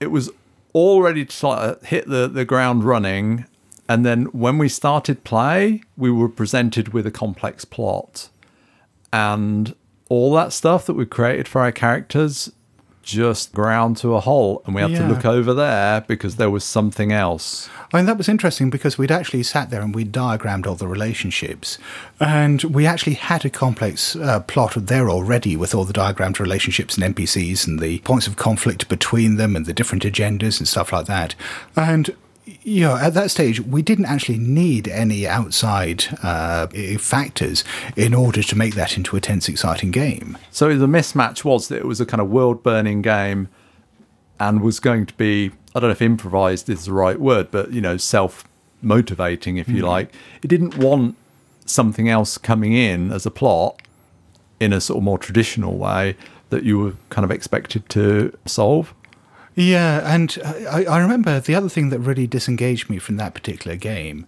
it 0.00 0.10
was 0.10 0.30
all 0.72 1.02
ready 1.02 1.24
to 1.24 1.46
of 1.46 1.82
hit 1.82 2.08
the, 2.08 2.28
the 2.28 2.44
ground 2.44 2.84
running. 2.84 3.46
And 3.88 4.06
then 4.06 4.24
when 4.26 4.58
we 4.58 4.68
started 4.68 5.24
play, 5.24 5.82
we 5.96 6.10
were 6.10 6.28
presented 6.28 6.92
with 6.92 7.06
a 7.06 7.10
complex 7.10 7.64
plot 7.64 8.28
and 9.12 9.74
all 10.08 10.32
that 10.34 10.52
stuff 10.52 10.86
that 10.86 10.94
we 10.94 11.04
created 11.04 11.48
for 11.48 11.60
our 11.60 11.72
characters 11.72 12.52
just 13.02 13.52
ground 13.52 13.96
to 13.96 14.14
a 14.14 14.20
halt 14.20 14.62
and 14.66 14.74
we 14.74 14.80
had 14.80 14.94
to 14.94 15.06
look 15.06 15.24
over 15.24 15.52
there 15.52 16.02
because 16.02 16.36
there 16.36 16.50
was 16.50 16.64
something 16.64 17.12
else 17.12 17.68
I 17.92 17.98
mean, 17.98 18.06
that 18.06 18.16
was 18.16 18.28
interesting 18.28 18.70
because 18.70 18.96
we'd 18.96 19.10
actually 19.10 19.42
sat 19.42 19.68
there 19.68 19.82
and 19.82 19.94
we'd 19.94 20.12
diagrammed 20.12 20.66
all 20.66 20.74
the 20.74 20.88
relationships. 20.88 21.76
And 22.18 22.62
we 22.64 22.86
actually 22.86 23.14
had 23.14 23.44
a 23.44 23.50
complex 23.50 24.16
uh, 24.16 24.40
plot 24.40 24.72
there 24.76 25.10
already 25.10 25.56
with 25.56 25.74
all 25.74 25.84
the 25.84 25.92
diagrammed 25.92 26.40
relationships 26.40 26.96
and 26.96 27.14
NPCs 27.14 27.66
and 27.66 27.80
the 27.80 27.98
points 27.98 28.26
of 28.26 28.36
conflict 28.36 28.88
between 28.88 29.36
them 29.36 29.54
and 29.54 29.66
the 29.66 29.74
different 29.74 30.04
agendas 30.04 30.58
and 30.58 30.66
stuff 30.66 30.90
like 30.90 31.04
that. 31.06 31.34
And 31.76 32.16
you 32.44 32.80
know, 32.82 32.96
at 32.96 33.14
that 33.14 33.30
stage, 33.30 33.60
we 33.60 33.82
didn't 33.82 34.06
actually 34.06 34.38
need 34.38 34.88
any 34.88 35.28
outside 35.28 36.04
uh, 36.22 36.66
factors 36.98 37.62
in 37.96 38.14
order 38.14 38.42
to 38.42 38.56
make 38.56 38.74
that 38.74 38.96
into 38.96 39.16
a 39.16 39.20
tense, 39.20 39.48
exciting 39.48 39.90
game. 39.90 40.36
so 40.50 40.76
the 40.76 40.86
mismatch 40.86 41.44
was 41.44 41.68
that 41.68 41.76
it 41.76 41.86
was 41.86 42.00
a 42.00 42.06
kind 42.06 42.20
of 42.20 42.28
world 42.28 42.62
burning 42.62 43.02
game 43.02 43.48
and 44.40 44.60
was 44.60 44.80
going 44.80 45.06
to 45.06 45.14
be 45.14 45.50
i 45.74 45.80
don't 45.80 45.88
know 45.88 45.90
if 45.90 46.02
improvised 46.02 46.68
is 46.68 46.86
the 46.86 46.92
right 46.92 47.20
word 47.20 47.50
but 47.50 47.70
you 47.70 47.80
know 47.80 47.96
self 47.96 48.44
motivating 48.80 49.56
if 49.58 49.68
you 49.68 49.82
like 49.82 50.12
it 50.42 50.48
didn't 50.48 50.76
want 50.76 51.14
something 51.64 52.08
else 52.08 52.38
coming 52.38 52.72
in 52.72 53.12
as 53.12 53.24
a 53.24 53.30
plot 53.30 53.80
in 54.58 54.72
a 54.72 54.80
sort 54.80 54.98
of 54.98 55.04
more 55.04 55.18
traditional 55.18 55.76
way 55.76 56.16
that 56.50 56.64
you 56.64 56.78
were 56.78 56.92
kind 57.08 57.24
of 57.24 57.30
expected 57.30 57.88
to 57.88 58.36
solve. 58.46 58.94
Yeah, 59.54 60.00
and 60.14 60.38
I, 60.44 60.84
I 60.84 60.98
remember 60.98 61.38
the 61.40 61.54
other 61.54 61.68
thing 61.68 61.90
that 61.90 61.98
really 61.98 62.26
disengaged 62.26 62.88
me 62.88 62.98
from 62.98 63.16
that 63.16 63.34
particular 63.34 63.76
game 63.76 64.26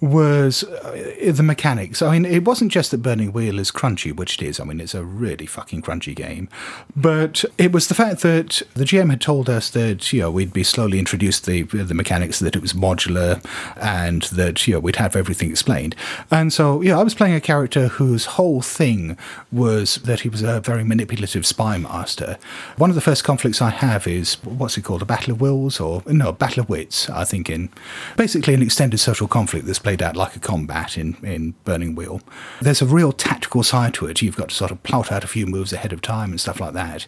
was 0.00 0.62
uh, 0.64 1.32
the 1.32 1.42
mechanics. 1.42 2.02
I 2.02 2.12
mean, 2.12 2.30
it 2.30 2.44
wasn't 2.44 2.70
just 2.70 2.90
that 2.90 2.98
Burning 2.98 3.32
Wheel 3.32 3.58
is 3.58 3.70
crunchy, 3.70 4.14
which 4.14 4.40
it 4.40 4.46
is. 4.46 4.60
I 4.60 4.64
mean, 4.64 4.80
it's 4.80 4.94
a 4.94 5.04
really 5.04 5.46
fucking 5.46 5.82
crunchy 5.82 6.14
game. 6.14 6.48
But 6.94 7.44
it 7.56 7.72
was 7.72 7.88
the 7.88 7.94
fact 7.94 8.20
that 8.20 8.62
the 8.74 8.84
GM 8.84 9.10
had 9.10 9.20
told 9.20 9.48
us 9.48 9.70
that, 9.70 10.12
you 10.12 10.20
know, 10.20 10.30
we'd 10.30 10.52
be 10.52 10.64
slowly 10.64 10.98
introduced 10.98 11.46
the 11.46 11.62
the 11.62 11.94
mechanics, 11.94 12.38
that 12.40 12.54
it 12.54 12.62
was 12.62 12.74
modular, 12.74 13.42
and 13.80 14.22
that, 14.24 14.66
you 14.66 14.74
know, 14.74 14.80
we'd 14.80 14.96
have 14.96 15.16
everything 15.16 15.50
explained. 15.50 15.96
And 16.30 16.52
so, 16.52 16.82
yeah, 16.82 16.98
I 16.98 17.02
was 17.02 17.14
playing 17.14 17.34
a 17.34 17.40
character 17.40 17.88
whose 17.88 18.26
whole 18.26 18.60
thing 18.60 19.16
was 19.50 19.96
that 19.96 20.20
he 20.20 20.28
was 20.28 20.42
a 20.42 20.60
very 20.60 20.84
manipulative 20.84 21.46
spy 21.46 21.78
master. 21.78 22.38
One 22.76 22.90
of 22.90 22.96
the 22.96 23.02
first 23.02 23.24
conflicts 23.24 23.62
I 23.62 23.70
have 23.70 24.06
is, 24.06 24.34
what's 24.44 24.76
it 24.76 24.82
called, 24.82 25.02
a 25.02 25.06
Battle 25.06 25.32
of 25.32 25.40
Wills? 25.40 25.80
Or, 25.80 26.02
no, 26.06 26.28
a 26.28 26.32
Battle 26.32 26.64
of 26.64 26.68
Wits, 26.68 27.08
I 27.08 27.24
think, 27.24 27.48
in 27.48 27.70
basically 28.16 28.52
an 28.52 28.62
extended 28.62 28.98
social 28.98 29.26
conflict 29.26 29.66
that's 29.66 29.78
played 29.86 30.02
out 30.02 30.16
like 30.16 30.34
a 30.34 30.40
combat 30.40 30.98
in, 30.98 31.14
in 31.22 31.54
Burning 31.62 31.94
Wheel. 31.94 32.20
There's 32.60 32.82
a 32.82 32.86
real 32.86 33.12
tactical 33.12 33.62
side 33.62 33.94
to 33.94 34.06
it. 34.06 34.20
You've 34.20 34.34
got 34.34 34.48
to 34.48 34.54
sort 34.56 34.72
of 34.72 34.82
plot 34.82 35.12
out 35.12 35.22
a 35.22 35.28
few 35.28 35.46
moves 35.46 35.72
ahead 35.72 35.92
of 35.92 36.02
time 36.02 36.30
and 36.30 36.40
stuff 36.40 36.58
like 36.58 36.72
that. 36.72 37.06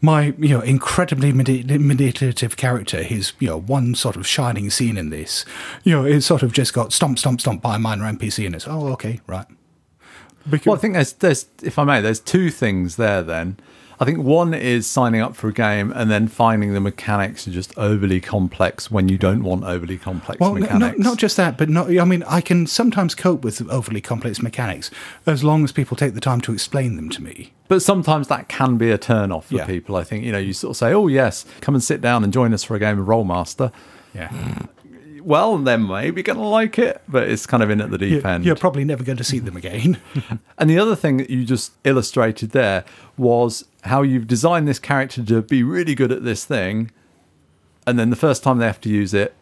My, 0.00 0.32
you 0.38 0.48
know, 0.48 0.62
incredibly 0.62 1.30
mani- 1.30 1.62
manipulative 1.76 2.56
character, 2.56 3.02
his, 3.02 3.34
you 3.38 3.48
know, 3.48 3.60
one 3.60 3.94
sort 3.94 4.16
of 4.16 4.26
shining 4.26 4.70
scene 4.70 4.96
in 4.96 5.10
this, 5.10 5.44
you 5.84 5.92
know, 5.92 6.06
it 6.06 6.22
sort 6.22 6.42
of 6.42 6.54
just 6.54 6.72
got 6.72 6.90
stomp, 6.90 7.18
stomp, 7.18 7.42
stomp 7.42 7.60
by 7.60 7.76
a 7.76 7.78
minor 7.78 8.10
NPC 8.10 8.46
and 8.46 8.54
it's, 8.54 8.66
oh, 8.66 8.88
okay, 8.94 9.20
right. 9.26 9.46
Because, 10.48 10.64
Well, 10.64 10.76
I 10.76 10.78
think 10.78 10.94
there's, 10.94 11.12
there's, 11.12 11.44
if 11.62 11.78
I 11.78 11.84
may, 11.84 12.00
there's 12.00 12.20
two 12.20 12.48
things 12.48 12.96
there 12.96 13.22
then. 13.22 13.58
I 13.98 14.04
think 14.04 14.18
one 14.18 14.52
is 14.52 14.86
signing 14.86 15.20
up 15.22 15.34
for 15.36 15.48
a 15.48 15.52
game 15.52 15.90
and 15.94 16.10
then 16.10 16.28
finding 16.28 16.74
the 16.74 16.80
mechanics 16.80 17.48
are 17.48 17.50
just 17.50 17.76
overly 17.78 18.20
complex 18.20 18.90
when 18.90 19.08
you 19.08 19.16
don't 19.16 19.42
want 19.42 19.64
overly 19.64 19.96
complex 19.96 20.38
Well, 20.38 20.52
mechanics. 20.54 20.98
not, 20.98 21.10
not 21.12 21.18
just 21.18 21.36
that, 21.38 21.56
but 21.56 21.68
not. 21.70 21.88
I 21.96 22.04
mean, 22.04 22.22
I 22.24 22.40
can 22.40 22.66
sometimes 22.66 23.14
cope 23.14 23.42
with 23.42 23.66
overly 23.70 24.00
complex 24.00 24.42
mechanics 24.42 24.90
as 25.26 25.42
long 25.42 25.64
as 25.64 25.72
people 25.72 25.96
take 25.96 26.14
the 26.14 26.20
time 26.20 26.40
to 26.42 26.52
explain 26.52 26.96
them 26.96 27.08
to 27.10 27.22
me. 27.22 27.52
But 27.68 27.80
sometimes 27.80 28.28
that 28.28 28.48
can 28.48 28.76
be 28.76 28.90
a 28.90 28.98
turn 28.98 29.32
off 29.32 29.46
for 29.46 29.54
Yeah. 29.56 29.66
people. 29.66 29.96
I 29.96 30.04
think, 30.04 30.24
you 30.24 30.32
know, 30.32 30.38
you 30.38 30.52
sort 30.52 30.72
of 30.72 30.76
say, 30.76 30.92
oh, 30.92 31.06
yes, 31.06 31.44
come 31.62 31.74
and 31.74 31.82
sit 31.82 32.00
down 32.00 32.22
and 32.22 32.32
join 32.32 32.52
us 32.52 32.62
for 32.64 32.76
a 32.76 32.78
game 32.78 32.98
of 33.00 33.06
Rolemaster. 33.06 33.72
Yeah, 34.14 34.28
mm. 34.28 34.68
Well, 35.26 35.58
they're 35.58 35.76
maybe 35.76 36.22
going 36.22 36.38
to 36.38 36.44
like 36.44 36.78
it, 36.78 37.02
but 37.08 37.28
it's 37.28 37.46
kind 37.46 37.60
of 37.60 37.68
in 37.68 37.80
at 37.80 37.90
the 37.90 37.98
deep 37.98 38.22
you're, 38.22 38.26
end. 38.28 38.44
you're 38.44 38.54
probably 38.54 38.84
never 38.84 39.02
going 39.02 39.18
to 39.18 39.24
see 39.24 39.40
them 39.40 39.56
again. 39.56 39.98
And 40.56 40.70
the 40.70 40.78
other 40.78 40.94
thing 40.94 41.16
that 41.16 41.28
you 41.28 41.44
just 41.44 41.72
illustrated 41.84 42.52
there 42.52 42.84
was 43.18 43.64
how 43.82 44.02
you've 44.02 44.28
designed 44.28 44.66
this 44.66 44.78
character 44.78 45.22
to 45.24 45.42
be 45.42 45.62
really 45.62 45.94
good 45.96 46.12
at 46.12 46.24
this 46.24 46.44
thing, 46.44 46.92
and 47.86 47.98
then 47.98 48.10
the 48.10 48.16
first 48.16 48.44
time 48.44 48.58
they 48.58 48.66
have 48.66 48.80
to 48.82 48.88
use 48.88 49.12
it, 49.12 49.34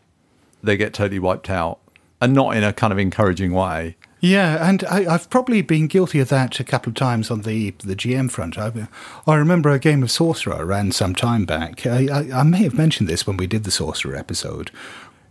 they 0.62 0.76
get 0.78 0.94
totally 0.94 1.18
wiped 1.18 1.50
out, 1.50 1.78
and 2.18 2.32
not 2.32 2.56
in 2.56 2.64
a 2.64 2.72
kind 2.72 2.92
of 2.92 2.98
encouraging 2.98 3.52
way. 3.52 3.96
Yeah, 4.20 4.66
and 4.68 4.82
I, 4.86 5.04
I've 5.14 5.28
probably 5.28 5.60
been 5.60 5.86
guilty 5.86 6.18
of 6.18 6.30
that 6.30 6.58
a 6.58 6.64
couple 6.64 6.90
of 6.90 6.96
times 6.96 7.30
on 7.30 7.42
the 7.42 7.72
the 7.84 7.94
GM 7.94 8.30
front. 8.30 8.56
I, 8.58 8.88
I 9.26 9.34
remember 9.34 9.70
a 9.70 9.78
game 9.78 10.02
of 10.02 10.10
Sorcerer 10.10 10.54
I 10.54 10.62
ran 10.62 10.92
some 10.92 11.14
time 11.14 11.44
back. 11.44 11.86
I, 11.86 12.08
I, 12.10 12.40
I 12.40 12.42
may 12.42 12.62
have 12.62 12.74
mentioned 12.74 13.08
this 13.08 13.26
when 13.26 13.36
we 13.36 13.46
did 13.46 13.64
the 13.64 13.70
Sorcerer 13.70 14.16
episode. 14.16 14.70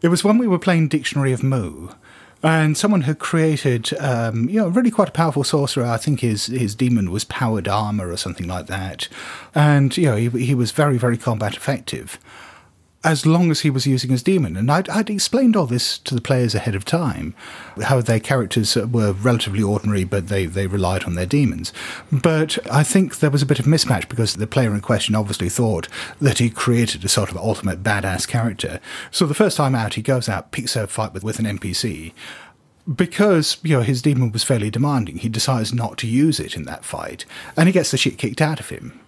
It 0.04 0.10
was 0.10 0.22
when 0.22 0.38
we 0.38 0.48
were 0.48 0.60
playing 0.60 0.90
Dictionary 0.90 1.32
of 1.32 1.44
Mu, 1.44 1.88
and 2.44 2.78
someone 2.78 3.04
had 3.04 3.20
created, 3.20 3.98
um, 4.02 4.50
you 4.50 4.60
know, 4.60 4.68
really 4.68 4.92
quite 4.92 5.08
a 5.08 5.14
powerful 5.14 5.46
sorcerer. 5.46 5.86
I 5.86 5.96
think 5.96 6.20
his 6.20 6.48
his 6.48 6.76
demon 6.76 7.10
was 7.10 7.24
powered 7.24 7.70
armor 7.70 8.12
or 8.12 8.18
something 8.18 8.46
like 8.46 8.68
that, 8.68 9.08
and 9.56 9.96
you 9.96 10.08
know, 10.08 10.18
he, 10.18 10.28
he 10.30 10.54
was 10.54 10.72
very 10.72 10.98
very 10.98 11.18
combat 11.18 11.56
effective 11.56 12.20
as 13.04 13.26
long 13.26 13.52
as 13.52 13.62
he 13.62 13.70
was 13.70 13.86
using 13.86 14.12
his 14.12 14.24
demon. 14.24 14.56
And 14.56 14.72
I'd, 14.72 14.88
I'd 14.90 15.10
explained 15.10 15.56
all 15.56 15.66
this 15.66 15.98
to 16.00 16.16
the 16.16 16.22
players 16.22 16.56
ahead 16.56 16.76
of 16.76 16.86
time, 16.86 17.36
how 17.82 18.02
their 18.02 18.20
characters 18.20 18.76
were 18.76 19.12
relatively 19.12 19.62
ordinary, 19.62 20.06
but 20.06 20.28
they, 20.28 20.46
they 20.46 20.68
relied 20.68 21.04
on 21.04 21.16
their 21.16 21.26
demons. 21.26 21.74
But 22.12 22.58
I 22.72 22.84
think 22.84 23.20
there 23.20 23.30
was 23.30 23.42
a 23.42 23.48
bit 23.48 23.60
of 23.60 23.66
mismatch 23.66 24.08
because 24.08 24.36
the 24.36 24.48
player 24.48 24.74
in 24.74 24.82
question 24.82 25.16
obviously 25.16 25.50
thought 25.50 25.88
that 26.22 26.40
he 26.40 26.50
created 26.50 27.04
a 27.04 27.10
sort 27.10 27.30
of 27.30 27.38
ultimate 27.38 27.84
badass 27.84 28.28
character. 28.28 28.80
So 29.12 29.26
the 29.26 29.34
first 29.34 29.58
time 29.58 29.76
out, 29.76 29.96
he 29.96 30.02
goes 30.02 30.30
out, 30.30 30.52
picks 30.52 30.76
a 30.76 30.88
fight 30.88 31.14
with, 31.14 31.24
with 31.24 31.40
an 31.40 31.46
NPC. 31.46 32.14
Because 32.94 33.58
you 33.64 33.78
know 33.78 33.82
his 33.82 34.02
demon 34.02 34.34
was 34.34 34.44
fairly 34.44 34.70
demanding, 34.70 35.18
he 35.18 35.30
decides 35.30 35.74
not 35.74 35.98
to 36.00 36.08
use 36.08 36.38
it 36.38 36.58
in 36.58 36.64
that 36.64 36.84
fight, 36.84 37.24
and 37.56 37.68
he 37.68 37.72
gets 37.72 37.92
the 37.92 37.98
shit 37.98 38.18
kicked 38.18 38.42
out 38.42 38.60
of 38.60 38.68
him. 38.68 39.00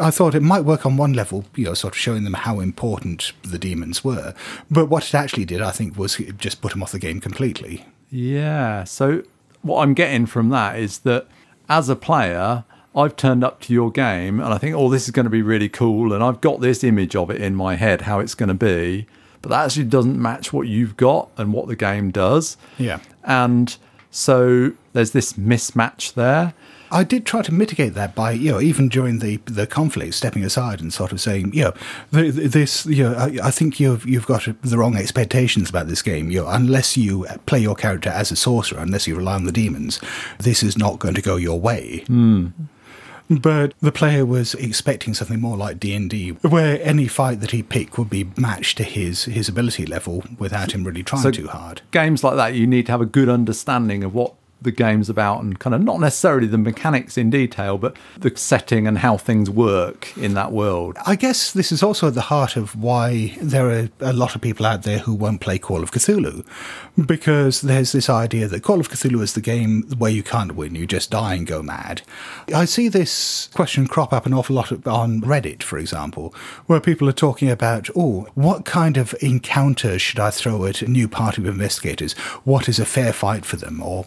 I 0.00 0.10
thought 0.10 0.34
it 0.34 0.42
might 0.42 0.62
work 0.62 0.84
on 0.84 0.96
one 0.96 1.12
level, 1.12 1.44
you 1.54 1.66
know, 1.66 1.74
sort 1.74 1.94
of 1.94 1.98
showing 1.98 2.24
them 2.24 2.34
how 2.34 2.60
important 2.60 3.32
the 3.42 3.58
demons 3.58 4.04
were. 4.04 4.34
But 4.70 4.86
what 4.86 5.04
it 5.04 5.14
actually 5.14 5.44
did, 5.44 5.60
I 5.62 5.70
think, 5.70 5.96
was 5.96 6.18
it 6.18 6.38
just 6.38 6.60
put 6.60 6.72
them 6.72 6.82
off 6.82 6.92
the 6.92 6.98
game 6.98 7.20
completely. 7.20 7.86
Yeah. 8.10 8.84
So 8.84 9.22
what 9.62 9.82
I'm 9.82 9.94
getting 9.94 10.26
from 10.26 10.50
that 10.50 10.78
is 10.78 10.98
that 11.00 11.26
as 11.68 11.88
a 11.88 11.96
player, 11.96 12.64
I've 12.94 13.16
turned 13.16 13.42
up 13.42 13.60
to 13.62 13.72
your 13.72 13.90
game 13.90 14.38
and 14.40 14.52
I 14.54 14.58
think, 14.58 14.76
oh, 14.76 14.88
this 14.88 15.04
is 15.04 15.10
going 15.10 15.24
to 15.24 15.30
be 15.30 15.42
really 15.42 15.68
cool, 15.68 16.12
and 16.12 16.22
I've 16.22 16.40
got 16.40 16.60
this 16.60 16.84
image 16.84 17.16
of 17.16 17.30
it 17.30 17.40
in 17.40 17.54
my 17.54 17.74
head, 17.76 18.02
how 18.02 18.20
it's 18.20 18.34
going 18.34 18.50
to 18.50 18.54
be, 18.54 19.06
but 19.42 19.48
that 19.48 19.64
actually 19.64 19.84
doesn't 19.84 20.20
match 20.20 20.52
what 20.52 20.68
you've 20.68 20.96
got 20.96 21.28
and 21.36 21.52
what 21.52 21.66
the 21.66 21.76
game 21.76 22.10
does. 22.10 22.56
Yeah. 22.78 23.00
And 23.24 23.76
so 24.10 24.72
there's 24.92 25.10
this 25.10 25.32
mismatch 25.34 26.14
there. 26.14 26.54
I 26.90 27.02
did 27.04 27.26
try 27.26 27.42
to 27.42 27.52
mitigate 27.52 27.94
that 27.94 28.14
by, 28.14 28.32
you 28.32 28.52
know, 28.52 28.60
even 28.60 28.88
during 28.88 29.18
the 29.18 29.36
the 29.46 29.66
conflict, 29.66 30.14
stepping 30.14 30.44
aside 30.44 30.80
and 30.80 30.92
sort 30.92 31.12
of 31.12 31.20
saying, 31.20 31.52
you 31.54 31.64
know, 31.64 31.72
th- 32.12 32.34
th- 32.36 32.50
this, 32.52 32.86
you 32.86 33.02
know, 33.04 33.14
I, 33.14 33.38
I 33.48 33.50
think 33.50 33.80
you've 33.80 34.06
you've 34.06 34.26
got 34.26 34.46
the 34.62 34.78
wrong 34.78 34.96
expectations 34.96 35.70
about 35.70 35.88
this 35.88 36.02
game. 36.02 36.30
You 36.30 36.42
know, 36.42 36.48
unless 36.48 36.96
you 36.96 37.26
play 37.46 37.58
your 37.58 37.74
character 37.74 38.10
as 38.10 38.30
a 38.30 38.36
sorcerer, 38.36 38.78
unless 38.80 39.06
you 39.06 39.16
rely 39.16 39.34
on 39.34 39.44
the 39.44 39.52
demons, 39.52 40.00
this 40.38 40.62
is 40.62 40.76
not 40.78 40.98
going 40.98 41.14
to 41.14 41.22
go 41.22 41.36
your 41.36 41.58
way. 41.58 42.04
Hmm. 42.06 42.48
But 43.30 43.72
the 43.80 43.90
player 43.90 44.26
was 44.26 44.54
expecting 44.56 45.14
something 45.14 45.40
more 45.40 45.56
like 45.56 45.80
D 45.80 45.94
and 45.94 46.10
D, 46.10 46.30
where 46.42 46.78
any 46.82 47.08
fight 47.08 47.40
that 47.40 47.52
he 47.52 47.62
picked 47.62 47.96
would 47.96 48.10
be 48.10 48.24
matched 48.36 48.76
to 48.76 48.84
his 48.84 49.24
his 49.24 49.48
ability 49.48 49.86
level 49.86 50.22
without 50.38 50.72
him 50.72 50.84
really 50.84 51.02
trying 51.02 51.22
So- 51.22 51.30
too 51.30 51.48
hard. 51.48 51.80
Games 51.90 52.22
like 52.22 52.36
that, 52.36 52.54
you 52.54 52.66
need 52.66 52.84
to 52.86 52.92
have 52.92 53.00
a 53.00 53.06
good 53.06 53.30
understanding 53.30 54.04
of 54.04 54.12
what 54.14 54.34
the 54.64 54.72
game's 54.72 55.08
about 55.08 55.42
and 55.42 55.58
kind 55.58 55.74
of 55.74 55.82
not 55.82 56.00
necessarily 56.00 56.46
the 56.46 56.58
mechanics 56.58 57.16
in 57.16 57.30
detail, 57.30 57.78
but 57.78 57.96
the 58.18 58.32
setting 58.36 58.86
and 58.86 58.98
how 58.98 59.16
things 59.16 59.48
work 59.48 60.16
in 60.16 60.34
that 60.34 60.52
world. 60.52 60.96
I 61.06 61.16
guess 61.16 61.52
this 61.52 61.70
is 61.70 61.82
also 61.82 62.08
at 62.08 62.14
the 62.14 62.22
heart 62.22 62.56
of 62.56 62.74
why 62.74 63.36
there 63.40 63.70
are 63.70 63.88
a 64.00 64.12
lot 64.12 64.34
of 64.34 64.40
people 64.40 64.66
out 64.66 64.82
there 64.82 64.98
who 64.98 65.14
won't 65.14 65.40
play 65.40 65.58
Call 65.58 65.82
of 65.82 65.92
Cthulhu. 65.92 66.44
Because 67.06 67.60
there's 67.60 67.92
this 67.92 68.08
idea 68.08 68.48
that 68.48 68.62
Call 68.62 68.80
of 68.80 68.88
Cthulhu 68.88 69.22
is 69.22 69.34
the 69.34 69.40
game 69.40 69.84
where 69.98 70.10
you 70.10 70.22
can't 70.22 70.54
win, 70.54 70.74
you 70.74 70.86
just 70.86 71.10
die 71.10 71.34
and 71.34 71.46
go 71.46 71.62
mad. 71.62 72.02
I 72.54 72.64
see 72.64 72.88
this 72.88 73.48
question 73.54 73.86
crop 73.86 74.12
up 74.12 74.26
an 74.26 74.34
awful 74.34 74.56
lot 74.56 74.72
on 74.86 75.20
Reddit, 75.20 75.62
for 75.62 75.78
example, 75.78 76.34
where 76.66 76.80
people 76.80 77.08
are 77.08 77.12
talking 77.12 77.50
about, 77.50 77.88
oh, 77.94 78.26
what 78.34 78.64
kind 78.64 78.96
of 78.96 79.14
encounter 79.20 79.98
should 79.98 80.18
I 80.18 80.30
throw 80.30 80.64
at 80.64 80.82
a 80.82 80.90
new 80.90 81.08
party 81.08 81.42
of 81.42 81.48
investigators? 81.48 82.12
What 82.44 82.68
is 82.68 82.78
a 82.78 82.86
fair 82.86 83.12
fight 83.12 83.44
for 83.44 83.56
them? 83.56 83.82
Or 83.82 84.06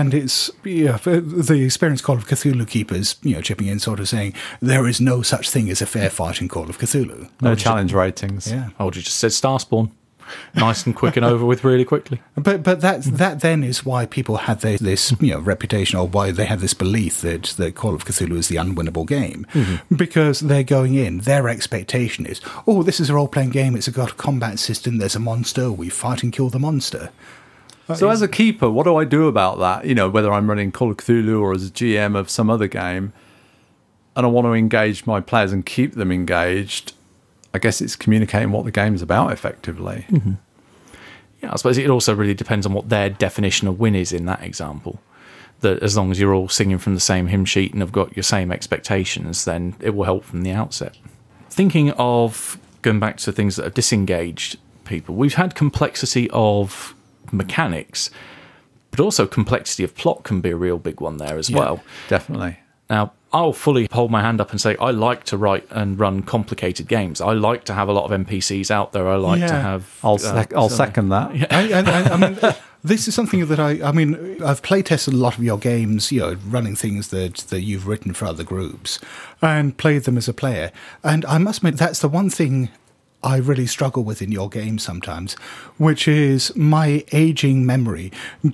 and 0.00 0.12
it's 0.12 0.50
yeah, 0.64 0.98
the 0.98 1.62
experienced 1.64 2.04
Call 2.04 2.16
of 2.16 2.26
Cthulhu 2.26 2.66
keepers, 2.66 3.16
you 3.22 3.34
know, 3.34 3.40
chipping 3.40 3.68
in, 3.68 3.78
sort 3.78 4.00
of 4.00 4.08
saying 4.08 4.34
there 4.60 4.86
is 4.88 5.00
no 5.00 5.22
such 5.22 5.50
thing 5.50 5.70
as 5.70 5.80
a 5.80 5.86
fair 5.86 6.10
fight 6.10 6.40
in 6.40 6.48
Call 6.48 6.68
of 6.68 6.78
Cthulhu. 6.78 7.30
No 7.40 7.54
challenge 7.54 7.92
ratings. 7.92 8.50
Yeah, 8.50 8.70
I 8.78 8.84
would 8.84 8.94
have 8.96 9.04
just 9.04 9.18
said 9.18 9.30
Starspawn. 9.30 9.90
Nice 10.54 10.86
and 10.86 10.96
quick 10.96 11.18
and 11.18 11.24
over 11.24 11.44
with 11.44 11.64
really 11.64 11.84
quickly. 11.84 12.20
but 12.34 12.62
but 12.62 12.80
that 12.80 13.02
that 13.04 13.40
then 13.40 13.62
is 13.62 13.84
why 13.84 14.06
people 14.06 14.36
had 14.36 14.60
this, 14.60 14.80
this 14.80 15.14
you 15.20 15.32
know 15.32 15.38
reputation, 15.38 15.98
or 15.98 16.08
why 16.08 16.32
they 16.32 16.46
had 16.46 16.60
this 16.60 16.74
belief 16.74 17.20
that 17.20 17.42
the 17.56 17.70
Call 17.70 17.94
of 17.94 18.04
Cthulhu 18.04 18.36
is 18.36 18.48
the 18.48 18.56
unwinnable 18.56 19.06
game, 19.06 19.46
mm-hmm. 19.52 19.94
because 19.94 20.40
they're 20.40 20.64
going 20.64 20.94
in. 20.94 21.18
Their 21.18 21.48
expectation 21.48 22.26
is, 22.26 22.40
oh, 22.66 22.82
this 22.82 23.00
is 23.00 23.10
a 23.10 23.14
role 23.14 23.28
playing 23.28 23.50
game. 23.50 23.76
It's 23.76 23.88
got 23.88 24.12
a 24.12 24.14
combat 24.14 24.58
system. 24.58 24.98
There's 24.98 25.14
a 25.14 25.20
monster. 25.20 25.70
We 25.70 25.88
fight 25.88 26.22
and 26.22 26.32
kill 26.32 26.48
the 26.48 26.58
monster. 26.58 27.10
So 27.94 28.08
as 28.08 28.22
a 28.22 28.28
keeper, 28.28 28.70
what 28.70 28.84
do 28.84 28.96
I 28.96 29.04
do 29.04 29.28
about 29.28 29.58
that? 29.58 29.84
You 29.84 29.94
know, 29.94 30.08
whether 30.08 30.32
I'm 30.32 30.48
running 30.48 30.72
Call 30.72 30.90
of 30.90 30.96
Cthulhu 30.96 31.40
or 31.40 31.52
as 31.52 31.68
a 31.68 31.70
GM 31.70 32.16
of 32.16 32.30
some 32.30 32.48
other 32.48 32.66
game, 32.66 33.12
and 34.16 34.24
I 34.24 34.28
want 34.28 34.46
to 34.46 34.52
engage 34.52 35.06
my 35.06 35.20
players 35.20 35.52
and 35.52 35.66
keep 35.66 35.94
them 35.94 36.10
engaged. 36.10 36.94
I 37.52 37.58
guess 37.58 37.80
it's 37.80 37.94
communicating 37.94 38.52
what 38.52 38.64
the 38.64 38.70
game's 38.70 39.02
about 39.02 39.32
effectively. 39.32 40.06
Mm-hmm. 40.08 40.32
Yeah, 41.42 41.52
I 41.52 41.56
suppose 41.56 41.76
it 41.76 41.90
also 41.90 42.14
really 42.14 42.34
depends 42.34 42.64
on 42.64 42.72
what 42.72 42.88
their 42.88 43.10
definition 43.10 43.68
of 43.68 43.78
win 43.78 43.94
is 43.94 44.12
in 44.12 44.24
that 44.26 44.42
example. 44.42 45.00
That 45.60 45.82
as 45.82 45.96
long 45.96 46.10
as 46.10 46.18
you're 46.18 46.34
all 46.34 46.48
singing 46.48 46.78
from 46.78 46.94
the 46.94 47.00
same 47.00 47.26
hymn 47.26 47.44
sheet 47.44 47.72
and 47.72 47.82
have 47.82 47.92
got 47.92 48.16
your 48.16 48.22
same 48.22 48.50
expectations, 48.50 49.44
then 49.44 49.76
it 49.80 49.94
will 49.94 50.04
help 50.04 50.24
from 50.24 50.42
the 50.42 50.52
outset. 50.52 50.96
Thinking 51.50 51.90
of 51.92 52.58
going 52.82 52.98
back 52.98 53.18
to 53.18 53.32
things 53.32 53.56
that 53.56 53.64
have 53.64 53.74
disengaged 53.74 54.58
people, 54.84 55.14
we've 55.14 55.34
had 55.34 55.54
complexity 55.54 56.28
of 56.30 56.94
mechanics, 57.34 58.10
But 58.90 59.00
also, 59.00 59.26
complexity 59.26 59.82
of 59.82 59.94
plot 59.96 60.22
can 60.22 60.40
be 60.40 60.50
a 60.50 60.56
real 60.56 60.78
big 60.78 61.00
one 61.00 61.16
there 61.16 61.36
as 61.36 61.50
well. 61.50 61.82
Definitely. 62.08 62.58
Now, 62.88 63.12
I'll 63.32 63.52
fully 63.52 63.88
hold 63.90 64.12
my 64.12 64.20
hand 64.22 64.40
up 64.40 64.52
and 64.52 64.60
say 64.60 64.76
I 64.76 64.92
like 64.92 65.24
to 65.24 65.36
write 65.36 65.66
and 65.70 65.98
run 65.98 66.22
complicated 66.22 66.86
games. 66.86 67.20
I 67.20 67.32
like 67.32 67.64
to 67.64 67.74
have 67.74 67.88
a 67.88 67.92
lot 67.92 68.04
of 68.04 68.26
NPCs 68.26 68.70
out 68.70 68.92
there. 68.92 69.08
I 69.08 69.16
like 69.16 69.40
to 69.40 69.54
have. 69.54 69.98
I'll, 70.04 70.24
uh, 70.24 70.44
I'll 70.54 70.68
second 70.68 71.08
that. 71.08 71.30
I, 71.50 71.72
I, 71.72 71.80
I, 71.80 72.12
I 72.12 72.16
mean, 72.16 72.38
this 72.84 73.08
is 73.08 73.14
something 73.16 73.44
that 73.46 73.58
I, 73.58 73.82
I 73.82 73.90
mean, 73.90 74.40
I've 74.40 74.62
playtested 74.62 75.14
a 75.14 75.16
lot 75.16 75.36
of 75.36 75.42
your 75.42 75.58
games, 75.58 76.12
you 76.12 76.20
know, 76.20 76.36
running 76.46 76.76
things 76.76 77.08
that, 77.08 77.38
that 77.48 77.62
you've 77.62 77.88
written 77.88 78.12
for 78.12 78.26
other 78.26 78.44
groups 78.44 79.00
and 79.42 79.76
played 79.76 80.04
them 80.04 80.16
as 80.16 80.28
a 80.28 80.34
player. 80.34 80.70
And 81.02 81.24
I 81.24 81.38
must 81.38 81.58
admit, 81.58 81.76
that's 81.76 81.98
the 81.98 82.08
one 82.08 82.30
thing 82.30 82.68
I 83.24 83.38
really 83.38 83.66
struggle 83.66 84.04
with 84.04 84.20
in 84.20 84.30
your 84.30 84.48
games 84.50 84.82
sometimes, 84.82 85.34
which 85.78 86.06
is 86.06 86.54
my 86.54 87.04
aging 87.10 87.64
memory 87.64 88.12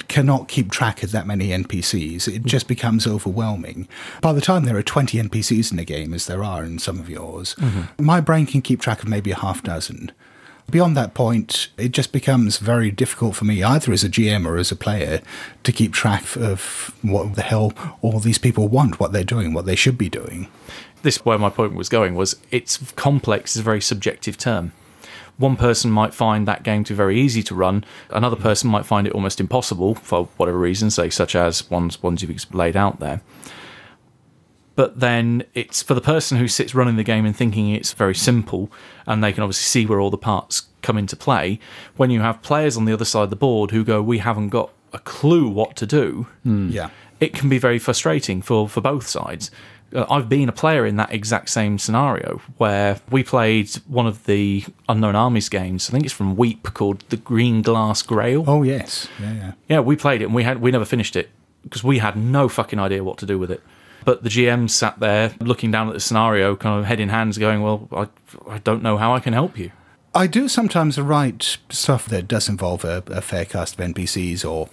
cannot 0.09 0.49
keep 0.49 0.71
track 0.71 1.03
of 1.03 1.11
that 1.11 1.27
many 1.27 1.49
NPCs. 1.49 2.29
It 2.29 2.45
just 2.45 2.69
becomes 2.69 3.07
overwhelming. 3.07 3.89
By 4.23 4.33
the 4.33 4.41
time 4.41 4.65
there 4.65 4.77
are 4.77 4.83
20 4.83 5.19
NPCs 5.19 5.73
in 5.73 5.79
a 5.79 5.85
game, 5.85 6.15
as 6.15 6.27
there 6.27 6.45
are 6.45 6.65
in 6.65 6.79
some 6.79 7.01
of 7.01 7.11
yours, 7.11 7.57
mm-hmm. 7.57 8.05
my 8.05 8.21
brain 8.21 8.47
can 8.47 8.63
keep 8.63 8.81
track 8.81 9.03
of 9.03 9.09
maybe 9.09 9.33
a 9.33 9.37
half 9.37 9.63
dozen. 9.63 10.13
Beyond 10.71 10.97
that 10.97 11.15
point, 11.15 11.69
it 11.77 11.91
just 11.91 12.13
becomes 12.13 12.59
very 12.59 12.93
difficult 12.93 13.35
for 13.35 13.45
me, 13.45 13.63
either 13.63 13.93
as 13.93 14.05
a 14.05 14.09
GM 14.09 14.47
or 14.47 14.57
as 14.57 14.71
a 14.71 14.77
player, 14.77 15.21
to 15.65 15.73
keep 15.73 15.93
track 15.93 16.37
of 16.37 16.95
what 17.03 17.35
the 17.35 17.43
hell 17.43 17.73
all 18.03 18.21
these 18.21 18.39
people 18.39 18.69
want, 18.69 19.01
what 19.01 19.13
they're 19.13 19.25
doing, 19.25 19.53
what 19.53 19.67
they 19.67 19.75
should 19.75 19.99
be 19.99 20.09
doing. 20.09 20.47
This 21.03 21.25
where 21.25 21.39
my 21.39 21.51
point 21.51 21.75
was 21.75 21.89
going 21.89 22.15
was 22.15 22.37
it's 22.51 22.93
complex 22.93 23.57
is 23.57 23.61
a 23.61 23.65
very 23.65 23.81
subjective 23.81 24.37
term. 24.37 24.73
One 25.37 25.57
person 25.57 25.91
might 25.91 26.13
find 26.13 26.47
that 26.47 26.63
game 26.63 26.85
to 26.85 26.93
be 26.93 26.97
very 26.97 27.19
easy 27.19 27.43
to 27.45 27.55
run. 27.55 27.85
Another 28.11 28.37
person 28.37 28.69
might 28.71 28.85
find 28.85 29.07
it 29.07 29.15
almost 29.15 29.41
impossible 29.41 29.95
for 29.95 30.27
whatever 30.37 30.59
reason, 30.59 30.91
say 30.91 31.09
such 31.09 31.35
as 31.35 31.71
ones 31.71 32.03
ones 32.03 32.23
you've 32.23 32.55
laid 32.55 32.77
out 32.77 33.01
there. 33.01 33.23
But 34.77 35.01
then 35.01 35.45
it's 35.55 35.83
for 35.83 35.95
the 35.95 36.01
person 36.01 36.39
who 36.39 36.49
sits 36.49 36.75
running 36.75 36.97
the 36.97 37.03
game 37.03 37.27
and 37.27 37.37
thinking 37.37 37.71
it's 37.71 37.93
very 37.93 38.15
simple, 38.15 38.71
and 39.07 39.23
they 39.23 39.33
can 39.33 39.43
obviously 39.43 39.65
see 39.65 39.87
where 39.87 40.01
all 40.01 40.11
the 40.11 40.19
parts 40.19 40.69
come 40.83 40.97
into 40.97 41.17
play. 41.17 41.59
When 41.97 42.11
you 42.11 42.21
have 42.21 42.43
players 42.43 42.77
on 42.77 42.85
the 42.85 42.93
other 42.93 43.05
side 43.05 43.25
of 43.25 43.31
the 43.31 43.37
board 43.37 43.71
who 43.71 43.85
go, 43.85 44.03
"We 44.03 44.19
haven't 44.19 44.51
got 44.51 44.71
a 44.93 44.99
clue 44.99 45.49
what 45.49 45.77
to 45.77 45.87
do," 45.87 46.27
hmm. 46.43 46.69
Yeah. 46.71 46.91
it 47.19 47.35
can 47.35 47.49
be 47.49 47.59
very 47.59 47.79
frustrating 47.79 48.43
for, 48.43 48.69
for 48.69 48.81
both 48.81 49.07
sides. 49.07 49.51
Uh, 49.95 50.07
I've 50.11 50.29
been 50.29 50.49
a 50.49 50.53
player 50.53 50.87
in 50.87 50.97
that 50.97 51.13
exact 51.13 51.49
same 51.51 51.79
scenario 51.79 52.41
where 52.59 53.01
we 53.11 53.23
played 53.23 53.71
one 53.87 54.07
of 54.07 54.25
the 54.27 54.65
Unknown 54.89 55.17
Armies 55.17 55.49
games. 55.49 55.89
I 55.89 55.93
think 55.93 56.05
it's 56.05 56.15
from 56.15 56.37
Weep 56.37 56.75
called 56.75 57.05
the 57.09 57.17
Green 57.17 57.63
Glass 57.63 58.03
Grail. 58.03 58.45
Oh, 58.47 58.63
yes. 58.63 59.09
Yeah, 59.21 59.33
yeah. 59.33 59.53
Yeah, 59.69 59.81
we 59.81 59.97
played 59.97 60.23
it 60.23 60.27
and 60.27 60.35
we 60.35 60.45
had 60.45 60.61
we 60.61 60.71
never 60.71 60.85
finished 60.85 61.17
it 61.17 61.31
because 61.65 61.83
we 61.85 61.99
had 61.99 62.17
no 62.17 62.49
fucking 62.49 62.79
idea 62.79 63.03
what 63.05 63.19
to 63.19 63.27
do 63.27 63.39
with 63.39 63.51
it. 63.51 63.63
But 64.05 64.23
the 64.23 64.31
GM 64.31 64.71
sat 64.71 64.99
there 64.99 65.35
looking 65.41 65.71
down 65.71 65.89
at 65.89 65.95
the 65.95 66.01
scenario, 66.01 66.57
kind 66.57 66.79
of 66.79 66.87
head 66.87 67.01
in 67.01 67.11
hands, 67.11 67.37
going, 67.37 67.61
"Well, 67.63 67.87
I, 67.93 68.09
I 68.49 68.59
don't 68.59 68.83
know 68.83 68.97
how 68.97 69.15
I 69.15 69.21
can 69.21 69.35
help 69.35 69.59
you." 69.59 69.73
I 70.15 70.27
do 70.27 70.49
sometimes 70.49 70.99
write 70.99 71.59
stuff 71.69 72.07
that 72.07 72.27
does 72.27 72.49
involve 72.49 72.85
a, 72.85 73.03
a 73.09 73.21
fair 73.21 73.45
cast 73.45 73.79
of 73.79 73.87
NPCs 73.87 74.45
or 74.49 74.69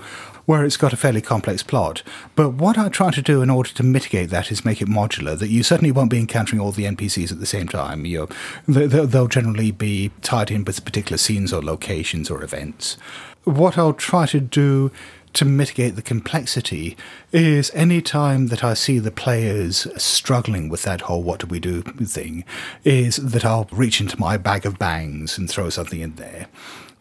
where 0.47 0.63
it's 0.63 0.77
got 0.77 0.93
a 0.93 0.97
fairly 0.97 1.21
complex 1.21 1.61
plot. 1.61 2.01
But 2.33 2.53
what 2.53 2.77
I 2.77 2.87
try 2.87 3.11
to 3.11 3.21
do 3.21 3.41
in 3.41 3.49
order 3.49 3.69
to 3.69 3.83
mitigate 3.83 4.29
that 4.29 4.49
is 4.49 4.63
make 4.63 4.81
it 4.81 4.87
modular, 4.87 5.37
that 5.37 5.49
you 5.49 5.61
certainly 5.61 5.91
won't 5.91 6.09
be 6.09 6.19
encountering 6.19 6.61
all 6.61 6.71
the 6.71 6.85
NPCs 6.85 7.33
at 7.33 7.41
the 7.41 7.45
same 7.45 7.67
time. 7.67 8.05
You 8.05 8.17
know, 8.19 8.27
they- 8.65 8.87
they- 8.87 9.05
they'll 9.05 9.27
generally 9.27 9.71
be 9.71 10.09
tied 10.21 10.49
in 10.49 10.63
with 10.63 10.85
particular 10.85 11.17
scenes 11.17 11.51
or 11.51 11.61
locations 11.61 12.29
or 12.31 12.41
events. 12.43 12.95
What 13.43 13.77
I'll 13.77 13.91
try 13.91 14.25
to 14.27 14.39
do 14.39 14.89
to 15.33 15.43
mitigate 15.43 15.97
the 15.97 16.01
complexity 16.01 16.95
is 17.33 17.69
any 17.73 18.01
time 18.01 18.47
that 18.47 18.63
I 18.63 18.73
see 18.73 18.99
the 18.99 19.11
players 19.11 19.85
struggling 19.97 20.69
with 20.69 20.83
that 20.83 21.01
whole 21.01 21.21
what 21.23 21.41
do 21.41 21.47
we 21.47 21.59
do 21.59 21.81
thing, 21.81 22.45
is 22.85 23.17
that 23.17 23.43
I'll 23.43 23.67
reach 23.71 23.99
into 23.99 24.17
my 24.17 24.37
bag 24.37 24.65
of 24.65 24.79
bangs 24.79 25.37
and 25.37 25.49
throw 25.49 25.69
something 25.69 25.99
in 25.99 26.15
there. 26.15 26.47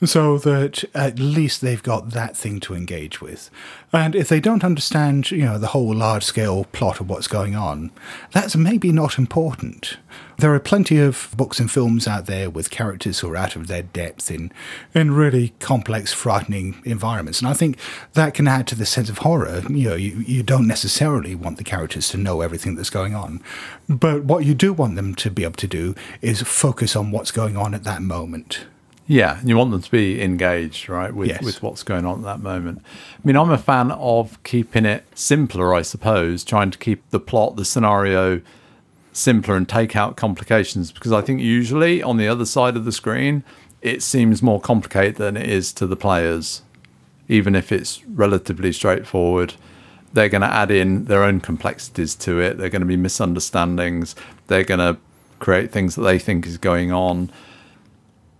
So 0.04 0.36
that 0.38 0.84
at 0.94 1.18
least 1.18 1.62
they've 1.62 1.82
got 1.82 2.10
that 2.10 2.36
thing 2.36 2.60
to 2.60 2.74
engage 2.74 3.22
with. 3.22 3.50
And 3.94 4.14
if 4.14 4.28
they 4.28 4.40
don't 4.40 4.62
understand, 4.62 5.30
you 5.30 5.46
know, 5.46 5.56
the 5.56 5.68
whole 5.68 5.94
large 5.94 6.22
scale 6.22 6.64
plot 6.64 7.00
of 7.00 7.08
what's 7.08 7.28
going 7.28 7.56
on, 7.56 7.90
that's 8.30 8.54
maybe 8.54 8.92
not 8.92 9.16
important. 9.16 9.96
There 10.36 10.52
are 10.52 10.60
plenty 10.60 10.98
of 10.98 11.32
books 11.34 11.58
and 11.58 11.70
films 11.70 12.06
out 12.06 12.26
there 12.26 12.50
with 12.50 12.70
characters 12.70 13.20
who 13.20 13.30
are 13.30 13.38
out 13.38 13.56
of 13.56 13.68
their 13.68 13.84
depth 13.84 14.30
in, 14.30 14.52
in 14.94 15.12
really 15.12 15.54
complex, 15.60 16.12
frightening 16.12 16.82
environments. 16.84 17.40
And 17.40 17.48
I 17.48 17.54
think 17.54 17.78
that 18.12 18.34
can 18.34 18.46
add 18.46 18.66
to 18.66 18.74
the 18.74 18.84
sense 18.84 19.08
of 19.08 19.18
horror. 19.18 19.62
You 19.66 19.88
know, 19.88 19.94
you, 19.94 20.18
you 20.26 20.42
don't 20.42 20.66
necessarily 20.66 21.34
want 21.34 21.56
the 21.56 21.64
characters 21.64 22.10
to 22.10 22.18
know 22.18 22.42
everything 22.42 22.74
that's 22.74 22.90
going 22.90 23.14
on. 23.14 23.42
But 23.88 24.24
what 24.24 24.44
you 24.44 24.52
do 24.52 24.74
want 24.74 24.96
them 24.96 25.14
to 25.14 25.30
be 25.30 25.44
able 25.44 25.54
to 25.54 25.66
do 25.66 25.94
is 26.20 26.42
focus 26.42 26.94
on 26.94 27.12
what's 27.12 27.30
going 27.30 27.56
on 27.56 27.72
at 27.72 27.84
that 27.84 28.02
moment. 28.02 28.66
Yeah, 29.08 29.38
and 29.38 29.48
you 29.48 29.56
want 29.56 29.70
them 29.70 29.82
to 29.82 29.90
be 29.90 30.20
engaged, 30.20 30.88
right, 30.88 31.14
with, 31.14 31.28
Yes. 31.28 31.42
with 31.42 31.62
what's 31.62 31.82
going 31.84 32.04
on 32.04 32.18
at 32.18 32.24
that 32.24 32.40
moment. 32.40 32.82
I 32.84 33.20
mean, 33.24 33.36
I'm 33.36 33.50
a 33.50 33.58
fan 33.58 33.92
of 33.92 34.42
keeping 34.42 34.84
it 34.84 35.04
simpler, 35.14 35.72
I 35.74 35.82
suppose, 35.82 36.42
trying 36.42 36.72
to 36.72 36.78
keep 36.78 37.08
the 37.10 37.20
plot, 37.20 37.56
the 37.56 37.64
scenario 37.64 38.40
simpler 39.12 39.56
and 39.56 39.66
take 39.68 39.96
out 39.96 40.16
complications 40.16 40.92
because 40.92 41.10
I 41.12 41.22
think 41.22 41.40
usually 41.40 42.02
on 42.02 42.18
the 42.18 42.28
other 42.28 42.44
side 42.44 42.76
of 42.76 42.84
the 42.84 42.92
screen, 42.92 43.44
it 43.80 44.02
seems 44.02 44.42
more 44.42 44.60
complicated 44.60 45.16
than 45.16 45.36
it 45.36 45.48
is 45.48 45.72
to 45.74 45.86
the 45.86 45.96
players, 45.96 46.62
even 47.28 47.54
if 47.54 47.70
it's 47.72 48.04
relatively 48.06 48.72
straightforward. 48.72 49.54
They're 50.12 50.28
going 50.28 50.42
to 50.42 50.52
add 50.52 50.70
in 50.70 51.04
their 51.04 51.22
own 51.22 51.40
complexities 51.40 52.14
to 52.16 52.40
it. 52.40 52.58
They're 52.58 52.68
going 52.70 52.80
to 52.80 52.86
be 52.86 52.96
misunderstandings. 52.96 54.16
They're 54.48 54.64
going 54.64 54.80
to 54.80 54.98
create 55.38 55.70
things 55.70 55.94
that 55.94 56.02
they 56.02 56.18
think 56.18 56.46
is 56.46 56.58
going 56.58 56.90
on. 56.92 57.30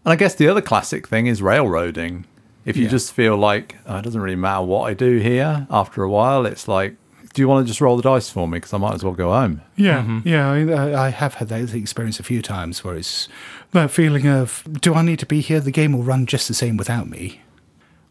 And 0.06 0.12
I 0.12 0.16
guess 0.16 0.34
the 0.36 0.46
other 0.48 0.62
classic 0.62 1.08
thing 1.08 1.26
is 1.26 1.42
railroading. 1.42 2.24
If 2.64 2.76
you 2.76 2.84
Yeah. 2.84 2.90
just 2.90 3.12
feel 3.12 3.36
like 3.36 3.76
oh, 3.86 3.96
it 3.98 4.02
doesn't 4.02 4.20
really 4.20 4.36
matter 4.36 4.64
what 4.64 4.88
I 4.88 4.94
do 4.94 5.18
here, 5.18 5.66
after 5.68 6.02
a 6.04 6.08
while, 6.08 6.46
it's 6.46 6.66
like, 6.68 6.94
do 7.34 7.42
you 7.42 7.48
want 7.48 7.66
to 7.66 7.68
just 7.68 7.80
roll 7.80 7.96
the 7.96 8.02
dice 8.04 8.30
for 8.30 8.46
me? 8.48 8.58
Because 8.58 8.72
I 8.72 8.78
might 8.78 8.94
as 8.94 9.02
well 9.04 9.12
go 9.14 9.30
home. 9.32 9.62
Yeah, 9.76 10.20
yeah, 10.24 10.48
I, 10.50 11.06
I 11.06 11.08
have 11.10 11.34
had 11.34 11.48
that 11.48 11.74
experience 11.74 12.18
a 12.20 12.22
few 12.22 12.40
times 12.40 12.82
where 12.84 12.94
it's 12.94 13.28
that 13.72 13.90
feeling 13.90 14.26
of, 14.28 14.62
do 14.80 14.94
I 14.94 15.02
need 15.02 15.18
to 15.18 15.26
be 15.26 15.40
here? 15.40 15.58
The 15.60 15.70
game 15.72 15.92
will 15.92 16.02
run 16.04 16.24
just 16.26 16.48
the 16.48 16.54
same 16.54 16.76
without 16.76 17.08
me. 17.10 17.40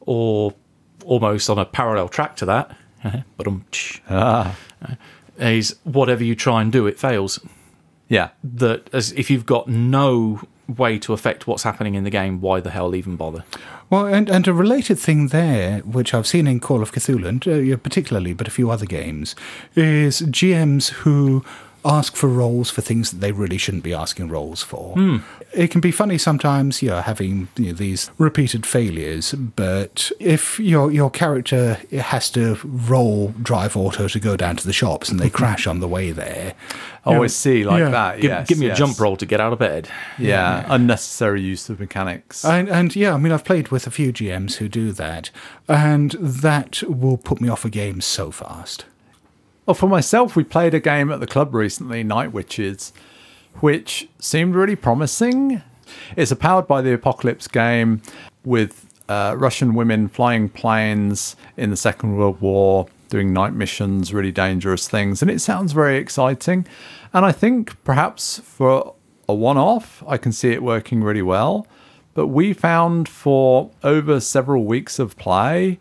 Or 0.01 0.53
almost 1.05 1.49
on 1.49 1.57
a 1.57 1.65
parallel 1.65 2.09
track 2.09 2.35
to 2.37 2.45
that, 2.45 2.75
but 3.37 3.47
um, 3.47 3.65
Ah, 4.09 4.55
is 5.39 5.75
whatever 5.85 6.23
you 6.23 6.35
try 6.35 6.61
and 6.61 6.71
do, 6.71 6.87
it 6.87 6.99
fails. 6.99 7.39
yeah, 8.09 8.29
That 8.43 8.89
as 8.93 9.11
if 9.13 9.29
you've 9.31 9.45
got 9.45 9.67
no 9.67 10.41
way 10.67 10.97
to 10.99 11.13
affect 11.13 11.47
what's 11.47 11.63
happening 11.63 11.95
in 11.95 12.03
the 12.03 12.09
game, 12.09 12.41
why 12.41 12.59
the 12.59 12.71
hell 12.71 12.95
even 12.95 13.15
bother? 13.15 13.43
Well, 13.89 14.07
and, 14.07 14.29
and 14.29 14.47
a 14.47 14.53
related 14.53 14.97
thing 14.97 15.27
there, 15.27 15.79
which 15.79 16.13
I've 16.13 16.27
seen 16.27 16.47
in 16.47 16.59
Call 16.59 16.81
of 16.81 16.91
Cthulhu, 16.91 17.27
and, 17.27 17.73
uh, 17.73 17.77
particularly, 17.77 18.33
but 18.33 18.47
a 18.47 18.51
few 18.51 18.71
other 18.71 18.85
games, 18.85 19.35
is 19.75 20.21
GMs 20.21 20.89
who 20.89 21.45
ask 21.85 22.15
for 22.15 22.27
rolls 22.27 22.71
for 22.71 22.81
things 22.81 23.11
that 23.11 23.19
they 23.19 23.31
really 23.31 23.57
shouldn't 23.57 23.83
be 23.83 23.93
asking 23.93 24.27
rolls 24.27 24.63
for. 24.63 24.95
Hmm. 24.95 25.17
It 25.53 25.69
can 25.69 25.79
be 25.79 25.91
funny 25.91 26.17
sometimes, 26.17 26.81
you 26.81 26.89
know, 26.89 27.01
having 27.01 27.47
you 27.55 27.67
know, 27.67 27.73
these 27.73 28.09
repeated 28.17 28.65
failures, 28.65 29.33
but 29.33 30.11
if 30.19 30.59
your 30.59 30.91
your 30.91 31.09
character 31.09 31.75
has 31.91 32.29
to 32.31 32.57
roll 32.63 33.29
drive 33.41 33.77
auto 33.77 34.07
to 34.07 34.19
go 34.19 34.35
down 34.35 34.55
to 34.57 34.65
the 34.65 34.73
shops 34.73 35.09
and 35.09 35.19
they 35.19 35.29
crash 35.39 35.67
on 35.67 35.79
the 35.79 35.87
way 35.87 36.11
there, 36.11 36.55
I 37.05 37.13
always 37.13 37.35
see 37.35 37.63
like 37.63 37.79
yeah. 37.79 37.89
that. 37.89 38.15
Give, 38.19 38.31
yes, 38.31 38.47
give 38.47 38.57
me 38.57 38.65
yes. 38.65 38.77
a 38.77 38.79
jump 38.79 38.99
roll 38.99 39.15
to 39.17 39.25
get 39.25 39.39
out 39.39 39.53
of 39.53 39.59
bed. 39.59 39.87
Yeah, 40.17 40.65
unnecessary 40.67 41.41
use 41.41 41.69
of 41.69 41.79
mechanics. 41.79 42.43
And, 42.43 42.67
and 42.67 42.95
yeah, 42.95 43.13
I 43.13 43.17
mean, 43.17 43.31
I've 43.31 43.45
played 43.45 43.69
with 43.69 43.85
a 43.85 43.91
few 43.91 44.11
GMs 44.11 44.55
who 44.55 44.67
do 44.67 44.91
that, 44.93 45.29
and 45.67 46.11
that 46.11 46.81
will 46.83 47.17
put 47.17 47.39
me 47.39 47.47
off 47.47 47.63
a 47.63 47.69
game 47.69 48.01
so 48.01 48.31
fast. 48.31 48.85
Well, 49.65 49.73
for 49.73 49.89
myself, 49.89 50.35
we 50.35 50.43
played 50.43 50.75
a 50.75 50.79
game 50.79 51.11
at 51.11 51.19
the 51.19 51.25
club 51.25 51.55
recently, 51.55 52.03
Night 52.03 52.31
Witches, 52.31 52.93
which 53.61 54.07
seemed 54.19 54.53
really 54.53 54.75
promising. 54.75 55.63
It's 56.15 56.29
a 56.29 56.35
powered 56.35 56.67
by 56.67 56.83
the 56.83 56.93
apocalypse 56.93 57.47
game 57.47 58.03
with 58.43 58.85
uh, 59.09 59.35
Russian 59.35 59.73
women 59.73 60.07
flying 60.07 60.49
planes 60.49 61.35
in 61.57 61.71
the 61.71 61.75
Second 61.75 62.15
World 62.15 62.39
War, 62.41 62.85
doing 63.09 63.33
night 63.33 63.53
missions, 63.53 64.13
really 64.13 64.31
dangerous 64.31 64.87
things, 64.87 65.23
and 65.23 65.31
it 65.31 65.41
sounds 65.41 65.71
very 65.71 65.97
exciting. 65.97 66.67
And 67.11 67.25
I 67.25 67.31
think 67.31 67.83
perhaps 67.83 68.37
for 68.37 68.93
a 69.27 69.33
one 69.33 69.57
off, 69.57 70.03
I 70.07 70.17
can 70.17 70.31
see 70.31 70.51
it 70.51 70.61
working 70.61 71.01
really 71.01 71.23
well. 71.23 71.65
But 72.13 72.27
we 72.27 72.53
found 72.53 73.09
for 73.09 73.71
over 73.83 74.19
several 74.19 74.63
weeks 74.63 74.99
of 74.99 75.17
play, 75.17 75.79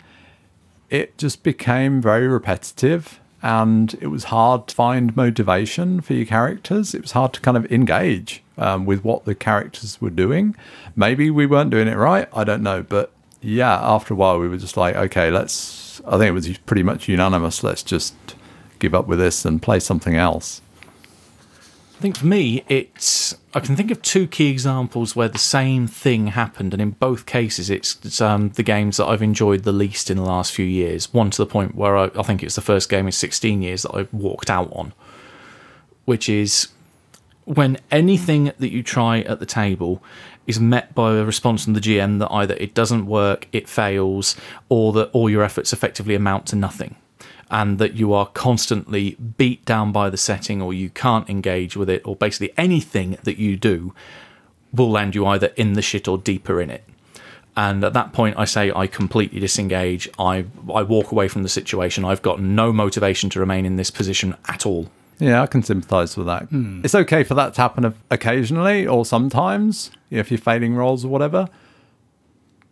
it 0.88 1.18
just 1.18 1.42
became 1.42 2.00
very 2.00 2.26
repetitive 2.26 3.20
and 3.44 3.94
it 4.00 4.06
was 4.06 4.24
hard 4.24 4.66
to 4.68 4.74
find 4.74 5.14
motivation 5.14 6.00
for 6.00 6.14
your 6.14 6.24
characters. 6.24 6.94
It 6.94 7.02
was 7.02 7.12
hard 7.12 7.34
to 7.34 7.40
kind 7.40 7.58
of 7.58 7.70
engage 7.70 8.42
um, 8.56 8.86
with 8.86 9.04
what 9.04 9.26
the 9.26 9.34
characters 9.34 10.00
were 10.00 10.08
doing. 10.08 10.56
Maybe 10.96 11.30
we 11.30 11.44
weren't 11.44 11.68
doing 11.68 11.86
it 11.86 11.96
right. 11.96 12.26
I 12.32 12.44
don't 12.44 12.62
know. 12.62 12.82
But 12.82 13.12
yeah, 13.42 13.78
after 13.82 14.14
a 14.14 14.16
while, 14.16 14.40
we 14.40 14.48
were 14.48 14.56
just 14.56 14.78
like, 14.78 14.96
okay, 14.96 15.30
let's. 15.30 16.00
I 16.06 16.12
think 16.12 16.30
it 16.30 16.32
was 16.32 16.56
pretty 16.56 16.82
much 16.82 17.06
unanimous. 17.06 17.62
Let's 17.62 17.82
just 17.82 18.14
give 18.78 18.94
up 18.94 19.06
with 19.06 19.18
this 19.18 19.44
and 19.44 19.60
play 19.60 19.78
something 19.78 20.16
else. 20.16 20.62
I 21.98 22.00
think 22.00 22.16
for 22.16 22.26
me, 22.26 22.64
it's 22.66 23.36
I 23.56 23.60
can 23.60 23.76
think 23.76 23.92
of 23.92 24.02
two 24.02 24.26
key 24.26 24.48
examples 24.48 25.14
where 25.14 25.28
the 25.28 25.38
same 25.38 25.86
thing 25.86 26.28
happened, 26.28 26.72
and 26.72 26.82
in 26.82 26.90
both 26.90 27.24
cases, 27.24 27.70
it's, 27.70 27.96
it's 28.04 28.20
um, 28.20 28.48
the 28.50 28.64
games 28.64 28.96
that 28.96 29.06
I've 29.06 29.22
enjoyed 29.22 29.62
the 29.62 29.72
least 29.72 30.10
in 30.10 30.16
the 30.16 30.24
last 30.24 30.52
few 30.52 30.66
years. 30.66 31.14
One 31.14 31.30
to 31.30 31.38
the 31.38 31.46
point 31.46 31.76
where 31.76 31.96
I, 31.96 32.10
I 32.16 32.24
think 32.24 32.42
it's 32.42 32.56
the 32.56 32.60
first 32.60 32.88
game 32.88 33.06
in 33.06 33.12
16 33.12 33.62
years 33.62 33.82
that 33.82 33.94
I 33.94 34.08
walked 34.10 34.50
out 34.50 34.72
on, 34.72 34.92
which 36.04 36.28
is 36.28 36.68
when 37.44 37.78
anything 37.92 38.50
that 38.58 38.70
you 38.70 38.82
try 38.82 39.20
at 39.20 39.38
the 39.38 39.46
table 39.46 40.02
is 40.48 40.58
met 40.58 40.92
by 40.92 41.12
a 41.12 41.24
response 41.24 41.64
from 41.64 41.74
the 41.74 41.80
GM 41.80 42.18
that 42.18 42.32
either 42.32 42.54
it 42.54 42.74
doesn't 42.74 43.06
work, 43.06 43.46
it 43.52 43.68
fails, 43.68 44.34
or 44.68 44.92
that 44.94 45.10
all 45.12 45.30
your 45.30 45.44
efforts 45.44 45.72
effectively 45.72 46.16
amount 46.16 46.46
to 46.46 46.56
nothing 46.56 46.96
and 47.54 47.78
that 47.78 47.94
you 47.94 48.12
are 48.12 48.26
constantly 48.26 49.16
beat 49.36 49.64
down 49.64 49.92
by 49.92 50.10
the 50.10 50.16
setting 50.16 50.60
or 50.60 50.74
you 50.74 50.90
can't 50.90 51.30
engage 51.30 51.76
with 51.76 51.88
it, 51.88 52.02
or 52.04 52.16
basically 52.16 52.52
anything 52.56 53.16
that 53.22 53.38
you 53.38 53.56
do 53.56 53.94
will 54.72 54.90
land 54.90 55.14
you 55.14 55.24
either 55.24 55.46
in 55.54 55.74
the 55.74 55.80
shit 55.80 56.08
or 56.08 56.18
deeper 56.18 56.60
in 56.60 56.68
it. 56.68 56.82
And 57.56 57.84
at 57.84 57.92
that 57.92 58.12
point, 58.12 58.36
I 58.36 58.44
say 58.44 58.72
I 58.72 58.88
completely 58.88 59.38
disengage. 59.38 60.08
I 60.18 60.46
I 60.74 60.82
walk 60.82 61.12
away 61.12 61.28
from 61.28 61.44
the 61.44 61.48
situation. 61.48 62.04
I've 62.04 62.22
got 62.22 62.40
no 62.40 62.72
motivation 62.72 63.30
to 63.30 63.38
remain 63.38 63.64
in 63.64 63.76
this 63.76 63.92
position 63.92 64.34
at 64.48 64.66
all. 64.66 64.90
Yeah, 65.20 65.40
I 65.40 65.46
can 65.46 65.62
sympathise 65.62 66.16
with 66.16 66.26
that. 66.26 66.48
Hmm. 66.48 66.80
It's 66.82 66.96
okay 66.96 67.22
for 67.22 67.34
that 67.34 67.54
to 67.54 67.60
happen 67.60 67.94
occasionally 68.10 68.84
or 68.84 69.06
sometimes 69.06 69.92
if 70.10 70.32
you're 70.32 70.38
failing 70.38 70.74
rolls 70.74 71.04
or 71.04 71.08
whatever. 71.08 71.48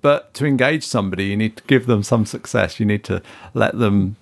But 0.00 0.34
to 0.34 0.44
engage 0.44 0.82
somebody, 0.82 1.26
you 1.26 1.36
need 1.36 1.56
to 1.58 1.62
give 1.68 1.86
them 1.86 2.02
some 2.02 2.26
success. 2.26 2.80
You 2.80 2.86
need 2.86 3.04
to 3.04 3.22
let 3.54 3.78
them 3.78 4.16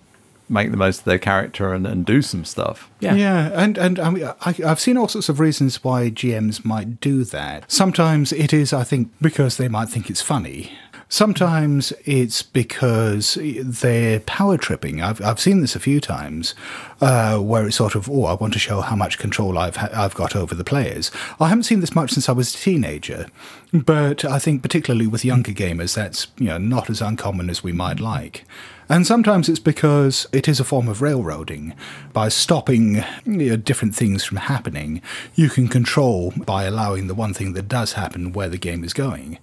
make 0.51 0.71
the 0.71 0.77
most 0.77 1.01
of 1.01 1.05
their 1.05 1.19
character 1.19 1.73
and, 1.73 1.87
and 1.87 2.05
do 2.05 2.21
some 2.23 2.45
stuff. 2.45 2.91
Yeah. 3.01 3.15
Yeah, 3.15 3.51
and 3.55 3.79
and 3.79 3.99
I 3.99 4.11
mean, 4.11 4.25
I, 4.25 4.55
I've 4.65 4.81
seen 4.81 4.97
all 4.97 5.09
sorts 5.09 5.29
of 5.29 5.41
reasons 5.41 5.83
why 5.85 6.11
GMs 6.11 6.65
might 6.65 7.01
do 7.01 7.25
that. 7.25 7.71
Sometimes 7.71 8.33
it 8.33 8.53
is, 8.53 8.73
I 8.73 8.85
think, 8.85 9.11
because 9.21 9.57
they 9.57 9.69
might 9.69 9.89
think 9.89 10.11
it's 10.11 10.23
funny. 10.23 10.73
Sometimes 11.13 11.93
it's 12.05 12.41
because 12.41 13.37
they're 13.43 14.21
power 14.21 14.57
tripping. 14.57 15.03
I've 15.03 15.21
I've 15.21 15.41
seen 15.41 15.61
this 15.61 15.75
a 15.75 15.81
few 15.81 16.01
times, 16.01 16.55
uh, 17.01 17.39
where 17.39 17.67
it's 17.67 17.75
sort 17.75 17.97
of, 17.97 18.09
oh, 18.09 18.27
I 18.27 18.35
want 18.35 18.53
to 18.53 18.61
show 18.61 18.81
how 18.81 18.95
much 18.95 19.19
control 19.19 19.59
I've 19.59 19.75
ha- 19.75 19.91
I've 19.93 20.15
got 20.15 20.37
over 20.37 20.55
the 20.55 20.63
players. 20.63 21.11
I 21.41 21.49
haven't 21.49 21.65
seen 21.65 21.81
this 21.81 21.97
much 21.97 22.13
since 22.13 22.29
I 22.29 22.33
was 22.33 22.55
a 22.55 22.59
teenager, 22.59 23.27
but 23.73 24.25
I 24.25 24.39
think 24.39 24.63
particularly 24.63 25.09
with 25.09 25.25
younger 25.25 25.51
gamers, 25.51 25.97
that's 25.97 26.29
you 26.39 26.47
know 26.47 26.59
not 26.59 26.89
as 26.89 27.03
uncommon 27.03 27.51
as 27.51 27.65
we 27.65 27.73
might 27.73 27.99
like. 27.99 28.45
And 28.89 29.05
sometimes 29.05 29.49
it's 29.49 29.59
because 29.59 30.29
it 30.33 30.47
is 30.47 30.61
a 30.61 30.65
form 30.65 30.87
of 30.87 31.03
railroading. 31.03 31.75
By 32.13 32.29
stopping 32.29 33.03
you 33.27 33.51
know, 33.51 33.57
different 33.57 33.97
things 33.97 34.23
from 34.23 34.37
happening, 34.37 35.03
you 35.35 35.49
can 35.49 35.67
control 35.67 36.33
by 36.37 36.65
allowing 36.65 37.09
the 37.09 37.15
one 37.15 37.35
thing 37.35 37.53
that 37.55 37.67
does 37.67 37.95
happen 37.95 38.33
where 38.33 38.49
the 38.49 38.59
game 38.59 38.85
is 38.85 38.93
going. 38.93 39.39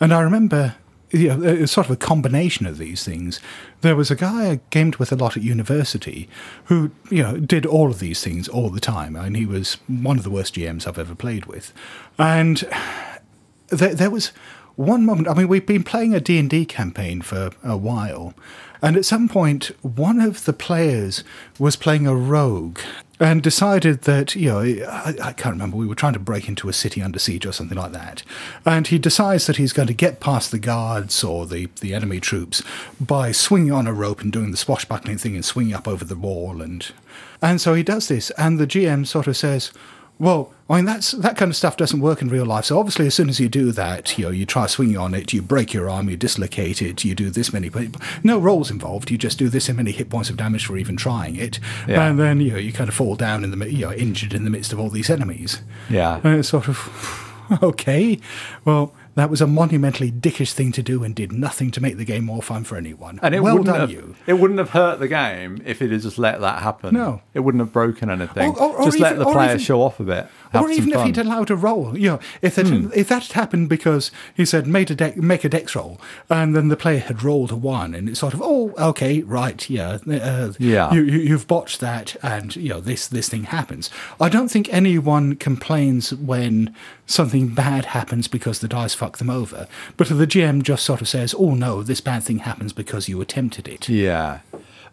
And 0.00 0.14
I 0.14 0.20
remember 0.22 0.76
know, 1.12 1.42
it's 1.42 1.72
sort 1.72 1.86
of 1.86 1.92
a 1.92 1.96
combination 1.96 2.66
of 2.66 2.78
these 2.78 3.04
things. 3.04 3.40
There 3.80 3.96
was 3.96 4.10
a 4.10 4.16
guy 4.16 4.50
I 4.50 4.60
gamed 4.70 4.96
with 4.96 5.12
a 5.12 5.16
lot 5.16 5.36
at 5.36 5.42
university 5.42 6.28
who, 6.66 6.90
you 7.10 7.22
know, 7.22 7.38
did 7.38 7.66
all 7.66 7.90
of 7.90 7.98
these 7.98 8.22
things 8.22 8.48
all 8.48 8.70
the 8.70 8.80
time. 8.80 9.16
and 9.16 9.36
he 9.36 9.46
was 9.46 9.74
one 9.86 10.18
of 10.18 10.24
the 10.24 10.30
worst 10.30 10.54
GMs 10.54 10.86
I've 10.86 10.98
ever 10.98 11.14
played 11.14 11.46
with. 11.46 11.72
And 12.18 12.64
there, 13.68 13.94
there 13.94 14.10
was 14.10 14.32
one 14.76 15.04
moment 15.04 15.28
i 15.28 15.34
mean 15.34 15.46
we've 15.46 15.66
been 15.66 15.84
playing 15.84 16.14
a 16.14 16.20
d&d 16.20 16.64
campaign 16.64 17.20
for 17.20 17.50
a 17.62 17.76
while 17.76 18.32
and 18.80 18.96
at 18.96 19.04
some 19.04 19.28
point 19.28 19.70
one 19.82 20.20
of 20.20 20.46
the 20.46 20.54
players 20.54 21.22
was 21.58 21.76
playing 21.76 22.06
a 22.06 22.14
rogue 22.14 22.78
and 23.20 23.42
decided 23.42 24.02
that 24.02 24.34
you 24.34 24.48
know 24.48 24.60
I, 24.60 25.14
I 25.22 25.32
can't 25.32 25.54
remember 25.54 25.76
we 25.76 25.86
were 25.86 25.94
trying 25.94 26.14
to 26.14 26.18
break 26.18 26.48
into 26.48 26.68
a 26.68 26.72
city 26.72 27.02
under 27.02 27.18
siege 27.18 27.44
or 27.46 27.52
something 27.52 27.76
like 27.76 27.92
that. 27.92 28.22
And 28.64 28.86
he 28.86 28.98
decides 28.98 29.46
that 29.46 29.56
he's 29.56 29.74
going 29.74 29.88
to 29.88 29.94
get 29.94 30.20
past 30.20 30.50
the 30.50 30.58
guards 30.58 31.22
or 31.22 31.46
the, 31.46 31.68
the 31.80 31.94
enemy 31.94 32.18
troops 32.18 32.62
by 32.98 33.30
swinging 33.30 33.72
on 33.72 33.86
a 33.86 33.92
rope 33.92 34.22
and 34.22 34.32
doing 34.32 34.50
the 34.50 34.56
swashbuckling 34.56 35.18
thing 35.18 35.34
and 35.34 35.44
swinging 35.44 35.74
up 35.74 35.86
over 35.86 36.04
the 36.04 36.16
wall 36.16 36.62
and 36.62 36.92
and 37.42 37.60
so 37.60 37.74
he 37.74 37.82
does 37.82 38.08
this. 38.08 38.30
And 38.32 38.58
the 38.58 38.66
gm 38.66 39.06
sort 39.06 39.26
of 39.26 39.36
says 39.36 39.72
well, 40.20 40.52
I 40.68 40.76
mean 40.76 40.84
that's 40.84 41.10
that 41.12 41.36
kind 41.36 41.50
of 41.50 41.56
stuff 41.56 41.76
doesn't 41.76 41.98
work 42.00 42.22
in 42.22 42.28
real 42.28 42.44
life. 42.46 42.66
So 42.66 42.78
obviously, 42.78 43.06
as 43.08 43.14
soon 43.14 43.28
as 43.28 43.40
you 43.40 43.48
do 43.48 43.72
that, 43.72 44.16
you 44.16 44.26
know, 44.26 44.30
you 44.30 44.46
try 44.46 44.66
swinging 44.68 44.96
on 44.98 45.14
it, 45.14 45.32
you 45.32 45.42
break 45.42 45.72
your 45.72 45.90
arm, 45.90 46.08
you 46.08 46.16
dislocate 46.16 46.80
it, 46.80 47.04
you 47.04 47.14
do 47.16 47.30
this 47.30 47.52
many, 47.52 47.70
no 48.22 48.38
rolls 48.38 48.70
involved. 48.70 49.10
You 49.10 49.18
just 49.18 49.38
do 49.38 49.48
this 49.48 49.68
many 49.68 49.90
hit 49.90 50.10
points 50.10 50.30
of 50.30 50.36
damage 50.36 50.66
for 50.66 50.76
even 50.76 50.96
trying 50.96 51.34
it, 51.34 51.58
Yeah. 51.88 52.06
and 52.06 52.20
then 52.20 52.40
you 52.40 52.52
know 52.52 52.58
you 52.58 52.72
kind 52.72 52.88
of 52.88 52.94
fall 52.94 53.16
down 53.16 53.42
in 53.42 53.50
the 53.58 53.72
you 53.72 53.86
know 53.86 53.92
injured 53.92 54.32
in 54.34 54.44
the 54.44 54.50
midst 54.50 54.72
of 54.72 54.78
all 54.78 54.90
these 54.90 55.10
enemies. 55.10 55.62
Yeah. 55.88 56.20
And 56.22 56.38
it's 56.38 56.48
sort 56.50 56.68
of 56.68 56.78
okay. 57.62 58.20
Well, 58.64 58.92
that 59.14 59.28
was 59.30 59.40
a 59.40 59.46
monumentally 59.46 60.10
dickish 60.12 60.52
thing 60.52 60.72
to 60.72 60.82
do 60.82 61.02
and 61.04 61.14
did 61.14 61.32
nothing 61.32 61.70
to 61.72 61.80
make 61.80 61.96
the 61.96 62.04
game 62.04 62.24
more 62.24 62.42
fun 62.42 62.64
for 62.64 62.76
anyone. 62.76 63.18
And 63.22 63.34
it 63.34 63.40
well 63.42 63.54
wouldn't 63.58 63.66
done, 63.74 63.80
have, 63.80 63.90
you. 63.90 64.14
It 64.26 64.34
wouldn't 64.34 64.58
have 64.58 64.70
hurt 64.70 64.98
the 65.00 65.08
game 65.08 65.60
if 65.64 65.82
it 65.82 65.90
had 65.90 66.00
just 66.02 66.18
let 66.18 66.40
that 66.40 66.62
happen. 66.62 66.94
No. 66.94 67.22
it 67.34 67.40
wouldn't 67.40 67.60
have 67.60 67.72
broken 67.72 68.08
anything. 68.10 68.50
Or- 68.50 68.60
or- 68.62 68.76
or 68.78 68.84
just 68.84 68.98
let 69.00 69.18
the 69.18 69.24
player 69.24 69.50
even- 69.50 69.58
show 69.58 69.82
off 69.82 69.98
a 70.00 70.04
bit. 70.04 70.28
Or 70.52 70.68
even 70.70 70.92
if 70.92 71.02
he'd 71.04 71.18
allowed 71.18 71.50
a 71.50 71.56
roll, 71.56 71.96
you 71.96 72.08
know, 72.10 72.20
if 72.42 72.56
that 72.56 72.66
if 72.94 73.08
that 73.08 73.22
had 73.26 73.32
happened 73.32 73.68
because 73.68 74.10
he 74.34 74.44
said 74.44 74.66
made 74.66 74.90
a 74.90 74.96
deck, 74.96 75.16
make 75.16 75.44
a 75.44 75.48
dex 75.48 75.76
roll, 75.76 76.00
and 76.28 76.56
then 76.56 76.66
the 76.68 76.76
player 76.76 76.98
had 76.98 77.22
rolled 77.22 77.52
a 77.52 77.56
one, 77.56 77.94
and 77.94 78.08
it's 78.08 78.18
sort 78.18 78.34
of 78.34 78.42
oh 78.42 78.72
okay 78.76 79.22
right 79.22 79.70
yeah 79.70 79.98
uh, 80.10 80.52
Yeah. 80.58 80.92
you, 80.92 81.02
you 81.04 81.18
you've 81.20 81.46
botched 81.46 81.78
that, 81.80 82.16
and 82.22 82.56
you 82.56 82.70
know 82.70 82.80
this 82.80 83.06
this 83.06 83.28
thing 83.28 83.44
happens. 83.44 83.90
I 84.20 84.28
don't 84.28 84.48
think 84.48 84.68
anyone 84.72 85.36
complains 85.36 86.12
when 86.12 86.74
something 87.10 87.48
bad 87.48 87.86
happens 87.86 88.28
because 88.28 88.60
the 88.60 88.68
dice 88.68 88.94
fuck 88.94 89.18
them 89.18 89.30
over, 89.30 89.66
but 89.96 90.08
the 90.08 90.26
GM 90.26 90.62
just 90.62 90.84
sort 90.84 91.00
of 91.00 91.08
says 91.08 91.34
oh 91.38 91.54
no 91.54 91.82
this 91.82 92.00
bad 92.00 92.22
thing 92.22 92.38
happens 92.38 92.72
because 92.72 93.08
you 93.08 93.20
attempted 93.20 93.66
it. 93.68 93.88
Yeah. 93.88 94.40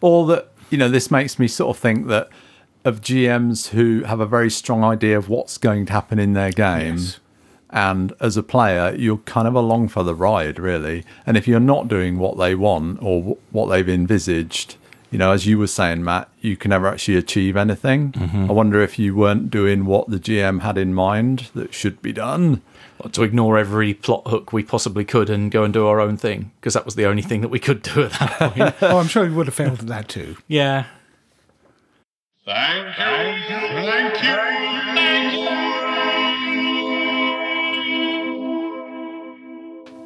Or 0.00 0.26
that, 0.26 0.48
you 0.70 0.78
know, 0.78 0.88
this 0.88 1.10
makes 1.10 1.38
me 1.38 1.48
sort 1.48 1.76
of 1.76 1.80
think 1.80 2.06
that 2.08 2.28
of 2.84 3.00
GMs 3.00 3.68
who 3.68 4.02
have 4.04 4.20
a 4.20 4.26
very 4.26 4.50
strong 4.50 4.84
idea 4.84 5.18
of 5.18 5.28
what's 5.28 5.58
going 5.58 5.86
to 5.86 5.92
happen 5.92 6.18
in 6.18 6.32
their 6.32 6.50
game. 6.50 6.96
Yes. 6.96 7.20
And 7.70 8.14
as 8.20 8.36
a 8.36 8.42
player, 8.42 8.94
you're 8.96 9.18
kind 9.18 9.46
of 9.46 9.54
along 9.54 9.88
for 9.88 10.02
the 10.02 10.14
ride, 10.14 10.58
really. 10.58 11.04
And 11.26 11.36
if 11.36 11.46
you're 11.46 11.60
not 11.60 11.86
doing 11.88 12.18
what 12.18 12.38
they 12.38 12.54
want 12.54 13.02
or 13.02 13.36
what 13.50 13.66
they've 13.66 13.88
envisaged, 13.88 14.76
you 15.10 15.18
know, 15.18 15.32
as 15.32 15.46
you 15.46 15.58
were 15.58 15.66
saying, 15.66 16.04
Matt, 16.04 16.28
you 16.40 16.56
can 16.56 16.68
never 16.70 16.86
actually 16.86 17.16
achieve 17.16 17.56
anything. 17.56 18.12
Mm-hmm. 18.12 18.50
I 18.50 18.52
wonder 18.52 18.80
if 18.82 18.98
you 18.98 19.14
weren't 19.16 19.50
doing 19.50 19.84
what 19.86 20.08
the 20.10 20.18
GM 20.18 20.60
had 20.60 20.76
in 20.78 20.92
mind 20.94 21.48
that 21.54 21.72
should 21.74 22.00
be 22.02 22.12
done. 22.12 22.62
to 23.12 23.22
ignore 23.22 23.56
every 23.56 23.94
plot 23.94 24.26
hook 24.26 24.52
we 24.52 24.62
possibly 24.64 25.04
could 25.04 25.30
and 25.30 25.50
go 25.52 25.62
and 25.62 25.72
do 25.72 25.86
our 25.86 26.00
own 26.00 26.16
thing 26.16 26.50
because 26.60 26.74
that 26.74 26.84
was 26.84 26.96
the 26.96 27.06
only 27.06 27.22
thing 27.22 27.40
that 27.42 27.48
we 27.48 27.60
could 27.60 27.80
do 27.82 28.02
at 28.04 28.12
that 28.12 28.30
point. 28.54 28.74
oh, 28.82 28.98
I'm 28.98 29.06
sure 29.06 29.24
he 29.26 29.32
would 29.32 29.46
have 29.46 29.54
failed 29.54 29.78
at 29.80 29.86
that 29.86 30.08
too. 30.08 30.36
yeah. 30.48 30.86
Thank 32.44 32.86
you. 32.98 33.54
Thank 33.84 34.22
you. 34.22 34.34
Thank 34.94 35.47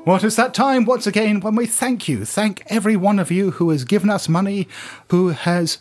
What 0.05 0.25
is 0.25 0.35
that 0.35 0.53
time 0.53 0.85
once 0.85 1.07
again 1.07 1.39
when 1.39 1.55
we 1.55 1.65
thank 1.65 2.09
you? 2.09 2.25
Thank 2.25 2.65
every 2.67 2.97
one 2.97 3.21
of 3.21 3.31
you 3.31 3.53
who 3.53 3.71
has 3.71 3.85
given 3.85 4.11
us 4.11 4.29
money, 4.29 4.67
who 5.11 5.29
has 5.29 5.79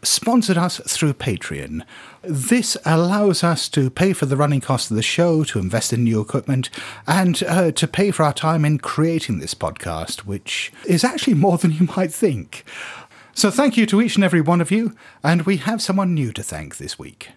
sponsored 0.00 0.56
us 0.56 0.80
through 0.86 1.14
Patreon. 1.14 1.82
This 2.22 2.76
allows 2.84 3.42
us 3.42 3.68
to 3.70 3.90
pay 3.90 4.12
for 4.12 4.26
the 4.26 4.36
running 4.36 4.60
costs 4.60 4.92
of 4.92 4.96
the 4.96 5.02
show, 5.02 5.42
to 5.42 5.58
invest 5.58 5.92
in 5.92 6.04
new 6.04 6.20
equipment, 6.20 6.70
and 7.08 7.42
uh, 7.42 7.72
to 7.72 7.88
pay 7.88 8.12
for 8.12 8.22
our 8.22 8.32
time 8.32 8.64
in 8.64 8.78
creating 8.78 9.40
this 9.40 9.54
podcast, 9.54 10.20
which 10.20 10.72
is 10.86 11.02
actually 11.02 11.34
more 11.34 11.58
than 11.58 11.72
you 11.72 11.88
might 11.96 12.12
think. 12.12 12.64
So 13.34 13.50
thank 13.50 13.76
you 13.76 13.86
to 13.86 14.00
each 14.00 14.14
and 14.14 14.22
every 14.22 14.40
one 14.40 14.60
of 14.60 14.70
you, 14.70 14.94
and 15.24 15.42
we 15.42 15.56
have 15.56 15.82
someone 15.82 16.14
new 16.14 16.32
to 16.34 16.44
thank 16.44 16.76
this 16.76 16.96
week. 16.96 17.30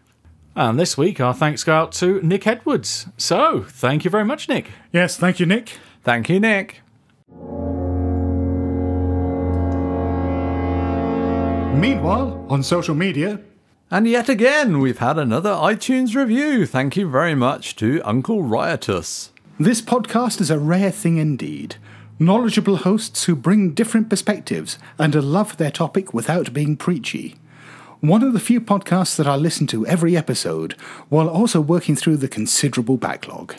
And 0.55 0.79
this 0.79 0.99
week, 0.99 1.19
our 1.19 1.33
thanks 1.33 1.63
go 1.63 1.73
out 1.73 1.93
to 1.93 2.21
Nick 2.21 2.45
Edwards. 2.45 3.07
So, 3.17 3.63
thank 3.67 4.05
you 4.05 4.11
very 4.11 4.25
much, 4.25 4.47
Nick. 4.47 4.69
Yes, 4.91 5.17
thank 5.17 5.39
you, 5.39 5.47
Nick. 5.47 5.79
Thank 6.07 6.29
you, 6.29 6.39
Nick. 6.39 6.79
Meanwhile, 11.77 12.45
on 12.49 12.63
social 12.63 12.95
media, 12.95 13.41
And 13.91 14.07
yet 14.07 14.29
again, 14.29 14.79
we've 14.79 14.99
had 14.99 15.17
another 15.17 15.49
iTunes 15.49 16.15
review. 16.15 16.65
Thank 16.65 16.95
you 16.95 17.09
very 17.09 17.35
much 17.35 17.75
to 17.77 18.01
Uncle 18.05 18.41
Riotous. 18.41 19.31
This 19.59 19.81
podcast 19.81 20.39
is 20.39 20.49
a 20.49 20.57
rare 20.57 20.91
thing 20.91 21.17
indeed. 21.17 21.75
Knowledgeable 22.19 22.77
hosts 22.77 23.25
who 23.25 23.35
bring 23.35 23.73
different 23.73 24.09
perspectives 24.09 24.79
and 24.97 25.13
a 25.13 25.21
love 25.21 25.49
for 25.49 25.55
their 25.57 25.71
topic 25.71 26.13
without 26.13 26.53
being 26.53 26.77
preachy. 26.77 27.35
One 27.99 28.23
of 28.23 28.31
the 28.31 28.39
few 28.39 28.61
podcasts 28.61 29.17
that 29.17 29.27
I 29.27 29.35
listen 29.35 29.67
to 29.67 29.85
every 29.85 30.15
episode 30.15 30.73
while 31.09 31.27
also 31.27 31.59
working 31.59 31.97
through 31.97 32.17
the 32.17 32.29
considerable 32.29 32.95
backlog. 32.95 33.55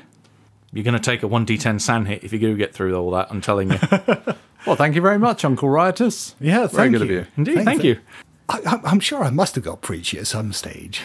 You're 0.73 0.85
going 0.85 0.95
to 0.95 1.01
take 1.01 1.23
a 1.23 1.29
1d10 1.29 1.81
SAN 1.81 2.07
hit 2.07 2.25
if 2.25 2.33
you 2.33 2.39
do 2.39 2.57
get 2.57 2.75
through 2.75 2.95
all 2.97 3.11
that, 3.13 3.29
I'm 3.31 3.41
telling 3.41 3.71
you. 3.73 3.79
Well, 4.67 4.75
thank 4.77 4.97
you 4.97 5.01
very 5.01 5.19
much, 5.21 5.45
Uncle 5.45 5.69
Riotous. 5.71 6.35
Yeah, 6.41 6.67
very 6.67 6.69
thank 6.69 6.93
good 6.93 7.03
of 7.03 7.09
you. 7.09 7.17
you. 7.21 7.27
Indeed, 7.39 7.65
thank 7.65 7.85
you. 7.85 8.01
I, 8.49 8.59
I- 8.67 8.81
I'm 8.91 8.99
sure 9.01 9.23
I 9.23 9.31
must 9.31 9.55
have 9.55 9.63
got 9.65 9.81
preachy 9.83 10.19
at 10.19 10.27
some 10.27 10.53
stage. 10.53 11.01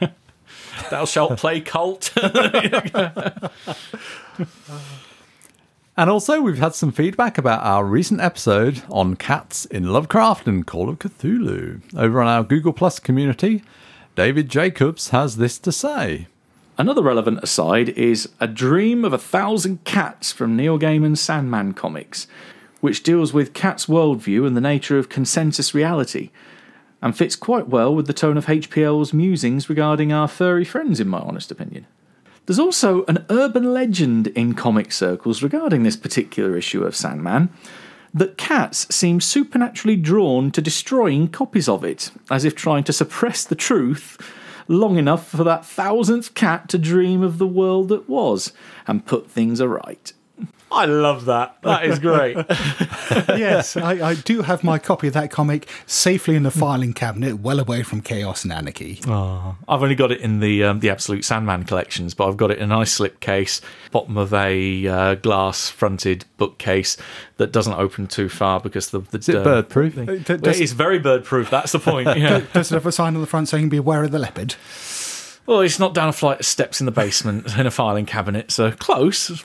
Thou 0.90 1.04
shalt 1.04 1.36
play 1.36 1.60
cult. 1.60 2.14
And 5.98 6.10
also, 6.10 6.42
we've 6.42 6.58
had 6.58 6.74
some 6.74 6.92
feedback 6.92 7.38
about 7.38 7.62
our 7.62 7.82
recent 7.84 8.20
episode 8.20 8.82
on 8.90 9.16
cats 9.16 9.64
in 9.64 9.90
Lovecraft 9.92 10.46
and 10.46 10.66
Call 10.66 10.90
of 10.90 10.98
Cthulhu. 10.98 11.80
Over 11.96 12.20
on 12.20 12.28
our 12.28 12.44
Google 12.44 12.74
Plus 12.74 12.98
community, 12.98 13.62
David 14.14 14.50
Jacobs 14.50 15.08
has 15.08 15.36
this 15.38 15.58
to 15.58 15.72
say. 15.72 16.26
Another 16.78 17.02
relevant 17.02 17.40
aside 17.42 17.88
is 17.90 18.28
A 18.38 18.46
Dream 18.46 19.02
of 19.02 19.14
a 19.14 19.18
Thousand 19.18 19.82
Cats 19.84 20.30
from 20.30 20.56
Neil 20.56 20.78
Gaiman's 20.78 21.22
Sandman 21.22 21.72
comics, 21.72 22.26
which 22.82 23.02
deals 23.02 23.32
with 23.32 23.54
cats' 23.54 23.86
worldview 23.86 24.46
and 24.46 24.54
the 24.54 24.60
nature 24.60 24.98
of 24.98 25.08
consensus 25.08 25.74
reality, 25.74 26.28
and 27.00 27.16
fits 27.16 27.34
quite 27.34 27.68
well 27.68 27.94
with 27.94 28.06
the 28.06 28.12
tone 28.12 28.36
of 28.36 28.44
HPL's 28.44 29.14
musings 29.14 29.70
regarding 29.70 30.12
our 30.12 30.28
furry 30.28 30.66
friends, 30.66 31.00
in 31.00 31.08
my 31.08 31.18
honest 31.20 31.50
opinion. 31.50 31.86
There's 32.44 32.58
also 32.58 33.06
an 33.06 33.24
urban 33.30 33.72
legend 33.72 34.26
in 34.28 34.52
comic 34.52 34.92
circles 34.92 35.42
regarding 35.42 35.82
this 35.82 35.96
particular 35.96 36.58
issue 36.58 36.84
of 36.84 36.94
Sandman 36.94 37.48
that 38.12 38.36
cats 38.36 38.86
seem 38.94 39.22
supernaturally 39.22 39.96
drawn 39.96 40.50
to 40.50 40.60
destroying 40.60 41.28
copies 41.28 41.70
of 41.70 41.84
it, 41.84 42.10
as 42.30 42.44
if 42.44 42.54
trying 42.54 42.84
to 42.84 42.92
suppress 42.92 43.44
the 43.44 43.54
truth 43.54 44.18
long 44.68 44.96
enough 44.96 45.28
for 45.28 45.44
that 45.44 45.64
thousandth 45.64 46.34
cat 46.34 46.68
to 46.68 46.78
dream 46.78 47.22
of 47.22 47.38
the 47.38 47.46
world 47.46 47.88
that 47.88 48.08
was 48.08 48.52
and 48.86 49.06
put 49.06 49.30
things 49.30 49.60
aright. 49.60 50.12
I 50.76 50.84
love 50.84 51.24
that. 51.24 51.56
That 51.62 51.84
is 51.86 51.98
great. 51.98 52.36
yes, 53.38 53.76
I, 53.76 54.10
I 54.10 54.14
do 54.14 54.42
have 54.42 54.62
my 54.62 54.78
copy 54.78 55.08
of 55.08 55.14
that 55.14 55.30
comic 55.30 55.68
safely 55.86 56.36
in 56.36 56.42
the 56.42 56.50
filing 56.50 56.92
cabinet, 56.92 57.40
well 57.40 57.58
away 57.60 57.82
from 57.82 58.00
chaos 58.02 58.44
and 58.44 58.52
anarchy. 58.52 59.00
I've 59.06 59.82
only 59.82 59.94
got 59.94 60.12
it 60.12 60.20
in 60.20 60.40
the 60.40 60.64
um, 60.64 60.80
the 60.80 60.90
Absolute 60.90 61.24
Sandman 61.24 61.64
collections, 61.64 62.14
but 62.14 62.28
I've 62.28 62.36
got 62.36 62.50
it 62.50 62.58
in 62.58 62.64
a 62.64 62.76
nice 62.76 62.92
slip 62.92 63.20
case, 63.20 63.60
bottom 63.90 64.16
of 64.18 64.34
a 64.34 64.86
uh, 64.86 65.14
glass 65.16 65.70
fronted 65.70 66.24
bookcase 66.36 66.96
that 67.38 67.52
doesn't 67.52 67.74
open 67.74 68.06
too 68.06 68.28
far 68.28 68.60
because 68.60 68.90
the, 68.90 69.00
the 69.00 69.18
Is 69.18 69.28
it 69.28 69.36
uh, 69.36 69.44
bird 69.44 69.68
proof? 69.68 69.94
D- 69.94 70.00
It 70.02 70.42
does, 70.42 70.60
is 70.60 70.72
very 70.72 70.98
bird 70.98 71.24
proof. 71.24 71.50
That's 71.50 71.72
the 71.72 71.78
point. 71.80 72.06
Yeah. 72.16 72.42
does 72.52 72.70
it 72.72 72.74
have 72.74 72.86
a 72.86 72.92
sign 72.92 73.14
on 73.14 73.20
the 73.20 73.26
front 73.26 73.48
saying 73.48 73.68
"Beware 73.68 74.04
of 74.04 74.10
the 74.10 74.18
leopard"? 74.18 74.54
well, 75.46 75.60
it's 75.60 75.78
not 75.78 75.94
down 75.94 76.08
a 76.08 76.12
flight 76.12 76.40
of 76.40 76.46
steps 76.46 76.80
in 76.80 76.86
the 76.86 76.92
basement 76.92 77.56
in 77.56 77.66
a 77.66 77.70
filing 77.70 78.04
cabinet, 78.06 78.50
so 78.50 78.72
close. 78.72 79.44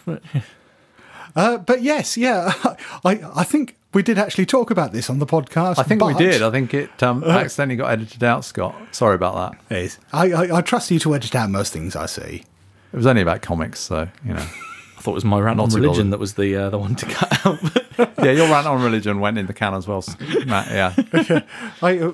But- 1.33 1.41
Uh, 1.41 1.57
but 1.57 1.81
yes, 1.81 2.17
yeah, 2.17 2.53
I 3.05 3.19
I 3.35 3.43
think 3.43 3.75
we 3.93 4.03
did 4.03 4.17
actually 4.17 4.45
talk 4.45 4.71
about 4.71 4.91
this 4.93 5.09
on 5.09 5.19
the 5.19 5.25
podcast. 5.25 5.77
I 5.79 5.83
think 5.83 6.03
we 6.03 6.13
did. 6.13 6.41
I 6.41 6.49
think 6.51 6.73
it 6.73 7.03
um, 7.03 7.23
accidentally 7.23 7.75
got 7.77 7.91
edited 7.91 8.23
out, 8.23 8.45
Scott. 8.45 8.75
Sorry 8.91 9.15
about 9.15 9.35
that. 9.69 9.77
Yes. 9.81 9.97
I, 10.13 10.31
I 10.31 10.57
I 10.57 10.61
trust 10.61 10.91
you 10.91 10.99
to 10.99 11.13
edit 11.15 11.35
out 11.35 11.49
most 11.49 11.73
things 11.73 11.95
I 11.95 12.05
see. 12.05 12.43
It 12.93 12.97
was 12.97 13.05
only 13.05 13.21
about 13.21 13.41
comics, 13.41 13.79
so, 13.79 14.07
you 14.25 14.33
know. 14.33 14.45
I 14.97 15.03
thought 15.03 15.11
it 15.11 15.15
was 15.15 15.25
my 15.25 15.39
rant 15.39 15.59
on 15.59 15.69
religion 15.69 16.11
that 16.11 16.19
was 16.19 16.35
the 16.35 16.55
uh, 16.55 16.69
the 16.69 16.77
one 16.77 16.93
to 16.95 17.05
cut 17.07 17.45
out. 17.45 17.59
yeah, 18.23 18.31
your 18.31 18.47
rant 18.47 18.67
on 18.67 18.83
religion 18.83 19.19
went 19.19 19.37
in 19.39 19.47
the 19.47 19.53
can 19.53 19.73
as 19.73 19.87
well, 19.87 20.03
Matt. 20.45 20.67
Yeah, 20.69 20.93
I, 21.81 21.97
uh, 21.99 22.11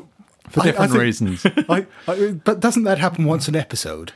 for 0.50 0.62
I- 0.62 0.64
I 0.64 0.66
different 0.68 0.92
think- 0.92 1.02
reasons. 1.02 1.46
I, 1.46 1.86
I, 2.08 2.32
but 2.46 2.60
doesn't 2.62 2.84
that 2.84 2.98
happen 3.00 3.26
once 3.26 3.48
an 3.50 3.56
episode? 3.58 4.14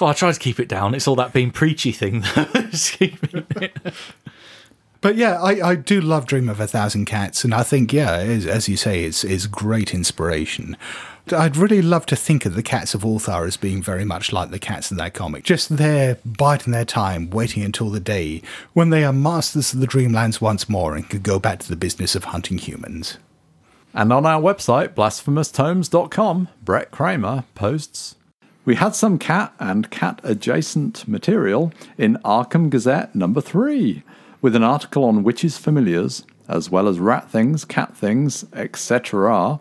Well, 0.00 0.10
I 0.10 0.14
try 0.14 0.32
to 0.32 0.38
keep 0.38 0.58
it 0.60 0.68
down. 0.68 0.94
It's 0.94 1.06
all 1.06 1.16
that 1.16 1.32
being 1.32 1.50
preachy 1.50 1.92
thing. 1.92 2.22
Just 2.70 2.92
keeping 2.98 3.44
it- 3.60 3.76
But 5.02 5.16
yeah, 5.16 5.40
I, 5.40 5.70
I 5.70 5.74
do 5.76 5.98
love 6.00 6.26
Dream 6.26 6.48
of 6.50 6.60
a 6.60 6.66
Thousand 6.66 7.06
Cats, 7.06 7.42
and 7.42 7.54
I 7.54 7.62
think 7.62 7.90
yeah, 7.90 8.12
as, 8.16 8.46
as 8.46 8.68
you 8.68 8.76
say, 8.76 9.04
it's 9.04 9.24
is 9.24 9.46
great 9.46 9.94
inspiration. 9.94 10.76
I'd 11.34 11.56
really 11.56 11.80
love 11.80 12.04
to 12.06 12.16
think 12.16 12.44
of 12.44 12.54
the 12.54 12.62
cats 12.62 12.92
of 12.92 13.00
Ulthar 13.02 13.46
as 13.46 13.56
being 13.56 13.82
very 13.82 14.04
much 14.04 14.30
like 14.32 14.50
the 14.50 14.58
cats 14.58 14.90
in 14.90 14.98
that 14.98 15.14
comic, 15.14 15.44
just 15.44 15.76
there 15.78 16.18
biding 16.26 16.72
their 16.72 16.84
time, 16.84 17.30
waiting 17.30 17.62
until 17.62 17.88
the 17.88 18.00
day 18.00 18.42
when 18.74 18.90
they 18.90 19.02
are 19.04 19.12
masters 19.12 19.72
of 19.72 19.80
the 19.80 19.86
Dreamlands 19.86 20.40
once 20.42 20.68
more 20.68 20.94
and 20.94 21.08
could 21.08 21.22
go 21.22 21.38
back 21.38 21.60
to 21.60 21.68
the 21.68 21.76
business 21.76 22.14
of 22.14 22.24
hunting 22.24 22.58
humans. 22.58 23.16
And 23.94 24.12
on 24.12 24.26
our 24.26 24.40
website, 24.40 24.88
blasphemoustomes.com, 24.94 26.48
Bret 26.62 26.90
Kramer 26.90 27.44
posts 27.54 28.16
We 28.64 28.74
had 28.74 28.94
some 28.94 29.18
cat 29.18 29.54
and 29.58 29.90
cat 29.90 30.20
adjacent 30.22 31.08
material 31.08 31.72
in 31.96 32.18
Arkham 32.24 32.68
Gazette 32.68 33.14
number 33.14 33.40
three, 33.40 34.02
with 34.42 34.54
an 34.54 34.62
article 34.62 35.04
on 35.04 35.22
witches' 35.22 35.56
familiars, 35.56 36.24
as 36.46 36.70
well 36.70 36.86
as 36.86 36.98
rat 36.98 37.30
things, 37.30 37.64
cat 37.64 37.96
things, 37.96 38.44
etc., 38.52 39.60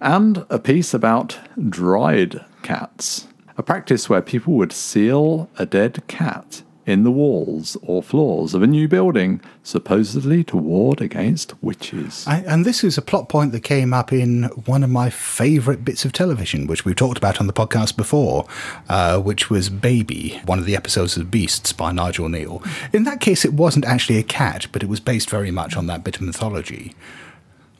and 0.00 0.46
a 0.48 0.58
piece 0.60 0.94
about 0.94 1.38
dried 1.68 2.44
cats, 2.62 3.26
a 3.58 3.64
practice 3.64 4.08
where 4.08 4.22
people 4.22 4.54
would 4.54 4.72
seal 4.72 5.50
a 5.58 5.66
dead 5.66 6.02
cat 6.06 6.62
in 6.90 7.04
the 7.04 7.10
walls 7.10 7.76
or 7.82 8.02
floors 8.02 8.52
of 8.52 8.62
a 8.62 8.66
new 8.66 8.88
building, 8.88 9.40
supposedly 9.62 10.44
to 10.44 10.56
ward 10.56 11.00
against 11.00 11.54
witches. 11.62 12.26
I, 12.26 12.40
and 12.40 12.66
this 12.66 12.84
is 12.84 12.98
a 12.98 13.02
plot 13.02 13.28
point 13.28 13.52
that 13.52 13.60
came 13.60 13.94
up 13.94 14.12
in 14.12 14.44
one 14.66 14.82
of 14.82 14.90
my 14.90 15.08
favourite 15.08 15.84
bits 15.84 16.04
of 16.04 16.12
television, 16.12 16.66
which 16.66 16.84
we've 16.84 16.96
talked 16.96 17.18
about 17.18 17.40
on 17.40 17.46
the 17.46 17.52
podcast 17.52 17.96
before, 17.96 18.46
uh, 18.88 19.20
which 19.20 19.48
was 19.48 19.70
Baby, 19.70 20.40
one 20.44 20.58
of 20.58 20.66
the 20.66 20.76
episodes 20.76 21.16
of 21.16 21.30
Beasts 21.30 21.72
by 21.72 21.92
Nigel 21.92 22.28
Kneale. 22.28 22.66
In 22.92 23.04
that 23.04 23.20
case, 23.20 23.44
it 23.44 23.54
wasn't 23.54 23.84
actually 23.84 24.18
a 24.18 24.22
cat, 24.22 24.66
but 24.72 24.82
it 24.82 24.88
was 24.88 25.00
based 25.00 25.30
very 25.30 25.50
much 25.50 25.76
on 25.76 25.86
that 25.86 26.04
bit 26.04 26.16
of 26.16 26.22
mythology. 26.22 26.94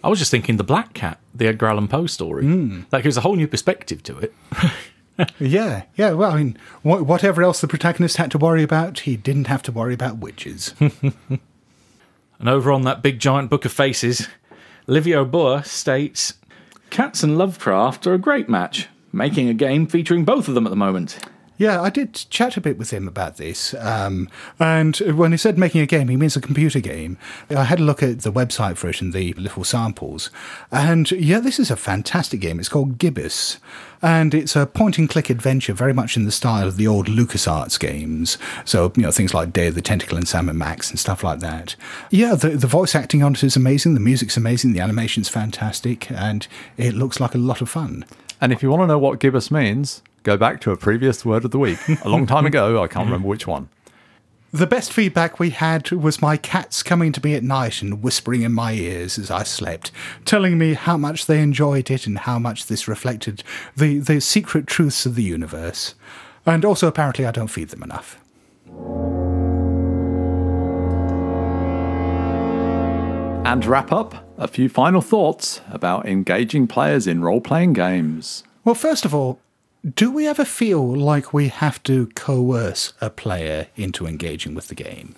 I 0.02 0.08
was 0.08 0.18
just 0.18 0.30
thinking 0.30 0.56
the 0.56 0.64
Black 0.64 0.94
Cat, 0.94 1.18
the 1.34 1.46
Edgar 1.46 1.66
Allan 1.66 1.88
Poe 1.88 2.06
story. 2.06 2.46
That 2.90 3.02
gives 3.02 3.18
a 3.18 3.20
whole 3.20 3.36
new 3.36 3.46
perspective 3.46 4.02
to 4.04 4.18
it. 4.18 4.34
Yeah, 5.40 5.82
yeah. 5.96 6.12
Well, 6.12 6.30
I 6.32 6.36
mean, 6.36 6.56
wh- 6.82 7.06
whatever 7.06 7.42
else 7.42 7.60
the 7.60 7.68
protagonist 7.68 8.16
had 8.16 8.30
to 8.32 8.38
worry 8.38 8.62
about, 8.62 9.00
he 9.00 9.16
didn't 9.16 9.46
have 9.48 9.62
to 9.64 9.72
worry 9.72 9.94
about 9.94 10.18
witches. 10.18 10.74
And 12.38 12.48
over 12.48 12.72
on 12.72 12.82
that 12.82 13.02
big 13.02 13.18
giant 13.20 13.50
book 13.50 13.66
of 13.66 13.72
faces, 13.72 14.26
Livio 14.86 15.26
Boer 15.26 15.62
states 15.62 16.32
Cats 16.88 17.22
and 17.22 17.36
Lovecraft 17.36 18.06
are 18.06 18.14
a 18.14 18.18
great 18.18 18.48
match, 18.48 18.88
making 19.12 19.48
a 19.50 19.54
game 19.54 19.86
featuring 19.86 20.24
both 20.24 20.48
of 20.48 20.54
them 20.54 20.66
at 20.66 20.70
the 20.70 20.76
moment. 20.76 21.18
Yeah, 21.61 21.82
I 21.82 21.90
did 21.90 22.14
chat 22.14 22.56
a 22.56 22.61
bit 22.62 22.78
with 22.78 22.88
him 22.88 23.06
about 23.06 23.36
this. 23.36 23.74
Um, 23.74 24.30
and 24.58 24.96
when 24.96 25.32
he 25.32 25.36
said 25.36 25.58
making 25.58 25.82
a 25.82 25.86
game, 25.86 26.08
he 26.08 26.16
means 26.16 26.34
a 26.34 26.40
computer 26.40 26.80
game. 26.80 27.18
I 27.50 27.64
had 27.64 27.80
a 27.80 27.82
look 27.82 28.02
at 28.02 28.20
the 28.20 28.32
website 28.32 28.78
for 28.78 28.88
it 28.88 29.02
and 29.02 29.12
the 29.12 29.34
little 29.34 29.62
samples. 29.64 30.30
And 30.72 31.11
yeah, 31.11 31.38
this 31.38 31.58
is 31.58 31.70
a 31.70 31.76
fantastic 31.76 32.40
game. 32.40 32.61
It's 32.61 32.70
called 32.70 32.96
Gibbous. 32.96 33.58
And 34.00 34.32
it's 34.32 34.56
a 34.56 34.64
point 34.64 34.96
and 34.96 35.06
click 35.06 35.28
adventure, 35.28 35.74
very 35.74 35.92
much 35.92 36.16
in 36.16 36.24
the 36.24 36.32
style 36.32 36.66
of 36.66 36.78
the 36.78 36.86
old 36.86 37.08
LucasArts 37.08 37.78
games. 37.78 38.38
So, 38.64 38.90
you 38.96 39.02
know, 39.02 39.11
things 39.11 39.34
like 39.34 39.52
Day 39.52 39.66
of 39.66 39.74
the 39.74 39.82
Tentacle 39.82 40.16
and 40.16 40.26
Sam 40.26 40.48
and 40.48 40.58
Max 40.58 40.88
and 40.88 40.98
stuff 40.98 41.22
like 41.22 41.40
that. 41.40 41.76
Yeah, 42.11 42.36
the, 42.36 42.56
the 42.56 42.66
voice 42.68 42.94
acting 42.94 43.22
on 43.22 43.34
it 43.34 43.44
is 43.44 43.54
amazing. 43.54 43.92
The 43.92 44.00
music's 44.00 44.38
amazing. 44.38 44.72
The 44.72 44.80
animation's 44.80 45.28
fantastic. 45.28 46.11
And 46.11 46.48
it 46.78 46.94
looks 46.94 47.20
like 47.20 47.34
a 47.34 47.38
lot 47.38 47.61
of 47.61 47.68
fun. 47.68 48.06
And 48.40 48.50
if 48.50 48.62
you 48.62 48.70
want 48.70 48.84
to 48.84 48.86
know 48.86 48.98
what 48.98 49.20
gibbous 49.20 49.50
means, 49.50 50.00
go 50.22 50.36
back 50.36 50.60
to 50.62 50.70
a 50.70 50.76
previous 50.76 51.24
word 51.24 51.44
of 51.44 51.50
the 51.50 51.58
week. 51.58 51.78
A 52.04 52.08
long 52.08 52.26
time 52.26 52.46
ago, 52.46 52.82
I 52.82 52.88
can't 52.88 53.06
remember 53.06 53.28
which 53.28 53.46
one. 53.46 53.68
The 54.52 54.66
best 54.66 54.92
feedback 54.92 55.38
we 55.38 55.50
had 55.50 55.92
was 55.92 56.20
my 56.20 56.36
cats 56.36 56.82
coming 56.82 57.12
to 57.12 57.24
me 57.24 57.34
at 57.34 57.44
night 57.44 57.82
and 57.82 58.02
whispering 58.02 58.42
in 58.42 58.52
my 58.52 58.72
ears 58.72 59.16
as 59.16 59.30
I 59.30 59.44
slept, 59.44 59.92
telling 60.24 60.58
me 60.58 60.74
how 60.74 60.96
much 60.96 61.26
they 61.26 61.40
enjoyed 61.40 61.88
it 61.88 62.04
and 62.06 62.18
how 62.18 62.40
much 62.40 62.66
this 62.66 62.88
reflected 62.88 63.44
the, 63.76 64.00
the 64.00 64.20
secret 64.20 64.66
truths 64.66 65.06
of 65.06 65.14
the 65.14 65.22
universe. 65.22 65.94
And 66.44 66.64
also, 66.64 66.88
apparently, 66.88 67.26
I 67.26 67.30
don't 67.30 67.46
feed 67.46 67.68
them 67.68 67.84
enough. 67.84 68.18
And 73.46 73.64
wrap 73.64 73.92
up, 73.92 74.28
a 74.36 74.48
few 74.48 74.68
final 74.68 75.00
thoughts 75.00 75.60
about 75.70 76.06
engaging 76.06 76.66
players 76.66 77.06
in 77.06 77.22
role 77.22 77.40
playing 77.40 77.74
games. 77.74 78.42
Well, 78.64 78.74
first 78.74 79.04
of 79.04 79.14
all, 79.14 79.38
do 79.95 80.11
we 80.11 80.26
ever 80.28 80.45
feel 80.45 80.87
like 80.87 81.33
we 81.33 81.49
have 81.49 81.83
to 81.85 82.07
coerce 82.09 82.93
a 83.01 83.09
player 83.11 83.68
into 83.76 84.07
engaging 84.07 84.55
with 84.55 84.68
the 84.68 84.74
game? 84.74 85.14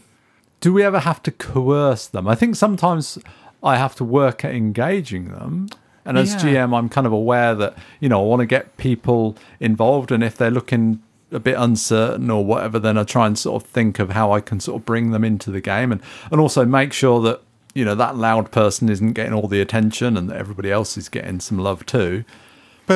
Do 0.61 0.73
we 0.73 0.85
ever 0.85 1.01
have 1.01 1.23
to 1.25 1.33
coerce 1.33 2.07
them? 2.07 2.29
I 2.29 2.35
think 2.37 2.55
sometimes 2.55 3.19
I 3.63 3.77
have 3.77 3.97
to 3.97 4.05
work 4.05 4.45
at 4.45 4.55
engaging 4.55 5.29
them. 5.31 5.69
And 6.05 6.19
as 6.19 6.35
Yeah. 6.35 6.67
GM, 6.67 6.77
I'm 6.77 6.89
kind 6.89 7.07
of 7.07 7.13
aware 7.13 7.55
that, 7.55 7.77
you 8.01 8.09
know, 8.09 8.21
I 8.21 8.25
want 8.27 8.41
to 8.41 8.47
get 8.47 8.77
people 8.77 9.37
involved. 9.61 10.13
And 10.13 10.23
if 10.23 10.37
they're 10.37 10.51
looking 10.51 11.01
a 11.33 11.41
bit 11.41 11.57
uncertain 11.59 12.31
or 12.31 12.45
whatever, 12.45 12.79
then 12.79 12.99
I 12.99 13.05
try 13.05 13.27
and 13.27 13.39
sort 13.39 13.63
of 13.63 13.69
think 13.69 13.99
of 13.99 14.11
how 14.11 14.33
I 14.33 14.41
can 14.41 14.61
sort 14.61 14.81
of 14.81 14.87
bring 14.87 15.11
them 15.11 15.25
into 15.25 15.51
the 15.51 15.61
game 15.61 15.91
and, 15.91 16.01
and 16.31 16.41
also 16.41 16.65
make 16.65 16.93
sure 16.93 17.21
that, 17.23 17.41
you 17.75 17.85
know, 17.85 17.95
that 17.95 18.17
loud 18.17 18.51
person 18.51 18.89
isn't 18.89 19.15
getting 19.15 19.33
all 19.33 19.49
the 19.49 19.61
attention 19.61 20.17
and 20.17 20.29
that 20.31 20.37
everybody 20.37 20.71
else 20.71 20.97
is 20.97 21.09
getting 21.09 21.41
some 21.41 21.59
love 21.59 21.87
too. 21.87 22.25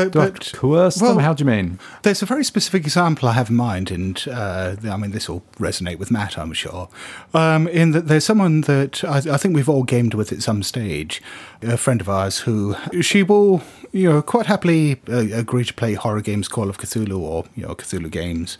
But, 0.04 0.12
Do 0.12 0.18
but 0.20 0.52
coerce 0.54 0.96
them? 0.96 1.08
well, 1.16 1.18
How 1.18 1.32
do 1.34 1.42
you 1.44 1.50
mean? 1.50 1.78
There's 2.02 2.22
a 2.22 2.26
very 2.26 2.44
specific 2.44 2.84
example 2.84 3.28
I 3.28 3.32
have 3.32 3.50
in 3.50 3.56
mind, 3.56 3.90
and 3.90 4.22
uh, 4.30 4.76
I 4.88 4.96
mean, 4.96 5.10
this 5.12 5.28
will 5.28 5.42
resonate 5.58 5.98
with 5.98 6.10
Matt, 6.10 6.36
I'm 6.38 6.52
sure. 6.52 6.88
Um, 7.34 7.68
in 7.68 7.92
that 7.92 8.08
there's 8.08 8.24
someone 8.24 8.62
that 8.62 9.04
I, 9.04 9.18
I 9.34 9.36
think 9.36 9.54
we've 9.54 9.68
all 9.68 9.82
gamed 9.84 10.14
with 10.14 10.32
at 10.32 10.42
some 10.42 10.62
stage, 10.62 11.22
a 11.62 11.76
friend 11.76 12.00
of 12.00 12.08
ours 12.08 12.40
who 12.40 12.76
she 13.00 13.22
will, 13.22 13.62
you 13.92 14.08
know, 14.10 14.22
quite 14.22 14.46
happily 14.46 15.00
uh, 15.08 15.26
agree 15.32 15.64
to 15.64 15.74
play 15.74 15.94
horror 15.94 16.20
games, 16.20 16.48
Call 16.48 16.68
of 16.68 16.78
Cthulhu, 16.78 17.18
or 17.18 17.44
you 17.54 17.62
know, 17.66 17.74
Cthulhu 17.74 18.10
games, 18.10 18.58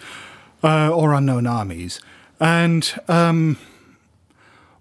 uh, 0.63 0.91
or 0.91 1.13
Unknown 1.15 1.47
Armies, 1.47 2.01
and. 2.41 2.95
Um, 3.09 3.59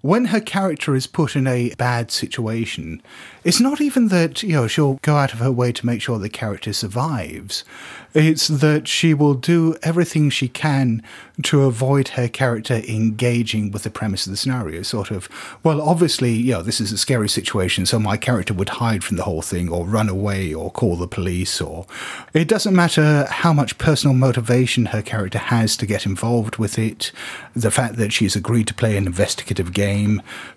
when 0.06 0.26
her 0.26 0.40
character 0.40 0.94
is 0.94 1.08
put 1.08 1.36
in 1.36 1.48
a 1.48 1.74
bad 1.80 2.12
situation, 2.12 3.02
it's 3.44 3.60
not 3.60 3.82
even 3.82 4.10
that, 4.10 4.44
you 4.44 4.54
know, 4.54 4.68
she'll 4.68 5.00
go 5.02 5.16
out 5.16 5.34
of 5.34 5.40
her 5.40 5.52
way 5.52 5.72
to 5.72 5.86
make 5.86 6.00
sure 6.00 6.20
the 6.20 6.30
character 6.30 6.74
survives. 6.74 7.64
It's 8.14 8.48
that 8.48 8.88
she 8.88 9.14
will 9.14 9.34
do 9.34 9.76
everything 9.84 10.30
she 10.30 10.48
can 10.48 11.04
to 11.44 11.64
avoid 11.64 12.10
her 12.10 12.28
character 12.28 12.82
engaging 12.88 13.72
with 13.72 13.84
the 13.84 13.90
premise 13.90 14.26
of 14.26 14.32
the 14.32 14.38
scenario. 14.38 14.84
Sort 14.84 15.12
of, 15.12 15.28
well, 15.64 15.82
obviously, 15.82 16.34
you 16.34 16.54
know, 16.54 16.62
this 16.62 16.80
is 16.80 16.92
a 16.92 16.98
scary 16.98 17.28
situation, 17.28 17.86
so 17.86 18.00
my 18.00 18.16
character 18.16 18.54
would 18.54 18.70
hide 18.70 19.04
from 19.04 19.18
the 19.18 19.24
whole 19.24 19.42
thing 19.42 19.70
or 19.70 19.86
run 19.86 20.08
away 20.08 20.54
or 20.54 20.72
call 20.72 20.96
the 20.96 21.08
police 21.08 21.60
or. 21.60 21.88
It 22.34 22.48
doesn't 22.48 22.76
matter 22.76 23.26
how 23.30 23.54
much 23.54 23.78
personal 23.78 24.16
motivation 24.16 24.88
her 24.88 25.02
character 25.02 25.40
has 25.40 25.76
to 25.78 25.86
get 25.86 26.06
involved 26.06 26.58
with 26.58 26.78
it, 26.78 27.12
the 27.56 27.72
fact 27.72 27.96
that 27.98 28.14
she's 28.14 28.36
agreed 28.36 28.68
to 28.68 28.74
play 28.74 28.98
an 28.98 29.08
investigative 29.08 29.74
game. 29.74 29.95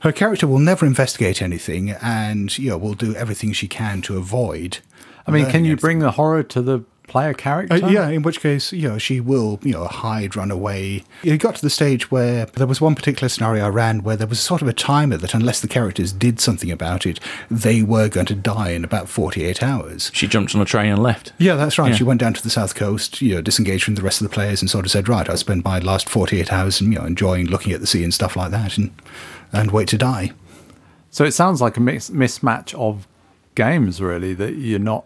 Her 0.01 0.13
character 0.13 0.47
will 0.47 0.59
never 0.59 0.87
investigate 0.87 1.43
anything 1.43 1.91
and, 1.91 2.57
you 2.59 2.71
know, 2.71 2.79
will 2.79 2.95
do 2.95 3.15
everything 3.15 3.53
she 3.53 3.69
can 3.69 4.03
to 4.03 4.17
avoid. 4.17 4.79
I 5.27 5.31
mean, 5.31 5.47
can 5.47 5.65
you 5.65 5.73
anything. 5.73 5.81
bring 5.81 5.99
the 5.99 6.13
horror 6.13 6.43
to 6.43 6.63
the 6.63 6.85
player 7.09 7.35
character? 7.35 7.75
Uh, 7.75 7.89
yeah, 7.89 8.09
in 8.09 8.23
which 8.23 8.41
case, 8.41 8.73
you 8.73 8.89
know, 8.89 8.99
she 8.99 9.21
will, 9.21 9.59
you 9.63 9.73
know, 9.73 9.87
hide, 9.87 10.37
run 10.37 10.51
away. 10.51 11.05
It 11.23 11.39
got 11.39 11.57
to 11.57 11.63
the 11.63 11.71
stage 11.71 12.11
where 12.11 12.47
there 12.47 12.67
was 12.67 12.81
one 12.81 12.95
particular 12.95 13.29
scenario 13.29 13.67
I 13.67 13.69
ran 13.69 14.03
where 14.03 14.17
there 14.17 14.27
was 14.27 14.41
sort 14.41 14.63
of 14.63 14.69
a 14.69 14.73
timer 14.73 15.17
that 15.17 15.35
unless 15.35 15.61
the 15.61 15.69
characters 15.69 16.13
did 16.13 16.39
something 16.41 16.71
about 16.71 17.07
it, 17.07 17.19
they 17.51 17.83
were 17.83 18.09
going 18.09 18.27
to 18.27 18.35
die 18.35 18.71
in 18.71 18.85
about 18.85 19.09
48 19.09 19.63
hours. 19.63 20.11
She 20.15 20.29
jumped 20.29 20.55
on 20.55 20.61
a 20.61 20.65
train 20.65 20.93
and 20.93 21.03
left. 21.03 21.33
Yeah, 21.39 21.57
that's 21.57 21.79
right. 21.79 21.91
Yeah. 21.91 21.97
She 21.97 22.05
went 22.05 22.21
down 22.21 22.35
to 22.35 22.43
the 22.43 22.51
south 22.51 22.75
coast, 22.75 23.21
you 23.21 23.35
know, 23.35 23.41
disengaged 23.41 23.85
from 23.85 23.95
the 23.95 24.03
rest 24.03 24.21
of 24.21 24.29
the 24.29 24.35
players 24.35 24.61
and 24.61 24.71
sort 24.71 24.85
of 24.85 24.91
said, 24.91 25.09
right, 25.09 25.29
I'll 25.29 25.37
spend 25.37 25.65
my 25.65 25.79
last 25.79 26.09
48 26.09 26.53
hours, 26.53 26.81
you 26.81 26.89
know, 26.91 27.05
enjoying 27.05 27.47
looking 27.47 27.73
at 27.73 27.81
the 27.81 27.87
sea 27.87 28.05
and 28.05 28.15
stuff 28.15 28.37
like 28.37 28.51
that 28.51 28.79
and, 28.79 28.93
and 29.53 29.71
wait 29.71 29.89
to 29.89 29.99
die. 29.99 30.33
So 31.11 31.25
it 31.25 31.33
sounds 31.33 31.61
like 31.61 31.77
a 31.77 31.81
mix, 31.81 32.11
mismatch 32.11 32.75
of 32.75 33.09
games, 33.55 34.01
really, 34.01 34.35
that 34.35 34.55
you're 34.55 34.79
not. 34.79 35.05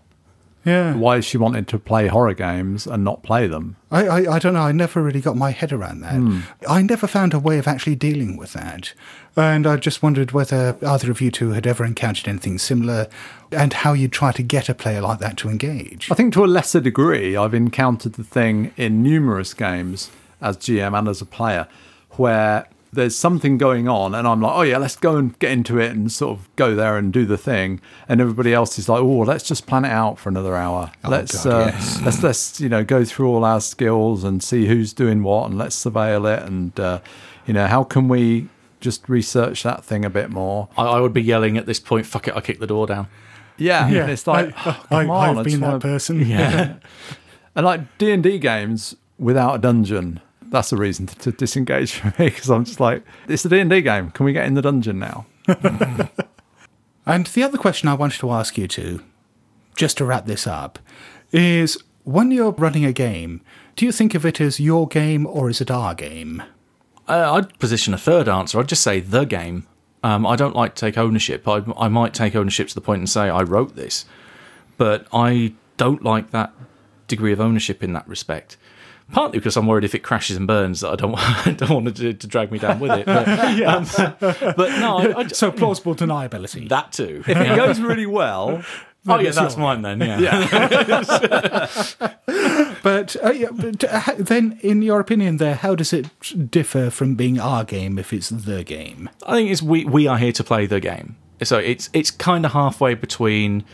Yeah. 0.65 0.95
Why 0.95 1.17
is 1.17 1.25
she 1.25 1.39
wanting 1.39 1.65
to 1.67 1.79
play 1.79 2.07
horror 2.07 2.35
games 2.35 2.87
and 2.87 3.03
not 3.03 3.23
play 3.23 3.47
them? 3.49 3.77
I, 3.91 4.07
I, 4.07 4.35
I 4.35 4.39
don't 4.39 4.55
know. 4.55 4.63
I 4.63 4.73
never 4.73 5.03
really 5.03 5.21
got 5.21 5.37
my 5.37 5.51
head 5.51 5.73
around 5.73 6.01
that. 6.01 6.15
Hmm. 6.15 6.41
I 6.69 6.83
never 6.83 7.07
found 7.07 7.35
a 7.35 7.39
way 7.39 7.59
of 7.59 7.67
actually 7.67 7.97
dealing 7.97 8.37
with 8.37 8.53
that. 8.53 8.93
And 9.35 9.67
I 9.67 9.77
just 9.77 10.03
wondered 10.03 10.33
whether 10.33 10.77
either 10.87 11.11
of 11.11 11.21
you 11.21 11.31
two 11.31 11.51
had 11.51 11.67
ever 11.67 11.85
encountered 11.85 12.29
anything 12.29 12.59
similar 12.59 13.09
and 13.51 13.73
how 13.73 13.93
you'd 13.93 14.13
try 14.13 14.31
to 14.33 14.43
get 14.43 14.69
a 14.69 14.75
player 14.75 15.01
like 15.01 15.19
that 15.21 15.37
to 15.39 15.49
engage. 15.49 16.11
I 16.11 16.15
think 16.15 16.33
to 16.35 16.45
a 16.45 16.47
lesser 16.47 16.81
degree, 16.81 17.37
I've 17.37 17.55
encountered 17.55 18.15
the 18.15 18.25
thing 18.25 18.73
in 18.77 19.03
numerous 19.03 19.55
games 19.55 20.11
as 20.41 20.57
GM 20.59 20.97
and 20.97 21.09
as 21.09 21.21
a 21.21 21.27
player 21.27 21.67
where 22.11 22.67
there's 22.93 23.17
something 23.17 23.57
going 23.57 23.89
on 23.89 24.15
and 24.15 24.29
I'm 24.29 24.43
like, 24.43 24.55
oh 24.55 24.63
yeah, 24.63 24.77
let's 24.77 24.97
go 24.97 25.17
and 25.17 25.39
get 25.39 25.51
into 25.51 25.79
it 25.79 25.93
and 25.93 26.13
sort 26.13 26.39
of 26.39 26.57
go 26.57 26.75
there 26.75 26.99
and 26.99 27.11
do 27.13 27.25
the 27.25 27.39
thing. 27.39 27.81
And 28.07 28.21
everybody 28.21 28.53
else 28.53 28.79
is 28.79 28.89
like, 28.89 29.01
oh, 29.01 29.21
let's 29.21 29.45
just 29.45 29.67
plan 29.67 29.87
it 29.87 29.91
out 29.91 30.19
for 30.19 30.29
another 30.29 30.55
hour. 30.55 30.93
let's 31.09 31.45
God, 31.45 31.53
uh, 31.53 31.67
yes. 31.73 32.03
let's 32.03 32.23
let's 32.23 32.61
you 32.61 32.69
know 32.69 32.85
go 32.85 33.05
through 33.05 33.29
all 33.29 33.45
our 33.45 33.61
skills 33.63 34.25
and 34.25 34.43
see 34.43 34.67
who's 34.67 34.93
doing 34.93 35.23
what 35.23 35.49
and 35.49 35.57
let's 35.59 35.83
surveil 35.83 36.37
it 36.37 36.43
and 36.43 36.79
uh, 36.79 37.01
you 37.47 37.55
know 37.55 37.67
how 37.67 37.83
can 37.83 38.09
we 38.09 38.49
just 38.81 39.09
research 39.09 39.63
that 39.63 39.85
thing 39.85 40.05
a 40.05 40.11
bit 40.11 40.29
more. 40.29 40.69
I, 40.77 40.85
I 40.85 41.01
would 41.01 41.15
be 41.15 41.23
yelling 41.23 41.57
at 41.57 41.65
this 41.67 41.81
point, 41.81 42.05
fuck 42.05 42.29
it, 42.29 42.37
I 42.37 42.41
kick 42.41 42.59
the 42.59 42.67
door 42.67 42.87
down. 42.87 43.07
Yeah, 43.57 43.87
and 43.87 44.11
it's 44.11 44.27
like, 44.27 44.53
I, 44.67 44.71
oh, 44.71 44.85
come 44.89 45.11
on, 45.11 45.31
I 45.31 45.35
have 45.35 45.45
been 45.45 45.61
that 45.61 45.67
wanna- 45.67 45.81
person. 45.81 46.27
Yeah. 46.27 46.75
And 47.55 47.67
like 47.67 47.99
D 47.99 48.11
and 48.13 48.23
D 48.23 48.39
games 48.39 48.97
without 49.19 49.57
a 49.57 49.59
dungeon, 49.59 50.23
that's 50.53 50.73
a 50.73 50.77
reason 50.77 51.07
to, 51.07 51.17
to 51.19 51.33
disengage 51.33 51.93
from 51.95 52.13
me 52.19 52.27
because 52.31 52.51
I'm 52.51 52.65
just 52.65 52.79
like, 52.79 53.03
it's 53.27 53.45
a 53.45 53.49
D 53.49 53.59
and 53.59 53.71
D 53.71 53.83
game. 53.83 54.11
Can 54.13 54.25
we 54.25 54.33
get 54.33 54.47
in 54.47 54.55
the 54.55 54.63
dungeon 54.63 55.01
now? 55.01 55.27
And 57.05 57.27
the 57.27 57.43
other 57.43 57.59
question 57.59 57.89
I 57.89 57.95
wanted 57.95 58.21
to 58.21 58.31
ask 58.31 58.57
you 58.57 58.69
two, 58.69 59.03
just 59.75 59.99
to 59.99 60.05
wrap 60.05 60.27
this 60.27 60.47
up, 60.47 60.79
is 61.33 61.77
when 62.05 62.31
you're 62.31 62.53
running 62.53 62.85
a 62.85 62.93
game, 62.93 63.41
do 63.75 63.85
you 63.85 63.93
think 63.93 64.15
of 64.15 64.25
it 64.25 64.41
as 64.41 64.61
your 64.61 64.87
game 64.87 65.27
or 65.27 65.51
is 65.51 65.61
it 65.61 65.71
our 65.71 65.95
game? 65.95 66.43
Uh, 67.09 67.35
I'd 67.35 67.59
position 67.59 67.93
a 67.93 67.99
third 67.99 68.29
answer. 68.29 68.61
I'd 68.61 68.69
just 68.69 68.83
say 68.83 69.01
the 69.01 69.25
game. 69.25 69.67
Um, 70.05 70.27
I 70.27 70.37
don't 70.37 70.55
like 70.55 70.75
to 70.77 70.81
take 70.81 70.97
ownership. 70.97 71.47
I, 71.49 71.65
I 71.77 71.89
might 71.89 72.15
take 72.15 72.37
ownership 72.37 72.69
to 72.69 72.75
the 72.75 72.81
point 72.81 73.01
and 73.01 73.11
say 73.11 73.29
I 73.29 73.43
wrote 73.43 73.75
this, 73.75 74.05
but 74.77 75.07
I 75.13 75.55
don't 75.77 76.05
like 76.05 76.31
that 76.31 76.53
degree 77.09 77.33
of 77.33 77.41
ownership 77.41 77.83
in 77.83 77.93
that 77.95 78.07
respect. 78.09 78.57
Partly 79.11 79.39
because 79.39 79.57
I'm 79.57 79.67
worried 79.67 79.85
if 79.85 79.95
it 79.95 80.01
crashes 80.03 80.37
and 80.37 80.47
burns 80.47 80.81
that 80.81 80.91
I 80.91 80.97
don't 80.97 81.13
want, 81.19 81.47
I 81.47 81.51
don't 81.53 81.71
want 81.85 81.97
to, 81.97 82.13
to 82.15 82.27
drag 82.27 82.51
me 82.53 82.59
down 82.59 82.79
with 82.81 82.93
it. 82.93 83.07
But, 83.07 83.29
um, 83.63 83.85
but 84.57 84.69
no, 84.81 84.99
I, 84.99 85.19
I, 85.21 85.27
So 85.29 85.51
plausible 85.51 85.95
deniability. 85.95 86.69
that 86.69 86.93
too. 86.93 87.23
If 87.27 87.37
it 87.37 87.57
goes 87.57 87.81
really 87.81 88.07
well, 88.07 88.63
oh 89.09 89.19
yeah, 89.19 89.31
that's 89.33 89.57
your- 89.57 89.63
mine 89.65 89.83
then. 89.83 90.01
Yeah. 90.01 91.69
But, 92.83 93.15
uh, 93.25 93.31
yeah, 93.31 93.51
but 93.53 93.85
uh, 93.85 94.03
then, 94.19 94.59
in 94.63 94.83
your 94.83 94.99
opinion, 94.99 95.37
there, 95.37 95.55
how 95.55 95.75
does 95.77 95.93
it 95.93 96.07
differ 96.51 96.91
from 96.91 97.15
being 97.15 97.39
our 97.39 97.63
game 97.65 97.97
if 97.99 98.13
it's 98.13 98.29
the 98.29 98.65
game? 98.65 99.09
I 99.25 99.35
think 99.37 99.51
it's 99.53 99.63
we 99.63 99.85
we 99.85 100.09
are 100.09 100.19
here 100.19 100.33
to 100.33 100.43
play 100.45 100.67
the 100.67 100.81
game. 100.81 101.15
So 101.45 101.59
it's 101.59 101.91
it's 101.93 102.11
kind 102.11 102.45
of 102.45 102.53
halfway 102.53 102.95
between 102.95 103.65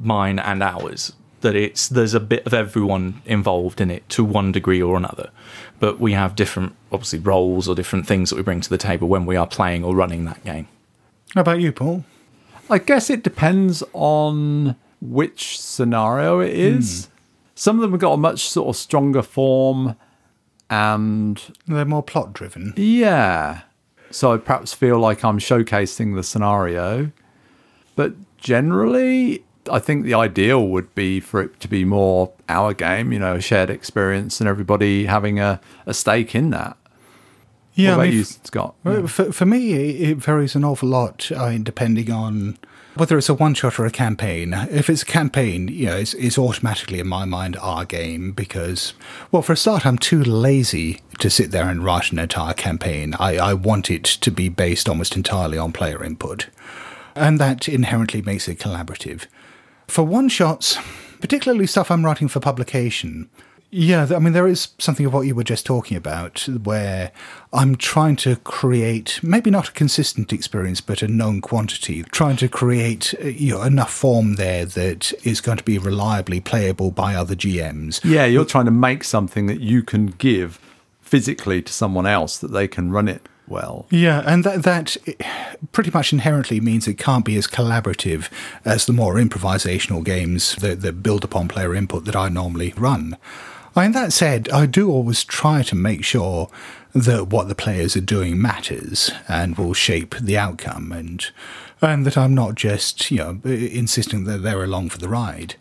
mine 0.00 0.38
and 0.38 0.62
ours. 0.62 1.12
That 1.42 1.54
it's 1.54 1.88
there's 1.88 2.14
a 2.14 2.20
bit 2.20 2.46
of 2.46 2.54
everyone 2.54 3.22
involved 3.24 3.80
in 3.80 3.90
it 3.90 4.08
to 4.10 4.24
one 4.24 4.52
degree 4.52 4.80
or 4.82 4.96
another, 4.96 5.30
but 5.80 6.00
we 6.00 6.12
have 6.12 6.34
different 6.34 6.74
obviously 6.90 7.18
roles 7.18 7.68
or 7.68 7.74
different 7.74 8.06
things 8.06 8.30
that 8.30 8.36
we 8.36 8.42
bring 8.42 8.60
to 8.60 8.70
the 8.70 8.78
table 8.78 9.08
when 9.08 9.26
we 9.26 9.36
are 9.36 9.46
playing 9.46 9.84
or 9.84 9.94
running 9.94 10.24
that 10.24 10.44
game. 10.44 10.68
How 11.34 11.42
about 11.42 11.60
you, 11.60 11.72
Paul? 11.72 12.04
I 12.70 12.78
guess 12.78 13.10
it 13.10 13.22
depends 13.22 13.82
on 13.92 14.76
which 15.00 15.60
scenario 15.60 16.40
it 16.40 16.52
hmm. 16.52 16.78
is. 16.78 17.08
Some 17.54 17.76
of 17.76 17.82
them 17.82 17.92
have 17.92 18.00
got 18.00 18.12
a 18.12 18.16
much 18.16 18.48
sort 18.48 18.68
of 18.68 18.76
stronger 18.76 19.22
form, 19.22 19.96
and 20.70 21.40
They're 21.66 21.84
more 21.84 22.02
plot 22.02 22.32
driven. 22.32 22.72
yeah, 22.76 23.62
so 24.10 24.32
I 24.32 24.36
perhaps 24.36 24.72
feel 24.72 24.98
like 24.98 25.24
I'm 25.24 25.38
showcasing 25.38 26.14
the 26.14 26.22
scenario. 26.22 27.10
But 27.96 28.14
generally, 28.38 29.44
I 29.70 29.78
think 29.78 30.04
the 30.04 30.14
ideal 30.14 30.66
would 30.68 30.94
be 30.94 31.20
for 31.20 31.40
it 31.42 31.60
to 31.60 31.68
be 31.68 31.84
more 31.84 32.32
our 32.48 32.74
game, 32.74 33.12
you 33.12 33.18
know, 33.18 33.36
a 33.36 33.40
shared 33.40 33.70
experience, 33.70 34.40
and 34.40 34.48
everybody 34.48 35.06
having 35.06 35.38
a, 35.38 35.60
a 35.86 35.94
stake 35.94 36.34
in 36.34 36.50
that. 36.50 36.76
Yeah, 37.74 37.90
what 37.90 37.94
about 37.94 38.02
I 38.02 38.06
mean, 38.06 38.16
you, 38.16 38.24
Scott? 38.24 38.74
Well, 38.84 39.06
For, 39.06 39.32
for 39.32 39.46
me, 39.46 39.72
it 39.72 40.10
it 40.10 40.16
varies 40.18 40.54
an 40.54 40.64
awful 40.64 40.88
lot 40.88 41.30
uh, 41.32 41.56
depending 41.58 42.10
on 42.10 42.58
whether 42.94 43.16
it's 43.16 43.28
a 43.28 43.34
one 43.34 43.54
shot 43.54 43.78
or 43.78 43.86
a 43.86 43.90
campaign. 43.90 44.52
If 44.52 44.90
it's 44.90 45.02
a 45.02 45.06
campaign, 45.06 45.68
you 45.68 45.86
know, 45.86 45.96
it's, 45.96 46.14
it's 46.14 46.38
automatically 46.38 47.00
in 47.00 47.08
my 47.08 47.24
mind 47.24 47.56
our 47.56 47.84
game 47.84 48.32
because, 48.32 48.92
well, 49.30 49.42
for 49.42 49.54
a 49.54 49.56
start, 49.56 49.86
I'm 49.86 49.96
too 49.96 50.22
lazy 50.22 51.00
to 51.18 51.30
sit 51.30 51.52
there 51.52 51.68
and 51.68 51.82
write 51.82 52.12
an 52.12 52.18
entire 52.18 52.52
campaign. 52.52 53.14
I, 53.18 53.38
I 53.38 53.54
want 53.54 53.90
it 53.90 54.04
to 54.04 54.30
be 54.30 54.48
based 54.50 54.88
almost 54.88 55.16
entirely 55.16 55.56
on 55.56 55.72
player 55.72 56.04
input. 56.04 56.48
And 57.14 57.38
that 57.40 57.68
inherently 57.68 58.22
makes 58.22 58.48
it 58.48 58.58
collaborative. 58.58 59.26
For 59.92 60.04
one 60.04 60.30
shots, 60.30 60.78
particularly 61.20 61.66
stuff 61.66 61.90
I'm 61.90 62.02
writing 62.02 62.26
for 62.26 62.40
publication, 62.40 63.28
yeah, 63.70 64.08
I 64.10 64.20
mean, 64.20 64.32
there 64.32 64.48
is 64.48 64.68
something 64.78 65.04
of 65.04 65.12
what 65.12 65.26
you 65.26 65.34
were 65.34 65.44
just 65.44 65.66
talking 65.66 65.98
about 65.98 66.48
where 66.48 67.12
I'm 67.52 67.76
trying 67.76 68.16
to 68.16 68.36
create 68.36 69.20
maybe 69.22 69.50
not 69.50 69.68
a 69.68 69.72
consistent 69.72 70.32
experience, 70.32 70.80
but 70.80 71.02
a 71.02 71.08
known 71.08 71.42
quantity, 71.42 72.04
trying 72.04 72.38
to 72.38 72.48
create 72.48 73.12
uh, 73.22 73.26
you 73.26 73.52
know, 73.52 73.62
enough 73.64 73.92
form 73.92 74.36
there 74.36 74.64
that 74.64 75.12
is 75.26 75.42
going 75.42 75.58
to 75.58 75.64
be 75.64 75.76
reliably 75.76 76.40
playable 76.40 76.90
by 76.90 77.14
other 77.14 77.34
GMs. 77.34 78.02
Yeah, 78.02 78.24
you're 78.24 78.46
trying 78.46 78.64
to 78.64 78.70
make 78.70 79.04
something 79.04 79.44
that 79.48 79.60
you 79.60 79.82
can 79.82 80.06
give 80.06 80.58
physically 81.02 81.60
to 81.60 81.70
someone 81.70 82.06
else 82.06 82.38
that 82.38 82.50
they 82.50 82.66
can 82.66 82.92
run 82.92 83.08
it 83.08 83.28
well. 83.48 83.86
Yeah, 83.90 84.22
and 84.26 84.44
that 84.44 84.62
that 84.62 84.96
pretty 85.72 85.90
much 85.90 86.12
inherently 86.12 86.60
means 86.60 86.88
it 86.88 86.98
can't 86.98 87.24
be 87.24 87.36
as 87.36 87.46
collaborative 87.46 88.30
as 88.64 88.86
the 88.86 88.92
more 88.92 89.14
improvisational 89.14 90.04
games 90.04 90.56
that, 90.56 90.80
that 90.82 91.02
build 91.02 91.24
upon 91.24 91.48
player 91.48 91.74
input 91.74 92.04
that 92.04 92.16
I 92.16 92.28
normally 92.28 92.72
run. 92.76 93.16
I 93.74 93.84
mean, 93.84 93.92
that 93.92 94.12
said, 94.12 94.50
I 94.50 94.66
do 94.66 94.90
always 94.90 95.24
try 95.24 95.62
to 95.62 95.74
make 95.74 96.04
sure 96.04 96.50
that 96.94 97.28
what 97.28 97.48
the 97.48 97.54
players 97.54 97.96
are 97.96 98.02
doing 98.02 98.40
matters 98.40 99.10
and 99.28 99.56
will 99.56 99.72
shape 99.72 100.14
the 100.20 100.36
outcome, 100.36 100.92
and 100.92 101.26
and 101.80 102.06
that 102.06 102.18
I'm 102.18 102.34
not 102.34 102.54
just 102.54 103.10
you 103.10 103.18
know 103.18 103.40
insisting 103.44 104.24
that 104.24 104.42
they're 104.42 104.64
along 104.64 104.90
for 104.90 104.98
the 104.98 105.08
ride. 105.08 105.56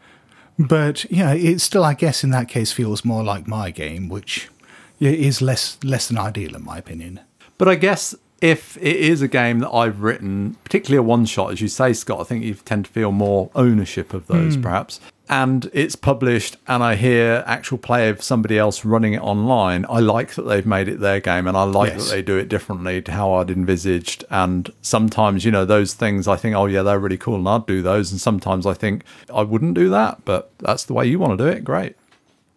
But 0.60 1.10
yeah, 1.10 1.34
it 1.34 1.60
still, 1.60 1.84
I 1.84 1.94
guess, 1.94 2.24
in 2.24 2.30
that 2.32 2.50
case, 2.50 2.72
feels 2.72 3.06
more 3.06 3.24
like 3.24 3.48
my 3.48 3.72
game, 3.72 4.10
which 4.10 4.50
is 5.00 5.42
less 5.42 5.78
less 5.84 6.08
than 6.08 6.18
ideal 6.18 6.56
in 6.56 6.64
my 6.64 6.78
opinion. 6.78 7.22
But 7.62 7.70
I 7.70 7.76
guess 7.76 8.16
if 8.41 8.76
it 8.78 8.95
is 8.95 9.22
a 9.22 9.28
game 9.28 9.59
that 9.59 9.70
I've 9.70 10.01
written, 10.01 10.55
particularly 10.64 10.97
a 10.97 11.03
one 11.03 11.26
shot, 11.26 11.51
as 11.51 11.62
you 11.62 11.68
say, 11.68 11.93
Scott, 11.93 12.20
I 12.20 12.24
think 12.24 12.43
you 12.43 12.55
tend 12.55 12.86
to 12.86 12.91
feel 12.91 13.12
more 13.12 13.51
ownership 13.53 14.16
of 14.16 14.26
those 14.26 14.55
hmm. 14.55 14.64
perhaps. 14.64 14.99
And 15.30 15.70
it's 15.72 15.95
published, 15.95 16.57
and 16.68 16.82
I 16.82 16.95
hear 16.95 17.43
actual 17.45 17.78
play 17.78 18.09
of 18.09 18.24
somebody 18.24 18.57
else 18.57 18.84
running 18.84 19.14
it 19.14 19.22
online. 19.22 19.86
I 19.88 19.99
like 19.99 20.34
that 20.34 20.41
they've 20.41 20.66
made 20.66 20.88
it 20.88 21.01
their 21.01 21.20
game, 21.20 21.45
and 21.45 21.55
I 21.55 21.62
like 21.66 21.91
Yes. 21.91 22.05
that 22.05 22.16
they 22.16 22.24
do 22.24 22.36
it 22.36 22.49
differently 22.49 22.99
to 23.03 23.12
how 23.12 23.34
I'd 23.34 23.51
envisaged. 23.51 24.26
And 24.32 24.72
sometimes, 24.82 25.45
you 25.45 25.51
know, 25.51 25.64
those 25.64 25.93
things 25.93 26.28
I 26.28 26.38
think, 26.38 26.55
oh, 26.55 26.66
yeah, 26.66 26.82
they're 26.82 26.97
really 26.97 27.16
cool, 27.16 27.36
and 27.36 27.47
I'd 27.47 27.68
do 27.68 27.84
those. 27.84 28.12
And 28.12 28.20
sometimes 28.20 28.66
I 28.66 28.74
think 28.74 29.03
I 29.32 29.43
wouldn't 29.43 29.76
do 29.76 29.88
that, 29.89 30.26
but 30.26 30.49
that's 30.57 30.84
the 30.86 30.95
way 30.95 31.05
you 31.05 31.20
want 31.20 31.38
to 31.38 31.45
do 31.45 31.47
it. 31.47 31.64
Great. 31.64 31.95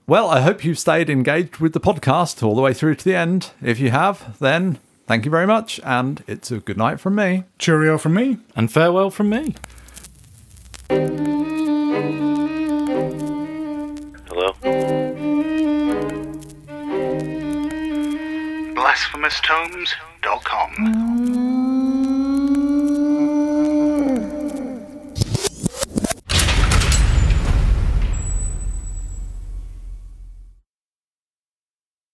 Well, 0.07 0.31
I 0.31 0.41
hope 0.41 0.65
you've 0.65 0.79
stayed 0.79 1.11
engaged 1.11 1.59
with 1.59 1.75
the 1.75 1.81
podcast 1.81 2.43
all 2.43 2.55
the 2.55 2.63
way 2.63 2.73
through 2.73 2.95
to 2.95 3.05
the 3.05 3.15
end. 3.15 3.51
If 3.63 3.79
you 3.79 3.91
have, 3.91 4.39
then 4.39 4.79
thank 5.07 5.25
you 5.25 5.31
very 5.31 5.47
much, 5.47 5.81
and 5.85 6.23
it's 6.27 6.51
a 6.51 6.59
good 6.59 6.77
night 6.77 6.99
from 7.01 7.15
me. 7.15 7.45
Cheerio 7.59 7.97
from 7.99 8.15
me. 8.15 8.39
And 8.57 8.73
farewell 8.73 9.11
from 9.11 9.29
me. 9.31 9.55
Hello? 14.29 14.55
BlasphemousTomes.com. 18.75 21.14